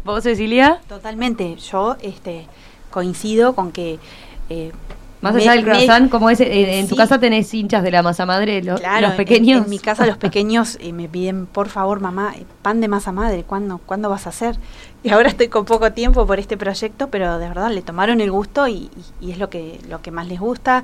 ¿Vos, 0.06 0.24
Cecilia? 0.24 0.80
Totalmente. 0.88 1.56
Yo 1.58 1.98
este, 2.02 2.48
coincido 2.90 3.54
con 3.54 3.72
que... 3.72 4.00
eh, 4.50 4.72
Más 5.22 5.34
me- 5.34 5.42
allá 5.42 5.52
del 5.54 5.66
me- 5.66 5.72
croissant, 5.72 6.10
como 6.12 6.30
es, 6.30 6.40
eh, 6.40 6.80
en 6.80 6.88
tu 6.88 6.96
casa 6.96 7.20
tenés 7.20 7.52
hinchas 7.54 7.82
de 7.84 7.90
la 7.92 8.04
masa 8.04 8.26
madre, 8.26 8.62
lo- 8.64 8.76
Claro, 8.76 9.08
los 9.08 9.16
pequeños. 9.16 9.64
En, 9.66 9.70
mi 9.70 9.80
casa 9.80 10.06
los 10.06 10.18
pequeños 10.18 10.78
eh, 10.80 10.94
me 10.94 11.10
piden, 11.10 11.48
por 11.48 11.70
favor, 11.70 12.00
mamá, 12.00 12.34
pan 12.62 12.82
de 12.82 12.88
masa 12.88 13.12
madre, 13.12 13.44
¿cuándo, 13.44 13.80
¿cuándo 13.80 14.10
vas 14.10 14.28
a 14.28 14.30
hacer? 14.30 14.58
Y 15.04 15.10
ahora 15.10 15.30
estoy 15.30 15.48
con 15.48 15.66
poco 15.66 15.92
tiempo 15.92 16.26
por 16.28 16.40
este 16.40 16.56
proyecto, 16.58 17.10
pero 17.10 17.40
de 17.40 17.48
verdad 17.48 17.72
le 17.72 17.82
tomaron 17.82 18.22
el 18.22 18.30
gusto 18.32 18.68
y, 18.68 18.90
y- 19.22 19.28
y 19.28 19.32
es 19.32 19.38
lo 19.40 19.50
que, 19.50 19.80
lo 19.90 20.02
que 20.02 20.12
más 20.12 20.28
les 20.28 20.40
gusta. 20.40 20.84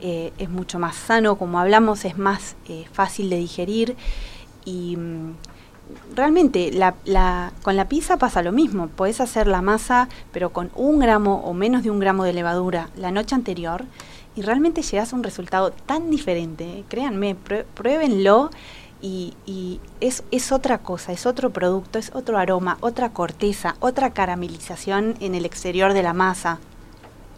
Eh, 0.00 0.32
es 0.38 0.50
mucho 0.50 0.78
más 0.78 0.96
sano, 0.96 1.36
como 1.36 1.58
hablamos, 1.58 2.04
es 2.04 2.18
más 2.18 2.56
eh, 2.68 2.84
fácil 2.92 3.30
de 3.30 3.36
digerir 3.36 3.96
y 4.64 4.96
mm, 4.96 5.34
realmente 6.14 6.70
con 7.62 7.76
la 7.76 7.88
pizza 7.88 8.16
pasa 8.16 8.42
lo 8.42 8.52
mismo. 8.52 8.88
Podés 8.88 9.20
hacer 9.20 9.46
la 9.46 9.62
masa, 9.62 10.08
pero 10.32 10.52
con 10.52 10.70
un 10.74 10.98
gramo 10.98 11.42
o 11.44 11.54
menos 11.54 11.82
de 11.82 11.90
un 11.90 11.98
gramo 11.98 12.24
de 12.24 12.32
levadura 12.32 12.90
la 12.96 13.10
noche 13.10 13.34
anterior 13.34 13.84
y 14.36 14.42
realmente 14.42 14.82
llegas 14.82 15.12
a 15.12 15.16
un 15.16 15.22
resultado 15.22 15.70
tan 15.70 16.10
diferente. 16.10 16.84
Créanme, 16.88 17.36
pruébenlo 17.74 18.50
y, 19.00 19.34
y 19.46 19.80
es, 20.00 20.24
es 20.30 20.50
otra 20.50 20.78
cosa, 20.78 21.12
es 21.12 21.26
otro 21.26 21.50
producto, 21.50 21.98
es 21.98 22.10
otro 22.14 22.38
aroma, 22.38 22.78
otra 22.80 23.10
corteza, 23.10 23.76
otra 23.80 24.10
caramelización 24.10 25.14
en 25.20 25.34
el 25.34 25.44
exterior 25.44 25.92
de 25.92 26.02
la 26.02 26.14
masa. 26.14 26.58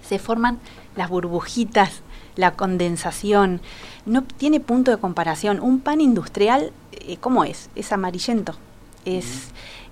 Se 0.02 0.18
forman 0.18 0.58
las 0.94 1.10
burbujitas, 1.10 2.02
la 2.36 2.52
condensación. 2.52 3.60
No 4.04 4.22
tiene 4.22 4.60
punto 4.60 4.90
de 4.90 4.98
comparación. 4.98 5.60
Un 5.60 5.80
pan 5.80 6.00
industrial, 6.00 6.72
eh, 7.06 7.16
¿cómo 7.18 7.44
es? 7.44 7.70
Es 7.74 7.92
amarillento. 7.92 8.54
Es, 9.04 9.48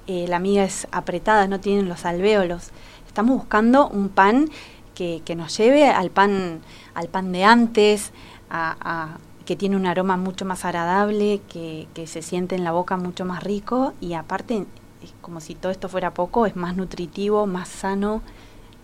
eh, 0.07 0.27
la 0.29 0.39
miga 0.39 0.65
es 0.65 0.87
apretada, 0.93 1.47
no 1.47 1.61
tienen 1.61 1.89
los 1.89 2.05
alvéolos. 2.05 2.71
Estamos 3.07 3.37
buscando 3.37 3.89
un 3.89 4.09
pan 4.09 4.51
que, 4.95 5.23
que 5.25 5.35
nos 5.37 5.57
lleve 5.57 5.89
al 5.89 6.11
pan, 6.11 6.61
al 6.95 7.09
pan 7.09 7.33
de 7.33 7.45
antes, 7.45 8.13
a- 8.51 8.77
a- 8.81 9.19
que 9.45 9.57
tiene 9.57 9.77
un 9.77 9.87
aroma 9.87 10.17
mucho 10.17 10.45
más 10.45 10.65
agradable, 10.65 11.41
que, 11.53 11.87
que 11.95 12.07
se 12.07 12.23
siente 12.23 12.55
en 12.57 12.65
la 12.65 12.73
boca 12.73 12.97
mucho 12.97 13.25
más 13.25 13.43
rico 13.43 13.93
y 14.01 14.15
aparte, 14.15 14.65
es 15.03 15.13
como 15.21 15.41
si 15.41 15.55
todo 15.55 15.71
esto 15.71 15.89
fuera 15.91 16.15
poco, 16.15 16.47
es 16.47 16.57
más 16.57 16.77
nutritivo, 16.77 17.47
más 17.47 17.69
sano, 17.69 18.23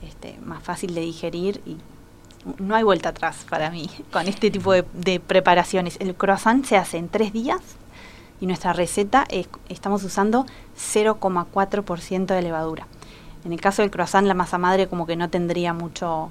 este, 0.06 0.36
más 0.44 0.62
fácil 0.62 0.94
de 0.94 1.00
digerir 1.00 1.62
y 1.64 1.76
no 2.62 2.74
hay 2.74 2.82
vuelta 2.82 3.08
atrás 3.10 3.46
para 3.48 3.70
mí 3.70 3.88
con 4.12 4.28
este 4.28 4.50
tipo 4.50 4.72
de, 4.72 4.84
de 4.92 5.18
preparaciones. 5.20 5.96
El 5.98 6.14
croissant 6.14 6.64
se 6.66 6.76
hace 6.76 6.98
en 6.98 7.08
tres 7.08 7.32
días 7.32 7.60
y 8.40 8.46
nuestra 8.46 8.72
receta 8.72 9.24
es, 9.28 9.48
estamos 9.68 10.02
usando 10.04 10.46
0,4% 10.76 12.26
de 12.26 12.42
levadura. 12.42 12.86
En 13.44 13.52
el 13.52 13.60
caso 13.60 13.82
del 13.82 13.90
croissant, 13.90 14.26
la 14.26 14.34
masa 14.34 14.58
madre 14.58 14.88
como 14.88 15.06
que 15.06 15.16
no 15.16 15.30
tendría 15.30 15.72
mucho 15.72 16.30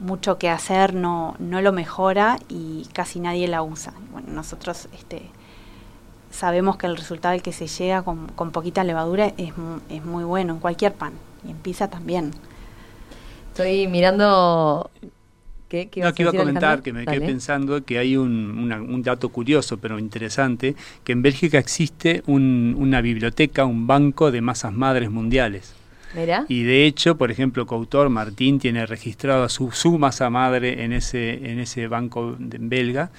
mucho 0.00 0.38
que 0.38 0.48
hacer, 0.48 0.94
no, 0.94 1.36
no 1.38 1.60
lo 1.60 1.72
mejora 1.72 2.38
y 2.48 2.88
casi 2.92 3.20
nadie 3.20 3.46
la 3.46 3.62
usa. 3.62 3.92
Bueno, 4.10 4.28
nosotros 4.32 4.88
este, 4.94 5.30
sabemos 6.30 6.78
que 6.78 6.86
el 6.86 6.96
resultado 6.96 7.34
al 7.34 7.42
que 7.42 7.52
se 7.52 7.66
llega 7.66 8.02
con, 8.02 8.28
con 8.28 8.50
poquita 8.50 8.82
levadura 8.82 9.26
es, 9.36 9.52
es 9.90 10.04
muy 10.04 10.24
bueno 10.24 10.54
en 10.54 10.58
cualquier 10.58 10.94
pan 10.94 11.12
y 11.46 11.50
en 11.50 11.58
pizza 11.58 11.88
también. 11.88 12.32
Estoy 13.52 13.86
mirando. 13.88 14.90
¿Qué, 15.70 15.88
qué 15.88 16.00
No, 16.02 16.12
que 16.12 16.22
iba 16.24 16.30
a 16.32 16.34
comentar 16.34 16.64
Alejandro? 16.64 16.82
que 16.84 16.92
me 16.92 17.04
quedé 17.06 17.20
pensando 17.26 17.84
que 17.84 17.98
hay 17.98 18.16
un, 18.16 18.58
una- 18.58 18.82
un 18.82 19.02
dato 19.02 19.28
curioso 19.30 19.78
pero 19.78 19.98
interesante, 20.00 20.74
que 21.04 21.12
en 21.12 21.22
Bélgica 21.22 21.58
existe 21.58 22.22
un- 22.26 22.74
una 22.76 23.00
biblioteca, 23.00 23.64
un 23.64 23.86
banco 23.86 24.32
de 24.32 24.40
masas 24.40 24.72
madres 24.74 25.10
mundiales. 25.10 25.74
Mirá. 26.16 26.44
Y 26.48 26.64
de 26.64 26.86
hecho, 26.86 27.16
por 27.16 27.30
ejemplo, 27.30 27.66
coautor 27.66 28.08
Martín 28.10 28.58
tiene 28.58 28.84
registrado 28.84 29.48
su, 29.48 29.70
su 29.70 29.96
masa 29.96 30.28
madre 30.28 30.82
en 30.82 30.92
ese, 30.92 31.34
en 31.52 31.60
ese 31.60 31.86
banco 31.86 32.34
de- 32.36 32.58
belga. 32.60 33.10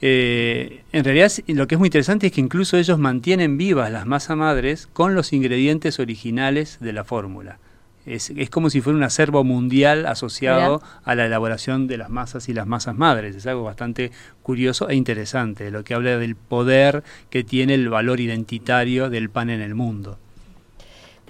Eh, 0.00 0.80
en 0.92 1.04
realidad 1.04 1.30
lo 1.48 1.66
que 1.68 1.74
es 1.74 1.78
muy 1.78 1.88
interesante 1.88 2.28
es 2.28 2.32
que 2.32 2.40
incluso 2.40 2.78
ellos 2.78 2.98
mantienen 2.98 3.58
vivas 3.58 3.90
las 3.92 4.06
masas 4.06 4.38
madres 4.38 4.88
con 4.94 5.14
los 5.14 5.34
ingredientes 5.34 5.98
originales 6.00 6.78
de 6.80 6.94
la 6.94 7.04
fórmula. 7.04 7.58
Es, 8.06 8.30
es 8.30 8.50
como 8.50 8.70
si 8.70 8.80
fuera 8.80 8.96
un 8.96 9.02
acervo 9.02 9.44
mundial 9.44 10.06
asociado 10.06 10.82
a 11.04 11.14
la 11.14 11.26
elaboración 11.26 11.86
de 11.86 11.98
las 11.98 12.08
masas 12.08 12.48
y 12.48 12.54
las 12.54 12.66
masas 12.66 12.96
madres. 12.96 13.36
Es 13.36 13.46
algo 13.46 13.62
bastante 13.62 14.10
curioso 14.42 14.88
e 14.88 14.94
interesante, 14.94 15.70
lo 15.70 15.84
que 15.84 15.94
habla 15.94 16.16
del 16.16 16.34
poder 16.34 17.04
que 17.28 17.44
tiene 17.44 17.74
el 17.74 17.88
valor 17.88 18.20
identitario 18.20 19.10
del 19.10 19.28
pan 19.28 19.50
en 19.50 19.60
el 19.60 19.74
mundo. 19.74 20.18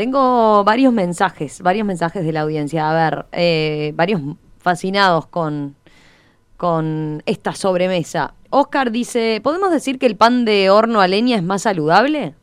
Tengo 0.01 0.64
varios 0.64 0.95
mensajes, 0.95 1.61
varios 1.61 1.87
mensajes 1.87 2.25
de 2.25 2.33
la 2.33 2.41
audiencia. 2.41 2.91
A 2.91 2.95
ver, 2.95 3.27
eh, 3.33 3.93
varios 3.97 4.23
fascinados 4.59 5.27
con, 5.27 5.75
con 6.57 7.23
esta 7.27 7.55
sobremesa. 7.55 8.33
Oscar 8.49 8.93
dice, 8.93 9.41
¿podemos 9.43 9.71
decir 9.71 9.99
que 9.99 10.07
el 10.07 10.16
pan 10.16 10.45
de 10.45 10.71
horno 10.71 11.01
a 11.01 11.09
leña 11.09 11.37
es 11.37 11.43
más 11.43 11.62
saludable? 11.62 12.35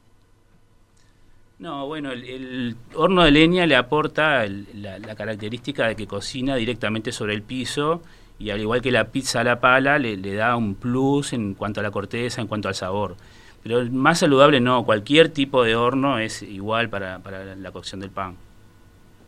No, 1.59 1.87
bueno, 1.87 2.11
el, 2.11 2.23
el 2.23 2.75
horno 2.93 3.23
de 3.23 3.31
leña 3.31 3.65
le 3.65 3.75
aporta 3.75 4.43
el- 4.45 4.67
la, 4.75 4.99
la 4.99 5.15
característica 5.15 5.87
de 5.87 5.95
que 5.95 6.05
cocina 6.05 6.55
directamente 6.55 7.11
sobre 7.11 7.33
el 7.33 7.41
piso 7.41 8.01
y 8.37 8.51
al 8.51 8.59
igual 8.61 8.81
que 8.81 8.91
la 8.91 9.05
pizza 9.05 9.41
a 9.41 9.43
la 9.43 9.59
pala 9.59 9.97
le, 9.97 10.17
le 10.17 10.35
da 10.35 10.55
un 10.55 10.75
plus 10.75 11.33
en 11.33 11.55
cuanto 11.55 11.79
a 11.79 11.83
la 11.83 11.89
corteza, 11.89 12.41
en 12.41 12.47
cuanto 12.47 12.67
al 12.67 12.75
sabor. 12.75 13.15
Pero 13.63 13.79
el 13.79 13.89
más 13.91 14.19
saludable 14.19 14.59
no, 14.59 14.85
cualquier 14.85 15.29
tipo 15.29 15.63
de 15.63 15.75
horno 15.75 16.19
es 16.19 16.43
igual 16.43 16.89
para, 16.89 17.19
para 17.19 17.55
la 17.55 17.71
cocción 17.71 17.99
del 18.01 18.11
pan. 18.11 18.35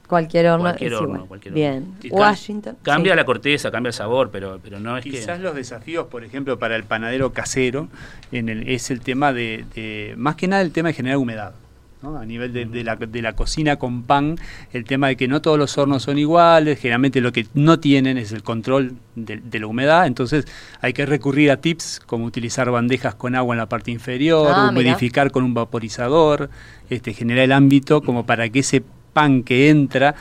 Cualquier 0.08 0.48
horno 0.48 0.64
Cualquier 0.66 0.94
horno, 0.94 1.16
igual. 1.16 1.28
cualquier 1.28 1.54
horno. 1.54 1.96
Bien. 2.02 2.12
Washington. 2.12 2.78
Cambia 2.84 3.14
sí. 3.14 3.18
la 3.18 3.26
corteza, 3.26 3.72
cambia 3.72 3.90
el 3.90 3.94
sabor, 3.94 4.30
pero, 4.32 4.60
pero 4.64 4.80
no 4.80 4.96
es 4.98 5.04
Quizás 5.04 5.38
que... 5.38 5.44
los 5.44 5.56
desafíos, 5.56 6.06
por 6.08 6.24
ejemplo, 6.24 6.60
para 6.60 6.76
el 6.76 6.84
panadero 6.84 7.34
casero 7.34 7.88
en 8.32 8.50
el, 8.50 8.68
es 8.70 8.92
el 8.92 9.02
tema 9.02 9.34
de, 9.34 9.66
de- 9.74 10.14
más 10.18 10.36
que 10.36 10.48
nada 10.48 10.62
el 10.62 10.72
tema 10.72 10.90
de 10.90 10.94
generar 10.94 11.18
humedad. 11.18 11.54
¿No? 12.02 12.18
A 12.18 12.26
nivel 12.26 12.54
de, 12.54 12.66
de 12.66 12.84
la, 12.84 12.96
de 12.96 13.22
la 13.22 13.34
cocina 13.34 13.76
con 13.78 14.04
pan, 14.04 14.38
el 14.72 14.86
tema 14.86 15.08
de 15.10 15.18
que 15.18 15.28
no 15.28 15.42
todos 15.42 15.58
los 15.58 15.78
hornos 15.78 16.04
son 16.04 16.18
iguales, 16.18 16.80
generalmente 16.80 17.20
lo 17.22 17.32
que 17.32 17.46
no 17.54 17.80
tienen 17.80 18.18
es 18.18 18.32
el 18.32 18.42
control 18.44 18.94
de, 19.16 19.38
de 19.38 19.60
la 19.60 19.68
humedad, 19.68 20.08
entonces 20.08 20.46
hay 20.82 20.94
que 20.94 21.06
recurrir 21.06 21.52
a 21.52 21.58
tips 21.58 22.00
como 22.06 22.26
utilizar 22.26 22.72
bandejas 22.72 23.16
con 23.16 23.36
agua 23.36 23.54
en 23.56 23.60
la 23.60 23.68
parte 23.70 23.92
inferior, 23.92 24.48
Ah, 24.54 24.72
mirá. 24.72 24.82
humidificar 24.92 25.32
con 25.32 25.44
un 25.44 25.54
vaporizador, 25.54 26.50
este, 26.90 27.14
generar 27.14 27.44
el 27.44 27.52
ámbito 27.52 28.02
como 28.02 28.26
para 28.26 28.48
que 28.50 28.60
ese 28.60 28.82
pan 29.14 29.44
que 29.44 29.70
entra 29.70 30.16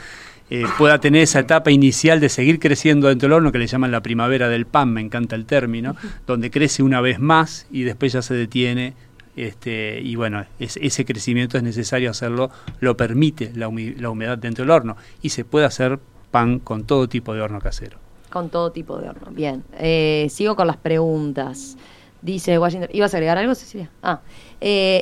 eh, 0.51 0.63
pueda 0.79 0.99
tener 0.99 1.21
esa 1.21 1.39
etapa 1.41 1.69
inicial 1.71 2.19
de 2.19 2.27
seguir 2.27 2.59
creciendo 2.59 3.07
dentro 3.07 3.27
del 3.29 3.33
horno, 3.33 3.51
que 3.51 3.59
le 3.59 3.67
llaman 3.67 3.91
la 3.91 4.01
primavera 4.01 4.49
del 4.49 4.65
pan, 4.65 4.91
me 4.91 4.99
encanta 4.99 5.35
el 5.35 5.45
término, 5.45 5.95
donde 6.25 6.49
crece 6.49 6.81
una 6.81 7.01
vez 7.01 7.19
más 7.19 7.67
y 7.71 7.83
después 7.83 8.13
ya 8.13 8.21
se 8.23 8.33
detiene. 8.33 8.95
Este, 9.35 9.99
y 10.01 10.15
bueno, 10.15 10.45
es- 10.59 10.77
ese 10.81 11.05
crecimiento 11.05 11.57
es 11.57 11.63
necesario 11.63 12.11
hacerlo, 12.11 12.49
lo 12.79 12.97
permite 12.97 13.51
la 13.55 13.67
humedad 13.69 14.37
dentro 14.37 14.63
del 14.63 14.71
horno 14.71 14.97
y 15.21 15.29
se 15.29 15.45
puede 15.45 15.65
hacer 15.65 15.99
pan 16.31 16.59
con 16.59 16.83
todo 16.83 17.07
tipo 17.07 17.33
de 17.33 17.41
horno 17.41 17.59
casero. 17.59 17.97
Con 18.29 18.49
todo 18.49 18.71
tipo 18.71 18.97
de 18.97 19.09
horno. 19.09 19.27
Bien. 19.31 19.63
Eh, 19.79 20.27
sigo 20.29 20.55
con 20.55 20.67
las 20.67 20.77
preguntas. 20.77 21.77
Dice 22.21 22.59
Washington. 22.59 22.89
¿Ibas 22.91 23.13
a 23.13 23.17
agregar 23.17 23.37
algo, 23.37 23.55
Cecilia? 23.55 23.89
Ah. 24.03 24.19
eh, 24.61 25.01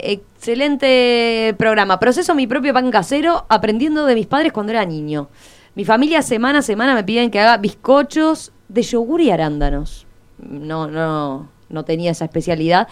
excelente 0.58 1.56
programa. 1.58 2.00
Proceso 2.00 2.36
mi 2.36 2.48
propio 2.48 2.74
pan 2.74 2.90
casero 2.92 3.46
aprendiendo 3.50 4.06
de 4.06 4.16
mis 4.16 4.28
padres 4.28 4.52
cuando 4.54 4.72
era 4.72 4.86
niño. 4.86 5.30
Mi 5.76 5.84
familia 5.84 6.22
semana 6.22 6.60
a 6.60 6.62
semana 6.62 6.96
me 6.96 7.04
piden 7.04 7.30
que 7.32 7.40
haga 7.40 7.58
bizcochos 7.58 8.52
de 8.70 8.82
yogur 8.84 9.22
y 9.22 9.32
arándanos. 9.32 10.06
No, 10.38 10.88
no, 10.88 11.50
no 11.70 11.86
tenía 11.86 12.12
esa 12.12 12.26
especialidad. 12.26 12.88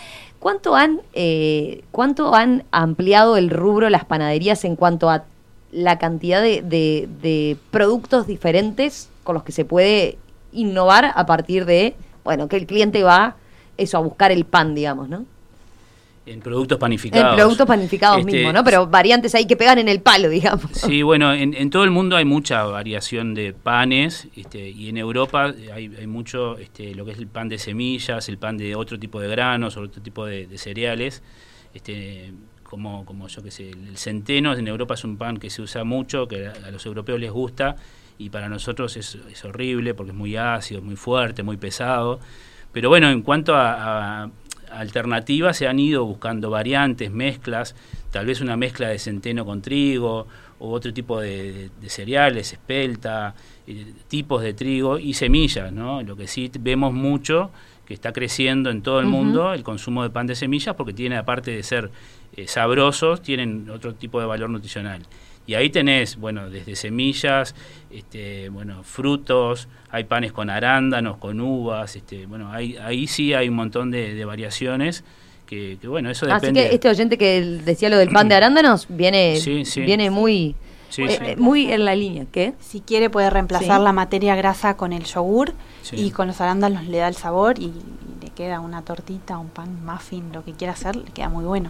¿Cuánto 0.46 0.76
han, 0.76 1.02
eh, 1.14 1.82
cuánto 1.90 2.36
han 2.36 2.66
ampliado 2.70 3.36
el 3.36 3.50
rubro 3.50 3.90
las 3.90 4.06
panaderías 4.06 4.64
en 4.64 4.76
cuanto 4.76 5.10
a 5.10 5.24
la 5.72 5.98
cantidad 5.98 6.40
de, 6.40 6.62
de- 6.62 7.10
de 7.24 7.58
productos 7.72 8.28
diferentes 8.28 9.10
con 9.24 9.34
los 9.34 9.42
que 9.44 9.52
se 9.52 9.66
puede 9.66 10.20
innovar 10.54 11.12
a 11.16 11.26
partir 11.26 11.66
de, 11.66 11.96
bueno, 12.24 12.48
que 12.48 12.58
el 12.58 12.68
cliente 12.68 13.02
va 13.02 13.38
eso 13.78 13.98
a 13.98 14.02
buscar 14.02 14.32
el 14.32 14.46
pan, 14.46 14.76
digamos, 14.76 15.10
¿no? 15.10 15.26
En 16.26 16.40
productos 16.40 16.78
panificados. 16.78 17.32
En 17.32 17.36
productos 17.36 17.68
panificados 17.68 18.20
Este, 18.20 18.32
mismo, 18.32 18.52
¿no? 18.52 18.64
Pero 18.64 18.88
variantes 18.88 19.36
ahí 19.36 19.46
que 19.46 19.56
pegan 19.56 19.78
en 19.78 19.88
el 19.88 20.02
palo, 20.02 20.30
digamos. 20.30 20.72
Sí, 20.74 21.04
bueno, 21.04 21.34
en, 21.34 21.54
en 21.54 21.70
todo 21.70 21.84
el 21.84 21.92
mundo 21.92 22.16
hay 22.16 22.26
mucha 22.26 22.64
variación 22.64 23.34
de 23.34 23.54
panes 23.54 24.28
este, 24.36 24.70
y 24.70 24.90
en 24.90 24.98
Europa 24.98 25.54
hay, 25.74 25.92
hay 25.98 26.08
mucho 26.08 26.58
este, 26.58 26.96
lo 26.96 27.06
que 27.06 27.12
es 27.12 27.18
el 27.18 27.28
pan 27.28 27.50
de 27.50 27.58
semillas, 27.58 28.28
el 28.30 28.38
pan 28.38 28.58
de 28.58 28.76
otro 28.76 29.00
tipo 29.00 29.20
de 29.20 29.28
granos, 29.28 29.78
otro 29.78 30.02
tipo 30.02 30.26
de, 30.26 30.48
de 30.48 30.58
cereales. 30.58 31.22
Este, 31.74 32.34
como, 32.64 33.06
como 33.06 33.28
yo 33.28 33.44
que 33.44 33.52
sé, 33.52 33.70
el 33.70 33.98
centeno 33.98 34.54
en 34.54 34.68
Europa 34.68 34.96
es 34.96 35.04
un 35.04 35.18
pan 35.18 35.38
que 35.38 35.50
se 35.50 35.62
usa 35.62 35.84
mucho, 35.84 36.28
que 36.28 36.48
a, 36.48 36.72
los 36.72 36.86
europeos 36.86 37.20
les 37.20 37.32
gusta 37.32 37.76
y 38.18 38.30
para 38.30 38.50
nosotros 38.50 38.98
es, 38.98 39.18
es 39.32 39.46
horrible 39.46 39.94
porque 39.94 40.12
es 40.12 40.18
muy 40.18 40.36
ácido, 40.36 40.82
muy 40.82 40.96
fuerte, 40.96 41.44
muy 41.44 41.58
pesado. 41.58 42.20
Pero 42.72 42.90
bueno, 42.90 43.10
en 43.10 43.22
cuanto 43.22 43.56
a, 43.56 44.24
a 44.24 44.30
alternativas 44.76 45.58
se 45.58 45.68
han 45.68 45.80
ido 45.80 46.06
buscando 46.06 46.50
variantes, 46.50 47.12
mezclas, 47.12 47.76
tal 48.12 48.26
vez 48.26 48.42
una 48.42 48.58
mezcla 48.58 48.90
de 48.90 49.00
centeno 49.00 49.46
con 49.46 49.62
trigo 49.62 50.28
o 50.60 50.72
otro 50.72 50.94
tipo 50.94 51.20
de, 51.20 51.70
cereales, 51.88 52.54
espelta, 52.54 53.36
eh, 53.68 53.94
tipos 54.08 54.42
de 54.42 54.54
trigo 54.54 55.00
y 55.00 55.14
semillas, 55.14 55.72
¿no? 55.72 56.02
Lo 56.02 56.16
que 56.16 56.28
sí 56.28 56.52
vemos 56.60 56.94
mucho 56.94 57.52
que 57.86 57.94
está 57.94 58.14
creciendo 58.14 58.70
en 58.72 58.82
todo 58.82 59.00
el 59.00 59.06
mundo 59.06 59.54
el 59.54 59.64
consumo 59.64 60.02
de 60.04 60.10
pan 60.10 60.26
de 60.28 60.36
semillas 60.36 60.76
porque 60.76 60.94
tiene 60.94 61.18
aparte 61.18 61.52
de 61.52 61.62
ser 61.62 61.92
eh, 62.36 62.48
sabrosos, 62.48 63.22
tienen 63.22 63.70
otro 63.70 63.94
tipo 63.94 64.20
de 64.20 64.26
valor 64.26 64.50
nutricional. 64.50 65.02
Y 65.48 65.54
ahí 65.54 65.70
tenés, 65.70 66.16
bueno, 66.18 66.50
desde 66.50 66.76
semillas, 66.76 67.54
este, 67.92 68.50
bueno, 68.50 68.84
frutos, 68.84 69.68
hay 69.92 70.06
panes 70.06 70.32
con 70.32 70.50
arándanos, 70.50 71.18
con 71.18 71.40
uvas, 71.40 71.96
este, 71.96 72.26
bueno, 72.26 72.52
hay, 72.52 72.78
ahí 72.78 73.06
sí 73.08 73.34
hay 73.34 73.48
un 73.50 73.56
montón 73.56 73.92
de, 73.92 74.16
de 74.16 74.26
variaciones 74.26 75.04
que, 75.46 75.78
que, 75.80 75.88
bueno, 75.88 76.10
eso 76.10 76.26
Así 76.26 76.48
depende. 76.48 76.68
que 76.70 76.76
este 76.76 76.90
oyente 76.90 77.18
que 77.20 77.42
decía 77.64 77.90
lo 77.90 77.98
del 77.98 78.10
pan 78.10 78.28
de 78.28 78.36
arándanos 78.36 78.88
viene, 78.90 79.38
Sí, 79.40 79.66
sí. 79.66 79.82
viene 79.82 80.10
muy, 80.10 80.56
Sí, 80.90 81.04
eh, 81.04 81.10
sí. 81.10 81.18
eh, 81.22 81.36
muy 81.38 81.72
en 81.72 81.86
la 81.86 81.96
línea. 81.96 82.26
¿Qué? 82.32 82.54
Si 82.60 82.80
quiere 82.82 83.10
puede 83.12 83.30
reemplazar 83.30 83.78
Sí. 83.80 83.84
la 83.84 83.92
materia 83.94 84.36
grasa 84.36 84.76
con 84.78 84.94
el 84.94 85.04
yogur 85.04 85.54
Sí. 85.84 85.98
y 85.98 86.12
con 86.12 86.26
los 86.28 86.42
arándanos 86.42 86.86
le 86.88 86.98
da 86.98 87.08
el 87.08 87.16
sabor 87.16 87.60
y, 87.60 87.66
y 87.66 87.74
le 88.24 88.30
queda 88.32 88.60
una 88.60 88.82
tortita, 88.82 89.38
un 89.38 89.50
pan, 89.50 89.86
muffin, 89.86 90.32
lo 90.34 90.44
que 90.44 90.54
quiera 90.54 90.74
hacer, 90.74 90.96
le 90.96 91.12
queda 91.12 91.30
muy 91.30 91.46
bueno. 91.46 91.70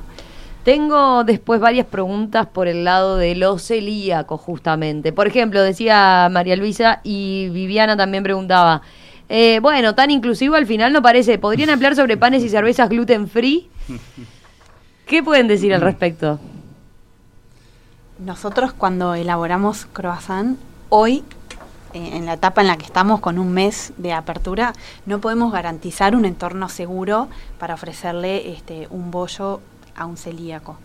Tengo 0.66 1.24
después 1.24 1.61
varias 1.61 1.86
preguntas 1.86 2.47
por 2.47 2.68
el 2.68 2.86
lado 2.86 3.18
de 3.18 3.36
los 3.36 3.61
celíacos, 3.61 4.41
justamente. 4.41 5.13
Por 5.13 5.28
ejemplo, 5.28 5.61
decía 5.61 6.28
María 6.32 6.55
Luisa 6.55 7.01
y 7.03 7.49
Viviana 7.49 7.95
también 7.95 8.24
preguntaba. 8.24 8.82
eh, 9.30 9.59
bueno, 9.61 9.93
tan 9.93 10.09
inclusivo 10.09 10.55
al 10.55 10.66
final 10.66 10.91
no 10.91 11.03
parece. 11.03 11.38
¿Podrían 11.38 11.70
hablar 11.70 11.95
sobre 11.95 12.18
panes 12.18 12.43
y 12.43 12.49
cervezas 12.49 12.89
gluten 12.89 13.28
free? 13.28 13.70
¿Qué 15.05 15.22
pueden 15.22 15.47
decir 15.47 15.72
al 15.72 15.82
respecto? 15.82 16.39
Nosotros 18.18 18.74
cuando 18.74 19.13
elaboramos 19.13 19.86
croissant, 19.93 20.57
hoy, 20.89 21.24
eh, 21.93 22.09
en 22.13 22.26
la 22.26 22.34
etapa 22.34 22.61
en 22.61 22.68
la 22.68 22.78
que 22.78 22.86
estamos 22.86 23.20
con 23.20 23.38
un 23.38 23.51
mes 23.51 23.93
de 23.97 24.13
apertura, 24.13 24.74
no 25.05 25.22
podemos 25.22 25.53
garantizar 25.53 26.16
un 26.16 26.26
entorno 26.26 26.70
seguro 26.70 27.28
para 27.59 27.76
ofrecerle 27.76 28.51
este, 28.51 28.88
un 28.89 29.11
bollo 29.11 29.61
a 29.95 30.05
un 30.05 30.17
celíaco. 30.17 30.77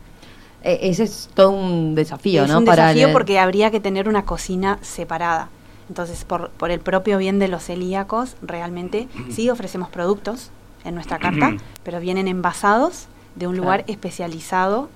Eh, 0.62 0.78
ese 0.82 1.04
es 1.04 1.28
todo 1.34 1.50
un 1.50 1.94
desafío, 1.94 2.44
es 2.44 2.50
¿no? 2.50 2.58
un 2.58 2.64
Para 2.64 2.86
desafío 2.88 3.06
el- 3.08 3.12
porque 3.12 3.38
habría 3.38 3.70
que 3.70 3.80
tener 3.80 4.08
una 4.08 4.24
cocina 4.24 4.78
separada. 4.82 5.48
Entonces, 5.88 6.24
por, 6.24 6.50
por 6.50 6.70
el 6.70 6.80
propio 6.80 7.18
bien 7.18 7.38
de 7.38 7.48
los 7.48 7.64
celíacos, 7.64 8.36
realmente 8.42 9.08
sí 9.30 9.48
ofrecemos 9.50 9.88
productos 9.88 10.50
en 10.84 10.94
nuestra 10.94 11.18
carta, 11.18 11.54
pero 11.84 11.98
vienen 12.00 12.28
envasados 12.28 13.06
de 13.36 13.46
un 13.46 13.56
lugar 13.56 13.80
Claro. 13.84 13.92
especializado, 13.92 14.88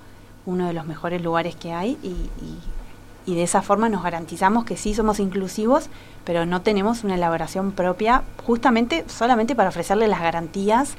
uno 0.46 0.66
de 0.66 0.74
los 0.74 0.86
mejores 0.86 1.22
lugares 1.22 1.56
que 1.56 1.72
hay, 1.72 1.98
y, 2.02 2.08
y- 2.08 2.58
y 3.26 3.34
de 3.34 3.42
esa 3.42 3.62
forma 3.62 3.88
nos 3.88 4.02
garantizamos 4.02 4.66
que 4.66 4.76
sí 4.76 4.92
somos 4.92 5.18
inclusivos, 5.18 5.86
pero 6.26 6.44
no 6.44 6.60
tenemos 6.60 7.04
una 7.04 7.14
elaboración 7.14 7.72
propia, 7.72 8.22
justamente 8.46 9.02
solamente 9.08 9.54
para 9.54 9.70
ofrecerle 9.70 10.08
las 10.08 10.20
garantías 10.20 10.92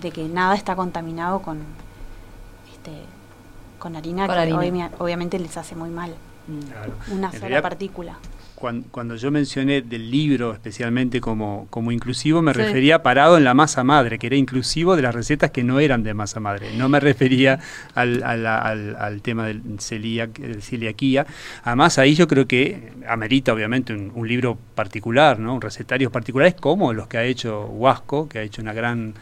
de 0.00 0.12
que 0.12 0.28
nada 0.28 0.54
está 0.54 0.76
contaminado 0.76 1.40
con, 1.42 1.58
con 3.84 3.96
harina, 3.96 4.26
Con 4.26 4.34
que 4.34 4.40
harina. 4.40 4.56
obvia- 4.58 4.90
obviamente 4.98 5.38
les 5.38 5.54
hace 5.58 5.76
muy 5.76 5.90
mal 5.90 6.14
Claro. 6.70 6.94
una 7.12 7.26
En 7.26 7.32
sola 7.32 7.38
realidad, 7.40 7.62
partícula. 7.62 8.16
Cuando, 8.54 8.86
cuando 8.90 9.16
yo 9.16 9.30
mencioné 9.30 9.82
del 9.82 10.10
libro 10.10 10.54
especialmente 10.54 11.20
como, 11.20 11.66
como 11.68 11.92
inclusivo, 11.92 12.40
me 12.40 12.54
Sí. 12.54 12.60
refería 12.60 13.02
parado 13.02 13.36
en 13.36 13.44
la 13.44 13.52
masa 13.52 13.84
madre, 13.84 14.18
que 14.18 14.26
era 14.28 14.36
inclusivo 14.36 14.96
de 14.96 15.02
las 15.02 15.14
recetas 15.14 15.50
que 15.50 15.62
no 15.62 15.80
eran 15.80 16.02
de 16.02 16.14
masa 16.14 16.40
madre. 16.40 16.74
No 16.78 16.88
me 16.88 16.98
refería 16.98 17.58
al, 17.94 18.22
al- 18.22 18.46
al- 18.46 18.96
al 18.98 19.20
tema 19.20 19.46
del 19.46 19.60
celíac- 19.80 20.38
de 20.38 20.62
celiaquía. 20.62 21.26
Además, 21.62 21.98
ahí 21.98 22.14
yo 22.14 22.26
creo 22.26 22.46
que 22.46 22.92
amerita 23.06 23.52
obviamente 23.52 23.92
un, 23.92 24.12
un 24.14 24.26
libro 24.26 24.56
particular, 24.74 25.38
¿no? 25.38 25.54
un 25.56 25.60
recetarios 25.60 26.10
particulares 26.10 26.54
como 26.54 26.94
los 26.94 27.06
que 27.06 27.18
ha 27.18 27.24
hecho 27.24 27.66
Huasco, 27.66 28.28
que 28.30 28.38
ha 28.38 28.42
hecho 28.42 28.62
una 28.62 28.72
gran 28.72 29.12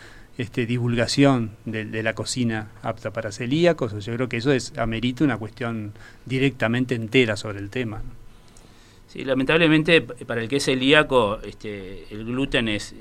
este, 0.42 0.66
divulgación 0.66 1.52
de, 1.64 2.02
la 2.02 2.14
cocina 2.14 2.72
apta 2.82 3.12
para 3.12 3.30
celíacos. 3.30 3.92
Yo 4.04 4.14
creo 4.14 4.28
que 4.28 4.38
eso 4.38 4.52
es 4.52 4.76
amerita 4.76 5.22
una 5.22 5.38
cuestión 5.38 5.92
directamente 6.26 6.96
entera 6.96 7.36
sobre 7.36 7.60
el 7.60 7.70
tema. 7.70 8.02
Sí, 9.06 9.24
lamentablemente 9.24 10.00
p- 10.00 10.24
para 10.24 10.42
el 10.42 10.48
que 10.48 10.56
es 10.56 10.64
celíaco, 10.64 11.38
este, 11.44 12.06
el 12.10 12.24
gluten 12.24 12.68
es, 12.68 12.92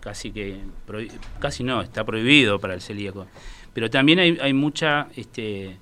casi 0.00 0.30
que, 0.30 0.56
casi 1.38 1.64
no, 1.64 1.82
está 1.82 2.02
prohibido 2.04 2.58
para 2.58 2.72
el 2.72 2.80
celíaco. 2.80 3.26
Pero 3.74 3.90
también 3.90 4.18
hay, 4.18 4.38
hay 4.40 4.54
mucha, 4.54 5.08
este, 5.16 5.76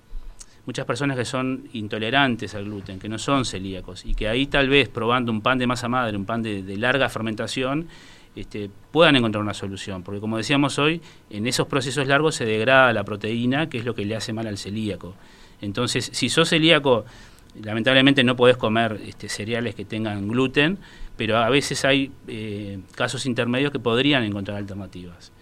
muchas 0.66 0.84
personas 0.84 1.16
que 1.16 1.24
son 1.24 1.68
intolerantes 1.74 2.56
al 2.56 2.64
gluten, 2.64 2.98
que 2.98 3.08
no 3.08 3.18
son 3.18 3.44
celíacos, 3.44 4.04
y 4.04 4.14
que 4.16 4.26
ahí 4.26 4.46
tal 4.46 4.68
vez 4.68 4.88
probando 4.88 5.30
un 5.30 5.42
pan 5.42 5.58
de 5.58 5.68
masa 5.68 5.88
madre, 5.88 6.16
un 6.16 6.24
pan 6.24 6.42
de 6.42 6.76
larga 6.76 7.08
fermentación, 7.08 7.86
este, 8.36 8.70
puedan 8.90 9.16
encontrar 9.16 9.42
una 9.42 9.54
solución. 9.54 10.02
Porque 10.02 10.20
como 10.20 10.36
decíamos 10.36 10.78
hoy, 10.78 11.00
en 11.30 11.46
esos 11.46 11.66
procesos 11.66 12.06
largos 12.06 12.34
se 12.34 12.44
degrada 12.44 12.92
la 12.92 13.04
proteína, 13.04 13.68
que 13.68 13.78
es 13.78 13.84
lo 13.84 13.94
que 13.94 14.04
le 14.04 14.16
hace 14.16 14.32
mal 14.32 14.46
al 14.46 14.58
celíaco. 14.58 15.14
Entonces, 15.60 16.10
si 16.12 16.28
sos 16.28 16.48
celíaco, 16.48 17.04
lamentablemente 17.62 18.24
no 18.24 18.36
podés 18.36 18.56
comer 18.56 19.00
este, 19.06 19.28
cereales 19.28 19.74
que 19.74 19.84
tengan 19.84 20.28
gluten, 20.28 20.78
pero 21.16 21.38
a 21.38 21.48
veces 21.48 21.84
hay 21.84 22.10
eh, 22.26 22.80
casos 22.94 23.26
intermedios 23.26 23.70
que 23.70 23.78
podrían 23.78 24.24
encontrar 24.24 24.58
alternativas. 24.58 25.32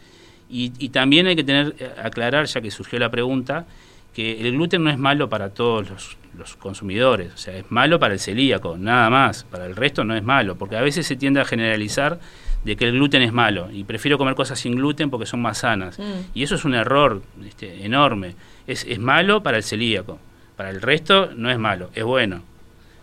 Y, 0.54 0.90
también 0.90 1.26
hay 1.26 1.34
que 1.34 1.44
tener, 1.44 1.74
eh, 1.78 1.90
aclarar, 2.02 2.44
ya 2.44 2.60
que 2.60 2.70
surgió 2.70 2.98
la 2.98 3.10
pregunta, 3.10 3.64
que 4.12 4.38
el 4.46 4.52
gluten 4.52 4.84
no 4.84 4.90
es 4.90 4.98
malo 4.98 5.30
para 5.30 5.48
todos 5.54 5.88
los, 5.88 6.18
los 6.36 6.56
consumidores, 6.56 7.32
o 7.32 7.36
sea, 7.38 7.56
es 7.56 7.70
malo 7.70 7.98
para 7.98 8.12
el 8.12 8.20
celíaco, 8.20 8.76
nada 8.76 9.08
más, 9.08 9.44
para 9.44 9.64
el 9.64 9.74
resto 9.74 10.04
no 10.04 10.14
es 10.14 10.22
malo, 10.22 10.56
porque 10.58 10.76
a 10.76 10.82
veces 10.82 11.06
se 11.06 11.16
tiende 11.16 11.40
a 11.40 11.46
generalizar 11.46 12.20
de 12.64 12.76
que 12.76 12.86
el 12.86 12.92
gluten 12.92 13.22
es 13.22 13.32
malo 13.32 13.68
y 13.72 13.84
prefiero 13.84 14.18
comer 14.18 14.34
cosas 14.34 14.58
sin 14.58 14.76
gluten 14.76 15.10
porque 15.10 15.26
son 15.26 15.42
más 15.42 15.58
sanas. 15.58 15.98
Mm. 15.98 16.02
Y 16.34 16.42
eso 16.42 16.54
es 16.54 16.64
un 16.64 16.74
error 16.74 17.22
este, 17.46 17.84
enorme. 17.84 18.34
Es, 18.66 18.84
es 18.88 18.98
malo 18.98 19.42
para 19.42 19.56
el 19.56 19.64
celíaco, 19.64 20.18
para 20.56 20.70
el 20.70 20.80
resto 20.80 21.30
no 21.34 21.50
es 21.50 21.58
malo, 21.58 21.90
es 21.94 22.04
bueno. 22.04 22.42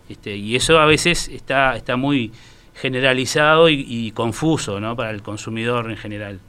Este, 0.08 0.36
y 0.36 0.56
eso 0.56 0.78
a 0.78 0.86
veces 0.86 1.28
está, 1.28 1.76
está 1.76 1.96
muy 1.96 2.32
generalizado 2.74 3.68
y, 3.68 3.84
y 3.86 4.10
confuso 4.12 4.80
¿no? 4.80 4.96
para 4.96 5.10
el 5.10 5.22
consumidor 5.22 5.90
en 5.90 5.96
general. 5.96 6.40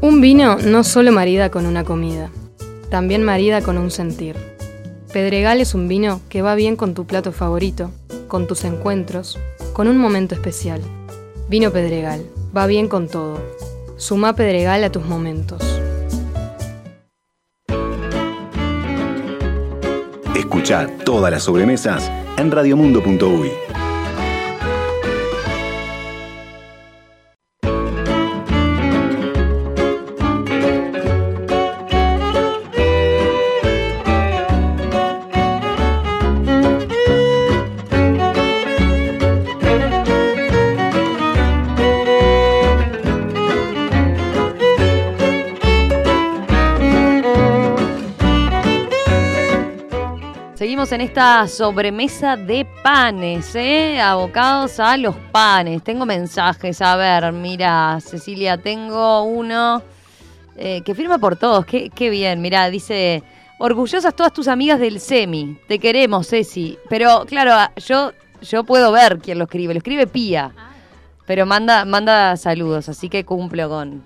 Un 0.00 0.20
vino 0.20 0.56
no 0.58 0.84
solo 0.84 1.12
marida 1.12 1.50
con 1.50 1.66
una 1.66 1.82
comida, 1.84 2.30
también 2.90 3.24
marida 3.24 3.62
con 3.62 3.78
un 3.78 3.90
sentir. 3.90 4.36
Pedregal 5.12 5.60
es 5.60 5.74
un 5.74 5.88
vino 5.88 6.20
que 6.28 6.42
va 6.42 6.54
bien 6.54 6.76
con 6.76 6.94
tu 6.94 7.06
plato 7.06 7.32
favorito, 7.32 7.90
con 8.28 8.46
tus 8.46 8.64
encuentros, 8.64 9.38
con 9.74 9.88
un 9.88 9.98
momento 9.98 10.34
especial. 10.34 10.80
Vino 11.50 11.70
Pedregal, 11.70 12.24
va 12.56 12.66
bien 12.66 12.88
con 12.88 13.08
todo. 13.08 13.42
Suma 13.96 14.34
Pedregal 14.34 14.82
a 14.84 14.90
tus 14.90 15.04
momentos. 15.04 15.62
Escucha 20.34 20.86
todas 21.04 21.30
las 21.30 21.42
sobremesas 21.42 22.10
en 22.38 22.50
radiomundo.uy. 22.50 23.50
En 50.90 51.00
esta 51.00 51.48
sobremesa 51.48 52.36
de 52.36 52.66
panes, 52.82 53.54
¿eh? 53.54 53.98
Abocados 54.02 54.78
a 54.78 54.98
los 54.98 55.16
panes. 55.32 55.82
Tengo 55.82 56.04
mensajes, 56.04 56.82
a 56.82 56.94
ver, 56.96 57.32
mira, 57.32 57.98
Cecilia, 58.02 58.58
tengo 58.58 59.22
uno 59.22 59.82
eh, 60.56 60.82
que 60.84 60.94
firma 60.94 61.16
por 61.18 61.36
todos. 61.36 61.64
Qué, 61.64 62.10
bien. 62.10 62.42
Mirá, 62.42 62.68
dice, 62.68 63.22
orgullosas 63.58 64.14
todas 64.14 64.34
tus 64.34 64.46
amigas 64.46 64.78
del 64.78 65.00
semi. 65.00 65.58
Te 65.68 65.78
queremos, 65.78 66.28
Ceci. 66.28 66.78
Pero 66.90 67.24
claro, 67.26 67.52
ah, 67.54 67.72
yo, 67.76 68.12
yo 68.42 68.62
puedo 68.64 68.92
ver 68.92 69.20
quién 69.20 69.38
lo 69.38 69.44
escribe. 69.44 69.72
Lo 69.72 69.78
escribe 69.78 70.06
Pía. 70.06 70.52
Pero 71.26 71.46
manda, 71.46 71.86
manda 71.86 72.36
saludos, 72.36 72.90
así 72.90 73.08
que 73.08 73.24
cumplo 73.24 73.70
con, 73.70 74.02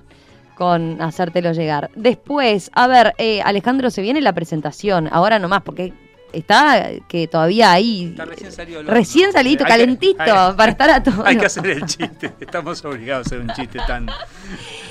con 0.54 1.02
hacértelo 1.02 1.50
llegar. 1.52 1.90
Después, 1.96 2.70
a 2.72 2.86
ver, 2.86 3.14
eh, 3.18 3.42
Alejandro, 3.42 3.90
se 3.90 4.00
viene 4.00 4.20
la 4.20 4.32
presentación. 4.32 5.08
Ahora 5.10 5.40
nomás, 5.40 5.62
porque 5.62 5.92
está 6.32 6.90
que 7.08 7.26
todavía 7.28 7.72
ahí. 7.72 8.06
Está 8.10 8.24
recién 8.24 8.52
salido. 8.52 8.82
Recién 8.82 9.32
salidito, 9.32 9.64
Hay 9.64 9.70
que- 9.72 9.78
calentito, 9.78 10.22
hay- 10.22 10.54
para 10.56 10.72
estar 10.72 10.90
a 10.90 11.02
todo. 11.02 11.26
Hay 11.26 11.36
que 11.36 11.46
hacer 11.46 11.66
el 11.66 11.86
chiste. 11.86 12.32
Estamos 12.40 12.84
obligados 12.84 13.26
a 13.26 13.28
hacer 13.28 13.40
un 13.40 13.48
chiste 13.54 13.78
tan, 13.86 14.06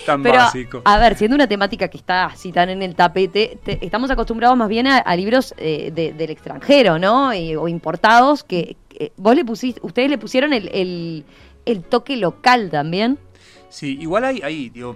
tan 0.05 0.23
Pero, 0.23 0.35
básico. 0.37 0.81
a 0.85 0.97
ver, 0.97 1.15
siendo 1.17 1.35
una 1.35 1.47
temática 1.47 1.87
que 1.87 1.97
está 1.97 2.25
así 2.25 2.51
tan 2.51 2.69
en 2.69 2.81
el 2.81 2.95
tapete, 2.95 3.57
te- 3.63 3.85
estamos 3.85 4.09
acostumbrados 4.11 4.57
más 4.57 4.69
bien 4.69 4.87
a, 4.87 4.97
a 4.97 5.15
libros 5.15 5.53
eh, 5.57 5.91
de- 5.93 6.13
del 6.13 6.29
extranjero, 6.29 6.99
¿no? 6.99 7.33
Y- 7.33 7.55
o 7.55 7.67
importados, 7.67 8.43
que, 8.43 8.77
que 8.89 9.11
vos 9.17 9.35
le 9.35 9.45
pusiste, 9.45 9.79
ustedes 9.83 10.09
le 10.09 10.17
pusieron 10.17 10.53
el, 10.53 10.69
el- 10.73 11.25
el 11.65 11.83
toque 11.83 12.15
local 12.17 12.69
también. 12.71 13.17
Sí, 13.69 13.97
igual 13.99 14.23
hay, 14.23 14.41
hay, 14.41 14.69
digo, 14.69 14.95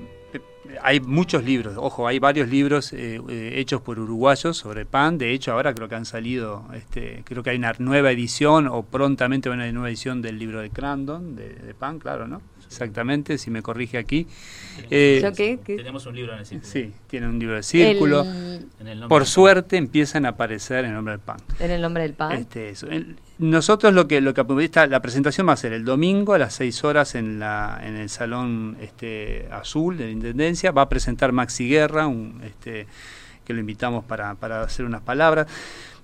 hay 0.82 1.00
muchos 1.00 1.44
libros, 1.44 1.76
ojo, 1.78 2.08
hay 2.08 2.20
varios 2.20 2.48
libros 2.50 2.94
eh, 2.94 3.20
eh, 3.30 3.54
hechos 3.58 3.82
por 3.82 4.00
uruguayos 4.00 4.58
sobre 4.58 4.86
pan, 4.86 5.18
de 5.18 5.32
hecho 5.34 5.52
ahora 5.52 5.74
creo 5.74 5.90
que 5.90 5.96
han 5.96 6.06
salido, 6.06 6.66
este, 6.74 7.24
creo 7.26 7.44
que 7.44 7.50
hay 7.52 7.58
una 7.58 7.74
nueva 7.80 8.12
edición 8.12 8.68
o 8.68 8.84
prontamente 8.84 9.50
va 9.50 9.56
a 9.56 9.58
haber 9.58 9.70
una 9.70 9.74
nueva 9.74 9.90
edición 9.90 10.22
del 10.22 10.38
libro 10.40 10.62
de 10.62 10.70
Crandon, 10.70 11.36
de, 11.36 11.50
de 11.50 11.74
pan, 11.74 12.00
claro, 12.00 12.28
¿no? 12.28 12.42
Exactamente, 12.66 13.38
si 13.38 13.52
me 13.52 13.62
corrige 13.62 13.98
aquí. 13.98 14.28
Eh. 14.90 15.22
Tenemos 15.66 16.06
un 16.06 16.16
libro 16.16 16.32
en 16.32 16.40
el 16.40 16.46
círculo. 16.46 16.72
Sí, 16.72 16.94
tiene 17.08 17.28
un 17.28 17.38
libro 17.38 17.56
de 17.58 17.64
círculo. 17.64 18.22
El- 18.24 18.88
el 18.88 19.08
Por 19.10 19.26
suerte 19.26 19.76
empiezan 19.76 20.26
a 20.26 20.30
aparecer 20.30 20.86
en 20.86 20.94
nombre 20.94 21.12
del 21.14 21.20
pan. 21.20 21.38
en 21.60 21.70
el 21.72 21.82
nombre 21.82 22.04
del 22.04 22.14
pan. 22.14 22.32
Este, 22.32 22.70
eso. 22.70 22.88
El- 22.88 23.18
nosotros 23.42 23.94
lo 23.94 24.08
que 24.08 24.22
lo 24.22 24.34
que 24.36 24.46
esta- 24.64 24.86
la 24.88 25.02
presentación 25.02 25.48
va 25.48 25.54
a 25.54 25.58
ser 25.58 25.74
el 25.74 25.84
domingo 25.84 26.34
a 26.36 26.38
las 26.38 26.54
6 26.54 26.84
horas 26.84 27.16
en 27.16 27.40
la 27.40 27.82
en 27.84 27.96
el 27.96 28.08
salón 28.10 28.78
este 28.82 29.48
azul 29.52 29.98
de 29.98 30.06
la 30.06 30.12
Intendencia, 30.12 30.72
va 30.72 30.84
a 30.84 30.90
presentar 30.90 31.32
Maxi 31.32 31.68
Guerra, 31.68 32.06
un 32.08 32.40
este 32.46 32.86
que 33.44 33.54
lo 33.54 33.60
invitamos 33.60 34.06
para, 34.06 34.36
para 34.36 34.62
hacer 34.62 34.86
unas 34.86 35.02
palabras. 35.02 35.48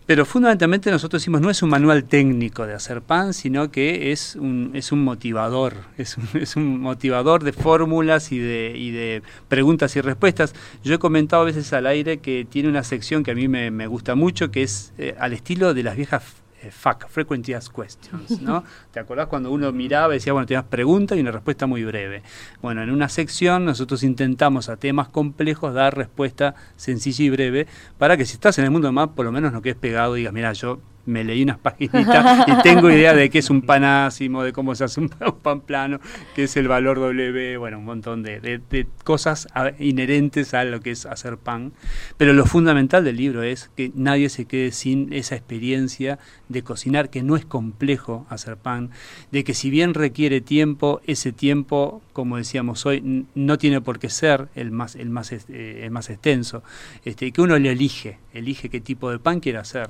Pero 0.08 0.26
fundamentalmente 0.26 0.90
nosotros 0.90 1.22
decimos 1.22 1.42
no 1.42 1.50
es 1.52 1.62
un 1.62 1.70
manual 1.70 2.06
técnico 2.06 2.66
de 2.66 2.74
hacer 2.74 3.02
pan, 3.02 3.34
sino 3.34 3.70
que 3.72 4.12
es 4.12 4.36
un, 4.36 4.72
es 4.74 4.92
un 4.92 5.04
motivador, 5.04 5.76
es 5.98 6.18
un, 6.18 6.28
es 6.42 6.56
un 6.56 6.80
motivador 6.80 7.44
de 7.44 7.54
fórmulas 7.54 8.32
y 8.32 8.40
de, 8.40 8.74
y 8.76 8.90
de 8.92 9.22
preguntas 9.48 9.96
y 9.96 10.02
respuestas. 10.02 10.56
Yo 10.84 10.96
he 10.96 10.98
comentado 11.00 11.44
a 11.44 11.46
veces 11.46 11.72
al 11.74 11.86
aire 11.86 12.18
que 12.18 12.48
tiene 12.50 12.70
una 12.70 12.84
sección 12.84 13.24
que 13.24 13.32
a 13.32 13.36
mí 13.36 13.48
me, 13.48 13.70
me 13.70 13.86
gusta 13.86 14.16
mucho, 14.16 14.50
que 14.50 14.64
es 14.64 14.94
eh, 14.98 15.14
al 15.20 15.34
estilo 15.34 15.74
de 15.76 15.84
las 15.84 15.96
viejas 15.98 16.24
eh, 16.62 16.72
FAQ, 16.72 17.08
Frequently 17.08 17.53
Asked 17.53 17.74
Questions, 17.74 18.41
¿no? 18.41 18.64
¿Te 18.91 18.99
acordás 18.99 19.28
cuando 19.28 19.51
uno 19.51 19.72
miraba 19.72 20.14
y 20.14 20.18
decía, 20.18 20.34
bueno, 20.34 20.47
tenías 20.47 20.66
pregunta 20.66 21.16
y 21.16 21.22
una 21.22 21.32
respuesta 21.32 21.68
muy 21.68 21.84
breve? 21.84 22.24
Bueno, 22.62 22.82
en 22.82 22.89
una 22.89 23.10
sección 23.10 23.66
nosotros 23.66 24.03
intentamos 24.03 24.70
a 24.70 24.78
temas 24.78 25.10
complejos 25.10 25.74
dar 25.74 25.95
respuesta 25.95 26.55
sencilla 26.76 27.26
y 27.26 27.30
breve 27.30 27.68
para 27.97 28.18
que 28.18 28.26
si 28.26 28.34
estás 28.34 28.58
en 28.58 28.66
el 28.66 28.72
mundo 28.72 28.91
más, 28.91 29.10
por 29.10 29.26
lo 29.26 29.32
menos 29.32 29.53
no 29.53 29.62
quedes 29.62 29.78
pegado 29.78 30.16
y 30.16 30.22
digas, 30.22 30.34
mira, 30.34 30.53
yo 30.53 30.80
me 31.08 31.24
leí 31.24 31.43
unas 31.43 31.58
paginitas 31.58 32.47
y 32.47 32.62
tengo 32.62 32.91
idea 32.91 33.14
de 33.14 33.30
qué 33.30 33.39
es 33.39 33.49
un 33.49 33.62
panásimo, 33.62 34.43
de 34.43 34.53
cómo 34.53 34.76
se 34.76 34.84
hace 34.84 34.99
un 34.99 35.10
pan, 35.41 35.62
plano, 35.62 35.99
qué 36.36 36.43
es 36.43 36.58
el 36.58 36.68
valor 36.68 36.99
W, 36.99 37.58
bueno, 37.58 37.80
un 37.80 37.86
montón 37.86 38.24
de, 38.24 38.60
cosas 39.03 39.47
inherentes 39.80 40.53
a 40.53 40.64
lo 40.66 40.82
que 40.82 40.91
es 40.91 41.05
hacer 41.05 41.38
pan. 41.38 41.72
Pero 42.18 42.34
lo 42.34 42.45
fundamental 42.45 43.03
del 43.03 43.18
libro 43.18 43.41
es 43.43 43.72
que 43.76 43.91
nadie 43.95 44.30
se 44.30 44.45
quede 44.45 44.72
sin 44.72 45.14
esa 45.14 45.36
experiencia 45.36 46.20
de 46.49 46.62
cocinar, 46.62 47.10
que 47.10 47.24
no 47.24 47.36
es 47.36 47.45
complejo 47.45 48.26
hacer 48.30 48.58
pan, 48.58 48.91
de 49.32 49.43
que 49.43 49.53
si 49.53 49.70
bien 49.70 49.93
requiere 49.93 50.41
tiempo, 50.41 51.01
ese 51.05 51.32
tiempo, 51.32 52.01
como 52.14 52.38
decíamos 52.38 52.86
hoy, 52.86 53.26
no 53.34 53.58
tiene 53.58 53.82
por 53.82 53.99
qué 53.99 54.10
ser 54.10 54.49
el 54.55 54.72
más, 54.72 54.95
el 54.95 55.10
más, 55.10 55.32
eh, 55.32 55.82
el 55.84 55.91
más 55.91 56.10
extenso, 56.10 56.64
este, 57.05 57.32
que 57.32 57.41
uno 57.41 57.58
le 57.58 57.72
elige, 57.72 58.18
elige 58.38 58.70
qué 58.70 58.80
tipo 58.82 59.12
de 59.12 59.20
pan 59.20 59.40
quiere 59.40 59.58
hacer. 59.58 59.90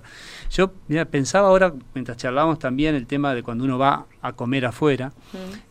Yo 0.49 0.71
mira, 0.87 1.05
pensaba 1.05 1.47
ahora, 1.47 1.73
mientras 1.93 2.17
charlábamos 2.17 2.59
también, 2.59 2.95
el 2.95 3.07
tema 3.07 3.33
de 3.33 3.43
cuando 3.43 3.63
uno 3.63 3.77
va 3.77 4.05
a 4.27 4.33
comer 4.33 4.65
afuera, 4.65 5.11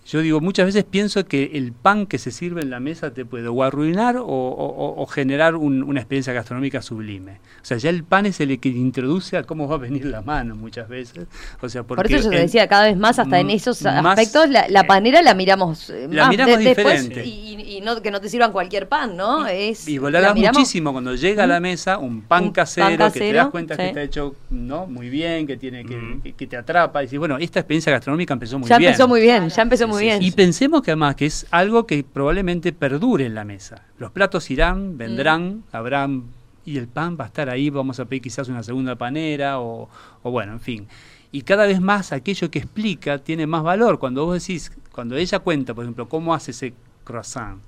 yo 0.06 0.20
digo, 0.20 0.40
muchas 0.40 0.66
veces 0.66 0.84
pienso 0.84 1.24
que 1.26 1.50
el 1.54 1.72
pan 1.72 2.06
que 2.06 2.18
se 2.18 2.30
sirve 2.30 2.62
en 2.62 2.70
la 2.70 2.78
mesa 2.80 3.12
te 3.12 3.24
puede 3.24 3.48
o 3.48 3.62
arruinar 3.62 4.16
o, 4.16 4.24
o- 4.24 5.02
o 5.02 5.06
generar 5.06 5.56
un- 5.56 5.82
una 5.82 6.00
experiencia 6.00 6.32
gastronómica 6.32 6.80
sublime. 6.82 7.32
O 7.62 7.64
sea, 7.64 7.76
ya 7.78 7.90
el 7.90 8.04
pan 8.04 8.26
es 8.26 8.38
el 8.40 8.58
que 8.60 8.68
introduce 8.68 9.36
a 9.36 9.42
cómo 9.42 9.66
va 9.66 9.74
a 9.74 9.78
venir 9.78 10.04
la 10.06 10.22
mano 10.22 10.54
muchas 10.54 10.88
veces. 10.88 11.26
O 11.60 11.68
sea, 11.68 11.82
porque 11.82 12.02
Por 12.02 12.12
eso 12.12 12.24
yo 12.24 12.30
te 12.30 12.38
decía, 12.38 12.68
cada 12.68 12.84
vez 12.84 12.96
más, 12.96 13.18
hasta 13.18 13.40
en 13.40 13.50
esos 13.50 13.84
aspectos, 13.84 14.48
la, 14.48 14.68
la 14.68 14.84
panera 14.84 15.22
la 15.22 15.34
miramos 15.34 15.90
eh, 15.90 16.06
La 16.10 16.22
más 16.24 16.30
miramos 16.30 16.58
después 16.58 17.02
diferente. 17.02 17.24
y, 17.26 17.54
y- 17.60 17.76
y 17.78 17.80
no, 17.80 18.00
que 18.00 18.10
no 18.10 18.20
te 18.20 18.28
sirvan 18.28 18.52
cualquier 18.52 18.88
pan, 18.88 19.16
¿no? 19.16 19.46
es, 19.46 19.88
Y 19.88 19.96
la 19.96 20.02
valorás 20.02 20.34
miramos- 20.34 20.58
muchísimo 20.58 20.92
cuando 20.92 21.14
llega 21.16 21.44
a 21.44 21.46
la 21.46 21.58
mesa 21.60 21.98
un 21.98 22.22
pan, 22.22 22.44
Un 22.44 22.46
pan 22.48 22.52
casero, 22.52 23.12
que 23.12 23.18
te 23.20 23.32
das 23.32 23.48
cuenta 23.48 23.74
sí. 23.74 23.82
que 23.82 23.88
está 23.88 24.02
hecho 24.02 24.36
no 24.50 24.86
muy 24.86 25.10
bien, 25.10 25.46
que 25.46 25.56
tiene 25.56 25.84
que, 25.84 25.96
Mm. 25.96 26.20
que, 26.22 26.32
que 26.34 26.46
te 26.46 26.56
atrapa. 26.56 27.02
Y 27.02 27.06
dices, 27.06 27.18
bueno, 27.18 27.38
esta 27.38 27.58
experiencia 27.60 27.90
gastronómica 27.90 28.32
empezó 28.34 28.45
muy 28.54 28.68
ya 28.68 28.78
bien. 28.78 28.90
empezó 28.90 29.08
muy 29.08 29.20
bien, 29.20 29.48
ya 29.48 29.62
empezó 29.62 29.88
muy 29.88 30.02
bien. 30.02 30.22
Y 30.22 30.30
pensemos 30.30 30.82
que 30.82 30.92
además 30.92 31.16
que 31.16 31.26
es 31.26 31.46
algo 31.50 31.86
que 31.86 32.04
probablemente 32.04 32.72
perdure 32.72 33.26
en 33.26 33.34
la 33.34 33.44
mesa. 33.44 33.82
Los 33.98 34.10
platos 34.12 34.50
irán, 34.50 34.96
vendrán, 34.98 35.64
habrán 35.72 36.24
y 36.64 36.78
el 36.78 36.88
pan 36.88 37.16
va 37.18 37.24
a 37.24 37.26
estar 37.28 37.48
ahí, 37.48 37.70
vamos 37.70 38.00
a 38.00 38.04
pedir 38.04 38.22
quizás 38.22 38.48
una 38.48 38.62
segunda 38.62 38.96
panera 38.96 39.60
o, 39.60 39.88
o 40.22 40.30
bueno, 40.30 40.52
en 40.52 40.60
fin. 40.60 40.88
Y 41.32 41.42
cada 41.42 41.66
vez 41.66 41.80
más 41.80 42.12
aquello 42.12 42.50
que 42.50 42.58
explica 42.58 43.18
tiene 43.18 43.46
más 43.46 43.62
valor. 43.62 43.98
Cuando 43.98 44.24
vos 44.24 44.40
decís, 44.40 44.72
cuando 44.92 45.16
ella 45.16 45.38
cuenta, 45.40 45.74
por 45.74 45.84
ejemplo, 45.84 46.08
cómo 46.08 46.34
hace 46.34 46.52
ese 46.52 46.74
croissant, 47.04 47.60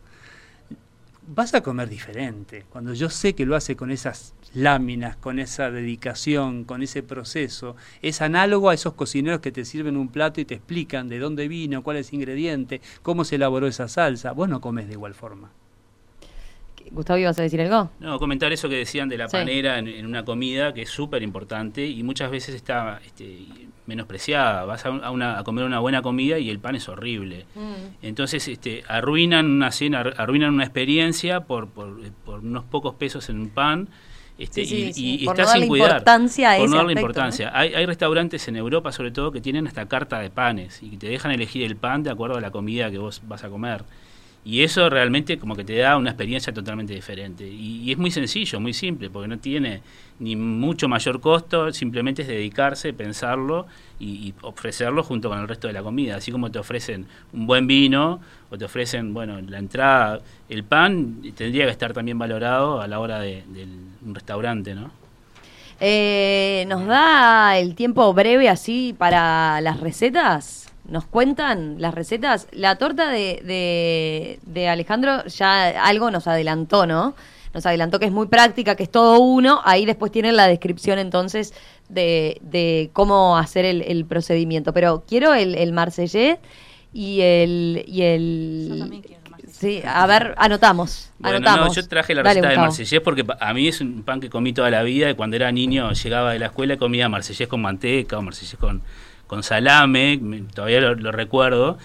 vas 1.34 1.54
a 1.54 1.62
comer 1.62 1.88
diferente. 1.88 2.64
Cuando 2.70 2.94
yo 2.94 3.10
sé 3.10 3.34
que 3.34 3.44
lo 3.44 3.54
hace 3.54 3.76
con 3.76 3.90
esas 3.90 4.34
láminas, 4.54 5.16
con 5.16 5.38
esa 5.38 5.70
dedicación, 5.70 6.64
con 6.64 6.82
ese 6.82 7.02
proceso, 7.02 7.76
es 8.02 8.22
análogo 8.22 8.70
a 8.70 8.74
esos 8.74 8.94
cocineros 8.94 9.40
que 9.40 9.52
te 9.52 9.64
sirven 9.64 9.96
un 9.96 10.08
plato 10.08 10.40
y 10.40 10.44
te 10.44 10.54
explican 10.54 11.08
de 11.08 11.18
dónde 11.18 11.48
vino, 11.48 11.82
cuál 11.82 11.98
es 11.98 12.08
el 12.08 12.16
ingrediente, 12.16 12.80
cómo 13.02 13.24
se 13.24 13.36
elaboró 13.36 13.66
esa 13.66 13.88
salsa. 13.88 14.32
Vos 14.32 14.48
no 14.48 14.60
comes 14.60 14.86
de 14.86 14.94
igual 14.94 15.14
forma. 15.14 15.50
Gustavo, 16.90 17.18
¿ibas 17.18 17.38
a 17.38 17.42
decir 17.42 17.60
algo? 17.60 17.90
No, 18.00 18.18
comentar 18.18 18.52
eso 18.52 18.68
que 18.68 18.76
decían 18.76 19.08
de 19.08 19.18
la 19.18 19.28
Sí. 19.28 19.36
panera 19.36 19.78
en, 19.78 19.88
en 19.88 20.06
una 20.06 20.24
comida, 20.24 20.72
que 20.74 20.82
es 20.82 20.90
súper 20.90 21.22
importante 21.22 21.86
y 21.86 22.02
muchas 22.02 22.30
veces 22.30 22.54
está 22.54 23.00
este, 23.04 23.38
menospreciada. 23.86 24.64
Vas 24.64 24.84
a, 24.86 24.90
un- 24.90 25.04
a 25.04 25.10
una, 25.10 25.38
a 25.38 25.44
comer 25.44 25.64
una 25.64 25.78
buena 25.80 26.02
comida 26.02 26.38
y 26.38 26.50
el 26.50 26.58
pan 26.58 26.76
es 26.76 26.88
horrible. 26.88 27.46
Entonces 28.02 28.46
este, 28.48 28.84
arruinan 28.88 29.46
una 29.46 29.70
cena, 29.72 30.00
ar- 30.00 30.14
arruinan 30.18 30.54
una 30.54 30.64
experiencia 30.64 31.40
por, 31.40 31.68
por, 31.68 32.00
por 32.24 32.40
unos 32.40 32.64
pocos 32.64 32.94
pesos 32.94 33.28
en 33.28 33.38
un 33.40 33.48
pan. 33.50 33.88
Este, 34.38 34.64
Sí, 34.64 34.68
sí, 34.70 34.76
y, 34.88 34.92
sí, 34.92 35.16
y- 35.22 35.24
por 35.24 35.34
está 35.34 35.42
no 35.42 35.48
darle 35.48 35.62
sin 35.64 35.68
cuidar. 35.68 35.90
importancia 35.90 36.52
a 36.52 36.58
por 36.58 36.68
no 36.70 36.76
darle 36.76 36.92
aspecto, 36.92 37.00
importancia. 37.00 37.50
Hay, 37.54 37.74
hay 37.74 37.86
restaurantes 37.86 38.46
en 38.48 38.56
Europa, 38.56 38.92
sobre 38.92 39.10
todo, 39.10 39.32
que 39.32 39.40
tienen 39.40 39.66
hasta 39.66 39.86
carta 39.88 40.20
de 40.20 40.30
panes 40.30 40.80
y 40.82 40.90
que 40.90 40.96
te 40.96 41.08
dejan 41.08 41.32
elegir 41.32 41.64
el 41.64 41.76
pan 41.76 42.02
de 42.04 42.10
acuerdo 42.10 42.36
a 42.36 42.40
la 42.40 42.50
comida 42.52 42.88
que 42.90 42.98
vos 42.98 43.20
vas 43.26 43.42
a 43.42 43.48
comer. 43.48 43.82
Y 44.48 44.62
eso 44.62 44.88
realmente 44.88 45.38
como 45.38 45.54
que 45.54 45.62
te 45.62 45.76
da 45.76 45.98
una 45.98 46.08
experiencia 46.08 46.54
totalmente 46.54 46.94
diferente. 46.94 47.46
Y, 47.46 47.92
es 47.92 47.98
muy 47.98 48.10
sencillo, 48.10 48.58
muy 48.58 48.72
simple, 48.72 49.10
porque 49.10 49.28
no 49.28 49.38
tiene 49.38 49.82
ni 50.20 50.36
mucho 50.36 50.88
mayor 50.88 51.20
costo, 51.20 51.70
simplemente 51.70 52.22
es 52.22 52.28
dedicarse, 52.28 52.94
pensarlo 52.94 53.66
y, 54.00 54.06
y 54.06 54.34
ofrecerlo 54.40 55.02
junto 55.02 55.28
con 55.28 55.38
el 55.38 55.46
resto 55.46 55.66
de 55.66 55.74
la 55.74 55.82
comida. 55.82 56.16
Así 56.16 56.32
como 56.32 56.50
te 56.50 56.58
ofrecen 56.58 57.04
un 57.34 57.46
buen 57.46 57.66
vino 57.66 58.20
o 58.48 58.56
te 58.56 58.64
ofrecen, 58.64 59.12
bueno, 59.12 59.38
la 59.42 59.58
entrada, 59.58 60.20
el 60.48 60.64
pan 60.64 61.20
tendría 61.36 61.66
que 61.66 61.72
estar 61.72 61.92
también 61.92 62.18
valorado 62.18 62.80
a 62.80 62.88
la 62.88 63.00
hora 63.00 63.20
de, 63.20 63.44
de 63.48 63.64
un 63.64 64.14
restaurante, 64.14 64.74
¿no? 64.74 64.90
Eh, 65.78 66.64
¿Nos 66.68 66.86
da 66.86 67.58
el 67.58 67.74
tiempo 67.74 68.14
breve 68.14 68.48
así 68.48 68.94
para 68.96 69.60
las 69.60 69.78
recetas? 69.80 70.67
¿Nos 70.88 71.04
cuentan 71.04 71.76
las 71.80 71.94
recetas? 71.94 72.48
La 72.50 72.76
torta 72.76 73.08
de, 73.10 73.42
de, 73.44 74.40
de 74.42 74.68
Alejandro 74.68 75.24
ya 75.26 75.84
algo 75.84 76.10
nos 76.10 76.26
adelantó, 76.26 76.86
¿no? 76.86 77.14
Nos 77.54 77.66
adelantó 77.66 77.98
que 77.98 78.06
es 78.06 78.12
muy 78.12 78.26
práctica, 78.26 78.74
que 78.74 78.82
es 78.84 78.90
todo 78.90 79.20
uno. 79.20 79.60
Ahí 79.64 79.84
después 79.86 80.10
tienen 80.10 80.36
la 80.36 80.46
descripción 80.48 80.98
entonces 80.98 81.54
de, 81.88 82.38
de 82.42 82.90
cómo 82.92 83.36
hacer 83.38 83.64
el, 83.64 83.82
el 83.82 84.04
procedimiento. 84.04 84.72
Pero 84.72 85.04
quiero 85.06 85.34
el, 85.34 85.54
el 85.54 85.74
y 86.92 87.20
el... 87.20 87.84
Y 87.86 88.02
el 88.02 88.66
Yo 88.70 88.78
también 88.78 89.02
quiero. 89.02 89.18
Sí, 89.50 89.82
a 89.84 90.06
ver, 90.06 90.34
anotamos. 90.36 91.10
Bueno, 91.18 91.38
anotamos. 91.38 91.68
no, 91.68 91.82
yo 91.82 91.88
traje 91.88 92.14
la 92.14 92.22
receta 92.22 92.46
Gustavo. 92.48 92.66
marsellés 92.66 93.00
porque 93.00 93.24
pa- 93.24 93.38
a 93.40 93.52
mí 93.52 93.66
es 93.66 93.80
un 93.80 94.04
pan 94.04 94.20
que 94.20 94.30
comí 94.30 94.52
toda 94.52 94.70
la 94.70 94.82
vida 94.84 95.10
y 95.10 95.14
cuando 95.14 95.34
era 95.34 95.50
niño 95.50 95.90
llegaba 95.92 96.32
de 96.32 96.38
la 96.38 96.46
escuela 96.46 96.74
y 96.74 96.76
comía 96.76 97.08
marsellés 97.08 97.48
con 97.48 97.60
manteca 97.62 98.18
o 98.18 98.22
marsellés 98.22 98.56
con, 98.56 98.82
con 99.28 99.44
salame, 99.44 100.18
me- 100.20 100.40
todavía 100.40 100.80
lo, 100.80 100.96
lo 100.96 101.12
recuerdo. 101.12 101.78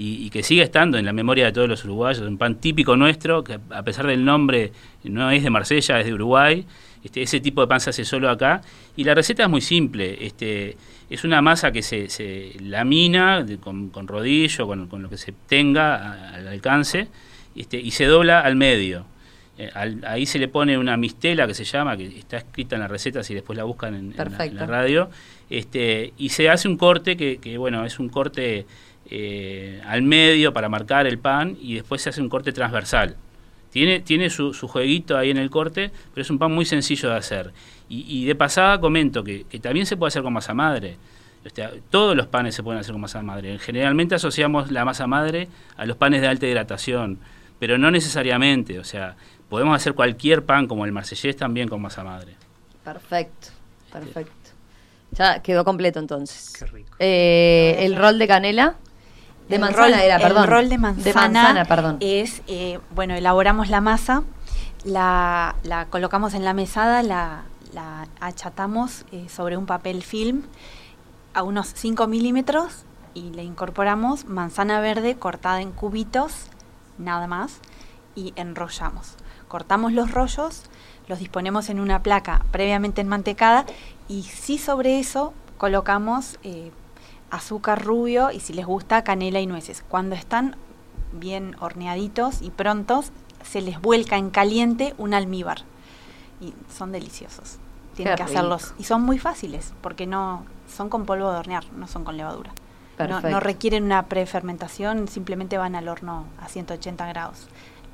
y, 0.00 0.30
que 0.30 0.44
sigue 0.44 0.62
estando 0.62 0.96
en 0.96 1.04
la 1.04 1.12
memoria 1.12 1.46
de 1.46 1.52
todos 1.52 1.68
los 1.68 1.84
uruguayos, 1.84 2.22
un 2.22 2.38
pan 2.38 2.60
típico 2.60 2.96
nuestro, 2.96 3.42
que 3.42 3.58
a 3.70 3.82
pesar 3.82 4.06
del 4.06 4.24
nombre 4.24 4.70
no 5.02 5.28
es 5.32 5.42
de 5.42 5.50
Marsella, 5.50 5.98
es 5.98 6.06
de 6.06 6.14
Uruguay, 6.14 6.64
este, 7.02 7.22
ese 7.22 7.40
tipo 7.40 7.62
de 7.62 7.66
pan 7.66 7.80
se 7.80 7.90
hace 7.90 8.04
solo 8.04 8.30
acá, 8.30 8.60
y 8.96 9.02
la 9.02 9.14
receta 9.14 9.42
es 9.42 9.48
muy 9.48 9.60
simple, 9.60 10.24
este, 10.24 10.76
es 11.10 11.24
una 11.24 11.42
masa 11.42 11.72
que 11.72 11.82
se, 11.82 12.08
se 12.10 12.52
lamina 12.60 13.44
con, 13.60 13.90
rodillo, 14.06 14.68
con, 14.68 14.86
con, 14.86 15.02
lo 15.02 15.10
que 15.10 15.16
se 15.16 15.32
tenga 15.48 16.32
al 16.32 16.46
alcance, 16.46 17.08
este, 17.56 17.78
y 17.80 17.90
se 17.90 18.04
dobla 18.04 18.40
al 18.40 18.54
medio. 18.54 19.04
Eh, 19.58 19.70
ahí 20.06 20.24
se 20.26 20.38
le 20.38 20.46
pone 20.46 20.78
una 20.78 20.96
mistela 20.96 21.46
que 21.48 21.54
se 21.54 21.64
llama, 21.64 21.96
que 21.96 22.06
está 22.06 22.36
escrita 22.36 22.76
en 22.76 22.82
la 22.82 22.88
receta 22.88 23.24
si 23.24 23.34
después 23.34 23.56
la 23.56 23.64
buscan 23.64 23.94
en, 23.94 24.14
la, 24.16 24.66
radio, 24.66 25.10
este, 25.50 26.12
y 26.18 26.30
se 26.30 26.48
hace 26.48 26.68
un 26.68 26.76
corte 26.76 27.16
que, 27.16 27.38
que 27.38 27.58
bueno, 27.58 27.84
es 27.84 27.98
un 27.98 28.08
corte 28.08 28.66
eh, 29.10 29.80
al 29.86 30.02
medio 30.02 30.52
para 30.52 30.68
marcar 30.68 31.06
el 31.06 31.18
pan 31.18 31.56
y 31.62 31.76
después 31.76 32.02
se 32.02 32.10
hace 32.10 32.20
un 32.20 32.28
corte 32.28 32.52
transversal. 32.52 33.16
Tiene, 33.70 34.00
tiene 34.00 34.28
su, 34.28 34.52
jueguito 34.52 35.16
ahí 35.16 35.30
en 35.30 35.38
el 35.38 35.48
corte, 35.50 35.90
pero 36.12 36.22
es 36.22 36.30
un 36.30 36.38
pan 36.38 36.52
muy 36.52 36.66
sencillo 36.66 37.08
de 37.08 37.16
hacer. 37.16 37.52
Y, 37.88 38.26
de 38.26 38.34
pasada 38.34 38.78
comento 38.80 39.24
que, 39.24 39.44
también 39.62 39.86
se 39.86 39.96
puede 39.96 40.08
hacer 40.08 40.22
con 40.22 40.34
masa 40.34 40.52
madre. 40.52 40.96
todos 41.90 42.14
los 42.14 42.26
panes 42.26 42.54
se 42.54 42.62
pueden 42.62 42.80
hacer 42.80 42.92
con 42.92 43.00
masa 43.00 43.22
madre. 43.22 43.58
Generalmente 43.58 44.14
asociamos 44.14 44.70
la 44.70 44.84
masa 44.84 45.06
madre 45.06 45.48
a 45.78 45.86
los 45.86 45.96
panes 45.96 46.20
de 46.20 46.28
alta 46.28 46.46
hidratación, 46.46 47.18
pero 47.58 47.78
no 47.78 47.90
necesariamente. 47.90 48.78
O 48.78 48.84
sea, 48.84 49.16
podemos 49.48 49.74
hacer 49.74 49.94
cualquier 49.94 50.44
pan 50.44 50.66
como 50.66 50.84
el 50.84 50.92
marsellés 50.92 51.36
también 51.36 51.68
con 51.68 51.80
masa 51.80 52.04
madre. 52.04 52.34
Perfecto, 52.84 53.48
perfecto. 53.90 54.32
Ya 55.12 55.40
quedó 55.42 55.64
completo 55.64 55.98
entonces. 55.98 56.52
Qué 56.58 56.66
rico. 56.66 56.90
Eh, 56.98 57.76
el 57.80 57.96
rol 57.96 58.18
de 58.18 58.28
canela. 58.28 58.76
De 59.48 59.58
manzana 59.58 60.02
era, 60.04 60.18
perdón. 60.18 60.44
El 60.44 60.50
rol 60.50 60.68
de 60.68 60.78
manzana, 60.78 61.64
perdón. 61.64 61.96
es, 62.00 62.42
eh, 62.48 62.78
bueno, 62.90 63.14
elaboramos 63.14 63.70
la 63.70 63.80
masa, 63.80 64.22
la, 64.84 65.54
la, 65.62 65.86
colocamos 65.86 66.34
en 66.34 66.44
la 66.44 66.52
mesada, 66.52 67.02
la, 67.02 67.44
la 67.72 68.06
achatamos 68.20 69.06
eh, 69.10 69.26
sobre 69.28 69.56
un 69.56 69.64
papel 69.64 70.02
film 70.02 70.42
a 71.32 71.42
unos 71.42 71.68
5 71.74 72.06
milímetros 72.08 72.84
y 73.14 73.30
le 73.30 73.42
incorporamos 73.42 74.26
manzana 74.26 74.80
verde 74.80 75.16
cortada 75.16 75.60
en 75.60 75.72
cubitos, 75.72 76.32
nada 76.98 77.26
más, 77.26 77.58
y 78.14 78.32
enrollamos. 78.36 79.14
Cortamos 79.48 79.92
los 79.92 80.10
rollos, 80.10 80.62
los 81.08 81.18
disponemos 81.18 81.70
en 81.70 81.80
una 81.80 82.02
placa 82.02 82.44
previamente 82.50 83.00
enmantecada 83.00 83.64
y 84.08 84.22
si 84.24 84.58
sobre 84.58 84.98
eso 84.98 85.32
colocamos 85.56 86.38
eh, 86.42 86.70
azúcar 87.30 87.84
rubio 87.84 88.30
y 88.30 88.40
si 88.40 88.52
les 88.52 88.66
gusta 88.66 89.04
canela 89.04 89.40
y 89.40 89.46
nueces. 89.46 89.84
Cuando 89.88 90.14
están 90.14 90.56
bien 91.12 91.56
horneaditos 91.60 92.42
y 92.42 92.50
prontos, 92.50 93.12
se 93.42 93.60
les 93.60 93.80
vuelca 93.80 94.16
en 94.16 94.30
caliente 94.30 94.94
un 94.98 95.14
almíbar 95.14 95.62
y 96.40 96.54
son 96.74 96.92
deliciosos. 96.92 97.58
Tienen 97.94 98.16
que 98.16 98.22
hacerlos 98.22 98.74
y 98.78 98.84
son 98.84 99.02
muy 99.02 99.18
fáciles 99.18 99.72
porque 99.80 100.06
no 100.06 100.44
son 100.68 100.88
con 100.88 101.04
polvo 101.04 101.32
de 101.32 101.38
hornear, 101.38 101.64
no 101.72 101.88
son 101.88 102.04
con 102.04 102.16
levadura. 102.16 102.52
No, 102.98 103.20
no, 103.20 103.38
requieren 103.38 103.84
una 103.84 104.06
prefermentación, 104.06 105.06
simplemente 105.06 105.56
van 105.56 105.76
al 105.76 105.88
horno 105.88 106.24
a 106.40 106.48
180 106.48 107.06
grados. 107.06 107.46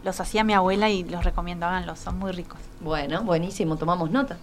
Los 0.04 0.20
hacía 0.20 0.44
mi 0.44 0.52
abuela 0.52 0.90
y 0.90 1.02
los 1.02 1.24
recomiendo, 1.24 1.64
háganlos, 1.64 1.98
son 1.98 2.18
muy 2.18 2.30
ricos. 2.30 2.60
Bueno, 2.80 3.22
buenísimo, 3.22 3.76
tomamos 3.78 4.10
nota. 4.10 4.36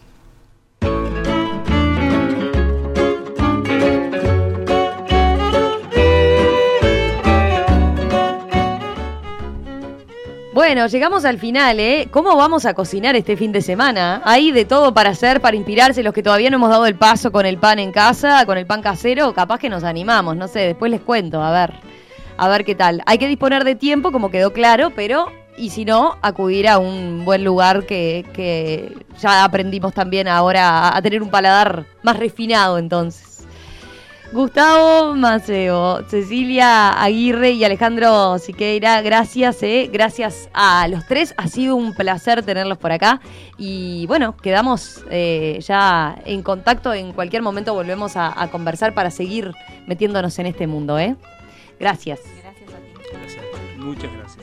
Bueno, 10.52 10.88
llegamos 10.88 11.26
al 11.26 11.38
final, 11.38 11.80
¿eh? 11.80 12.08
¿Cómo 12.10 12.36
vamos 12.36 12.66
a 12.66 12.74
cocinar 12.74 13.16
este 13.16 13.38
fin 13.38 13.52
de 13.52 13.62
semana? 13.62 14.24
Hay 14.26 14.52
de 14.52 14.66
todo 14.66 14.96
para 14.96 15.12
hacer, 15.12 15.42
para 15.42 15.56
inspirarse. 15.56 16.02
Los 16.02 16.14
que 16.16 16.24
todavía 16.24 16.50
no 16.50 16.58
hemos 16.58 16.72
dado 16.72 16.88
el 16.88 16.96
paso 16.96 17.32
con 17.32 17.46
el 17.46 17.60
pan 17.60 17.78
en 17.78 17.92
casa, 17.92 18.48
con 18.48 18.58
el 18.58 18.66
pan 18.66 18.82
casero, 18.82 19.32
capaz 19.34 19.60
que 19.60 19.70
nos 19.70 19.84
animamos, 19.84 20.36
no 20.36 20.48
sé, 20.48 20.62
después 20.62 20.90
les 20.90 21.02
cuento, 21.02 21.42
a 21.44 21.52
ver, 21.52 21.76
a 22.38 22.48
ver 22.48 22.66
qué 22.66 22.74
tal. 22.74 23.04
Hay 23.06 23.20
que 23.20 23.28
disponer 23.28 23.64
de 23.64 23.76
tiempo, 23.76 24.12
como 24.12 24.32
quedó 24.32 24.54
claro, 24.54 24.92
pero, 24.96 25.28
y 25.58 25.70
si 25.70 25.86
no, 25.86 26.18
acudir 26.22 26.68
a 26.68 26.78
un 26.78 27.26
buen 27.26 27.44
lugar 27.44 27.86
que, 27.86 28.26
que 28.34 28.96
ya 29.20 29.44
aprendimos 29.44 29.94
también 29.94 30.28
ahora 30.28 30.96
a 30.96 31.02
tener 31.02 31.22
un 31.22 31.30
paladar 31.30 31.86
más 32.04 32.18
refinado 32.18 32.78
entonces. 32.78 33.32
Gustavo 34.34 35.14
Maceo, 35.14 36.08
Cecilia 36.08 36.92
Aguirre 37.04 37.52
y 37.52 37.66
Alejandro 37.66 38.38
Siqueira, 38.40 39.02
gracias, 39.02 39.62
eh, 39.62 39.90
gracias 39.92 40.50
a 40.54 40.88
los 40.88 41.06
tres. 41.06 41.34
Ha 41.36 41.50
sido 41.50 41.76
un 41.76 41.94
placer 41.94 42.42
tenerlos 42.42 42.78
por 42.78 42.94
acá. 42.94 43.20
Y 43.58 44.06
bueno, 44.08 44.38
quedamos 44.38 45.04
eh, 45.10 45.60
ya 45.62 46.18
en 46.24 46.44
contacto. 46.44 46.94
En 46.94 47.12
cualquier 47.12 47.42
momento 47.42 47.74
volvemos 47.74 48.16
a, 48.16 48.42
a, 48.42 48.50
conversar 48.50 48.94
para 48.94 49.12
seguir 49.12 49.52
metiéndonos 49.86 50.40
en 50.40 50.46
este 50.46 50.66
mundo. 50.66 50.98
¿eh? 50.98 51.18
Gracias. 51.78 52.22
Gracias 52.42 52.70
a 52.70 52.78
ti. 52.78 53.80
Muchas 53.80 54.14
gracias. 54.14 54.41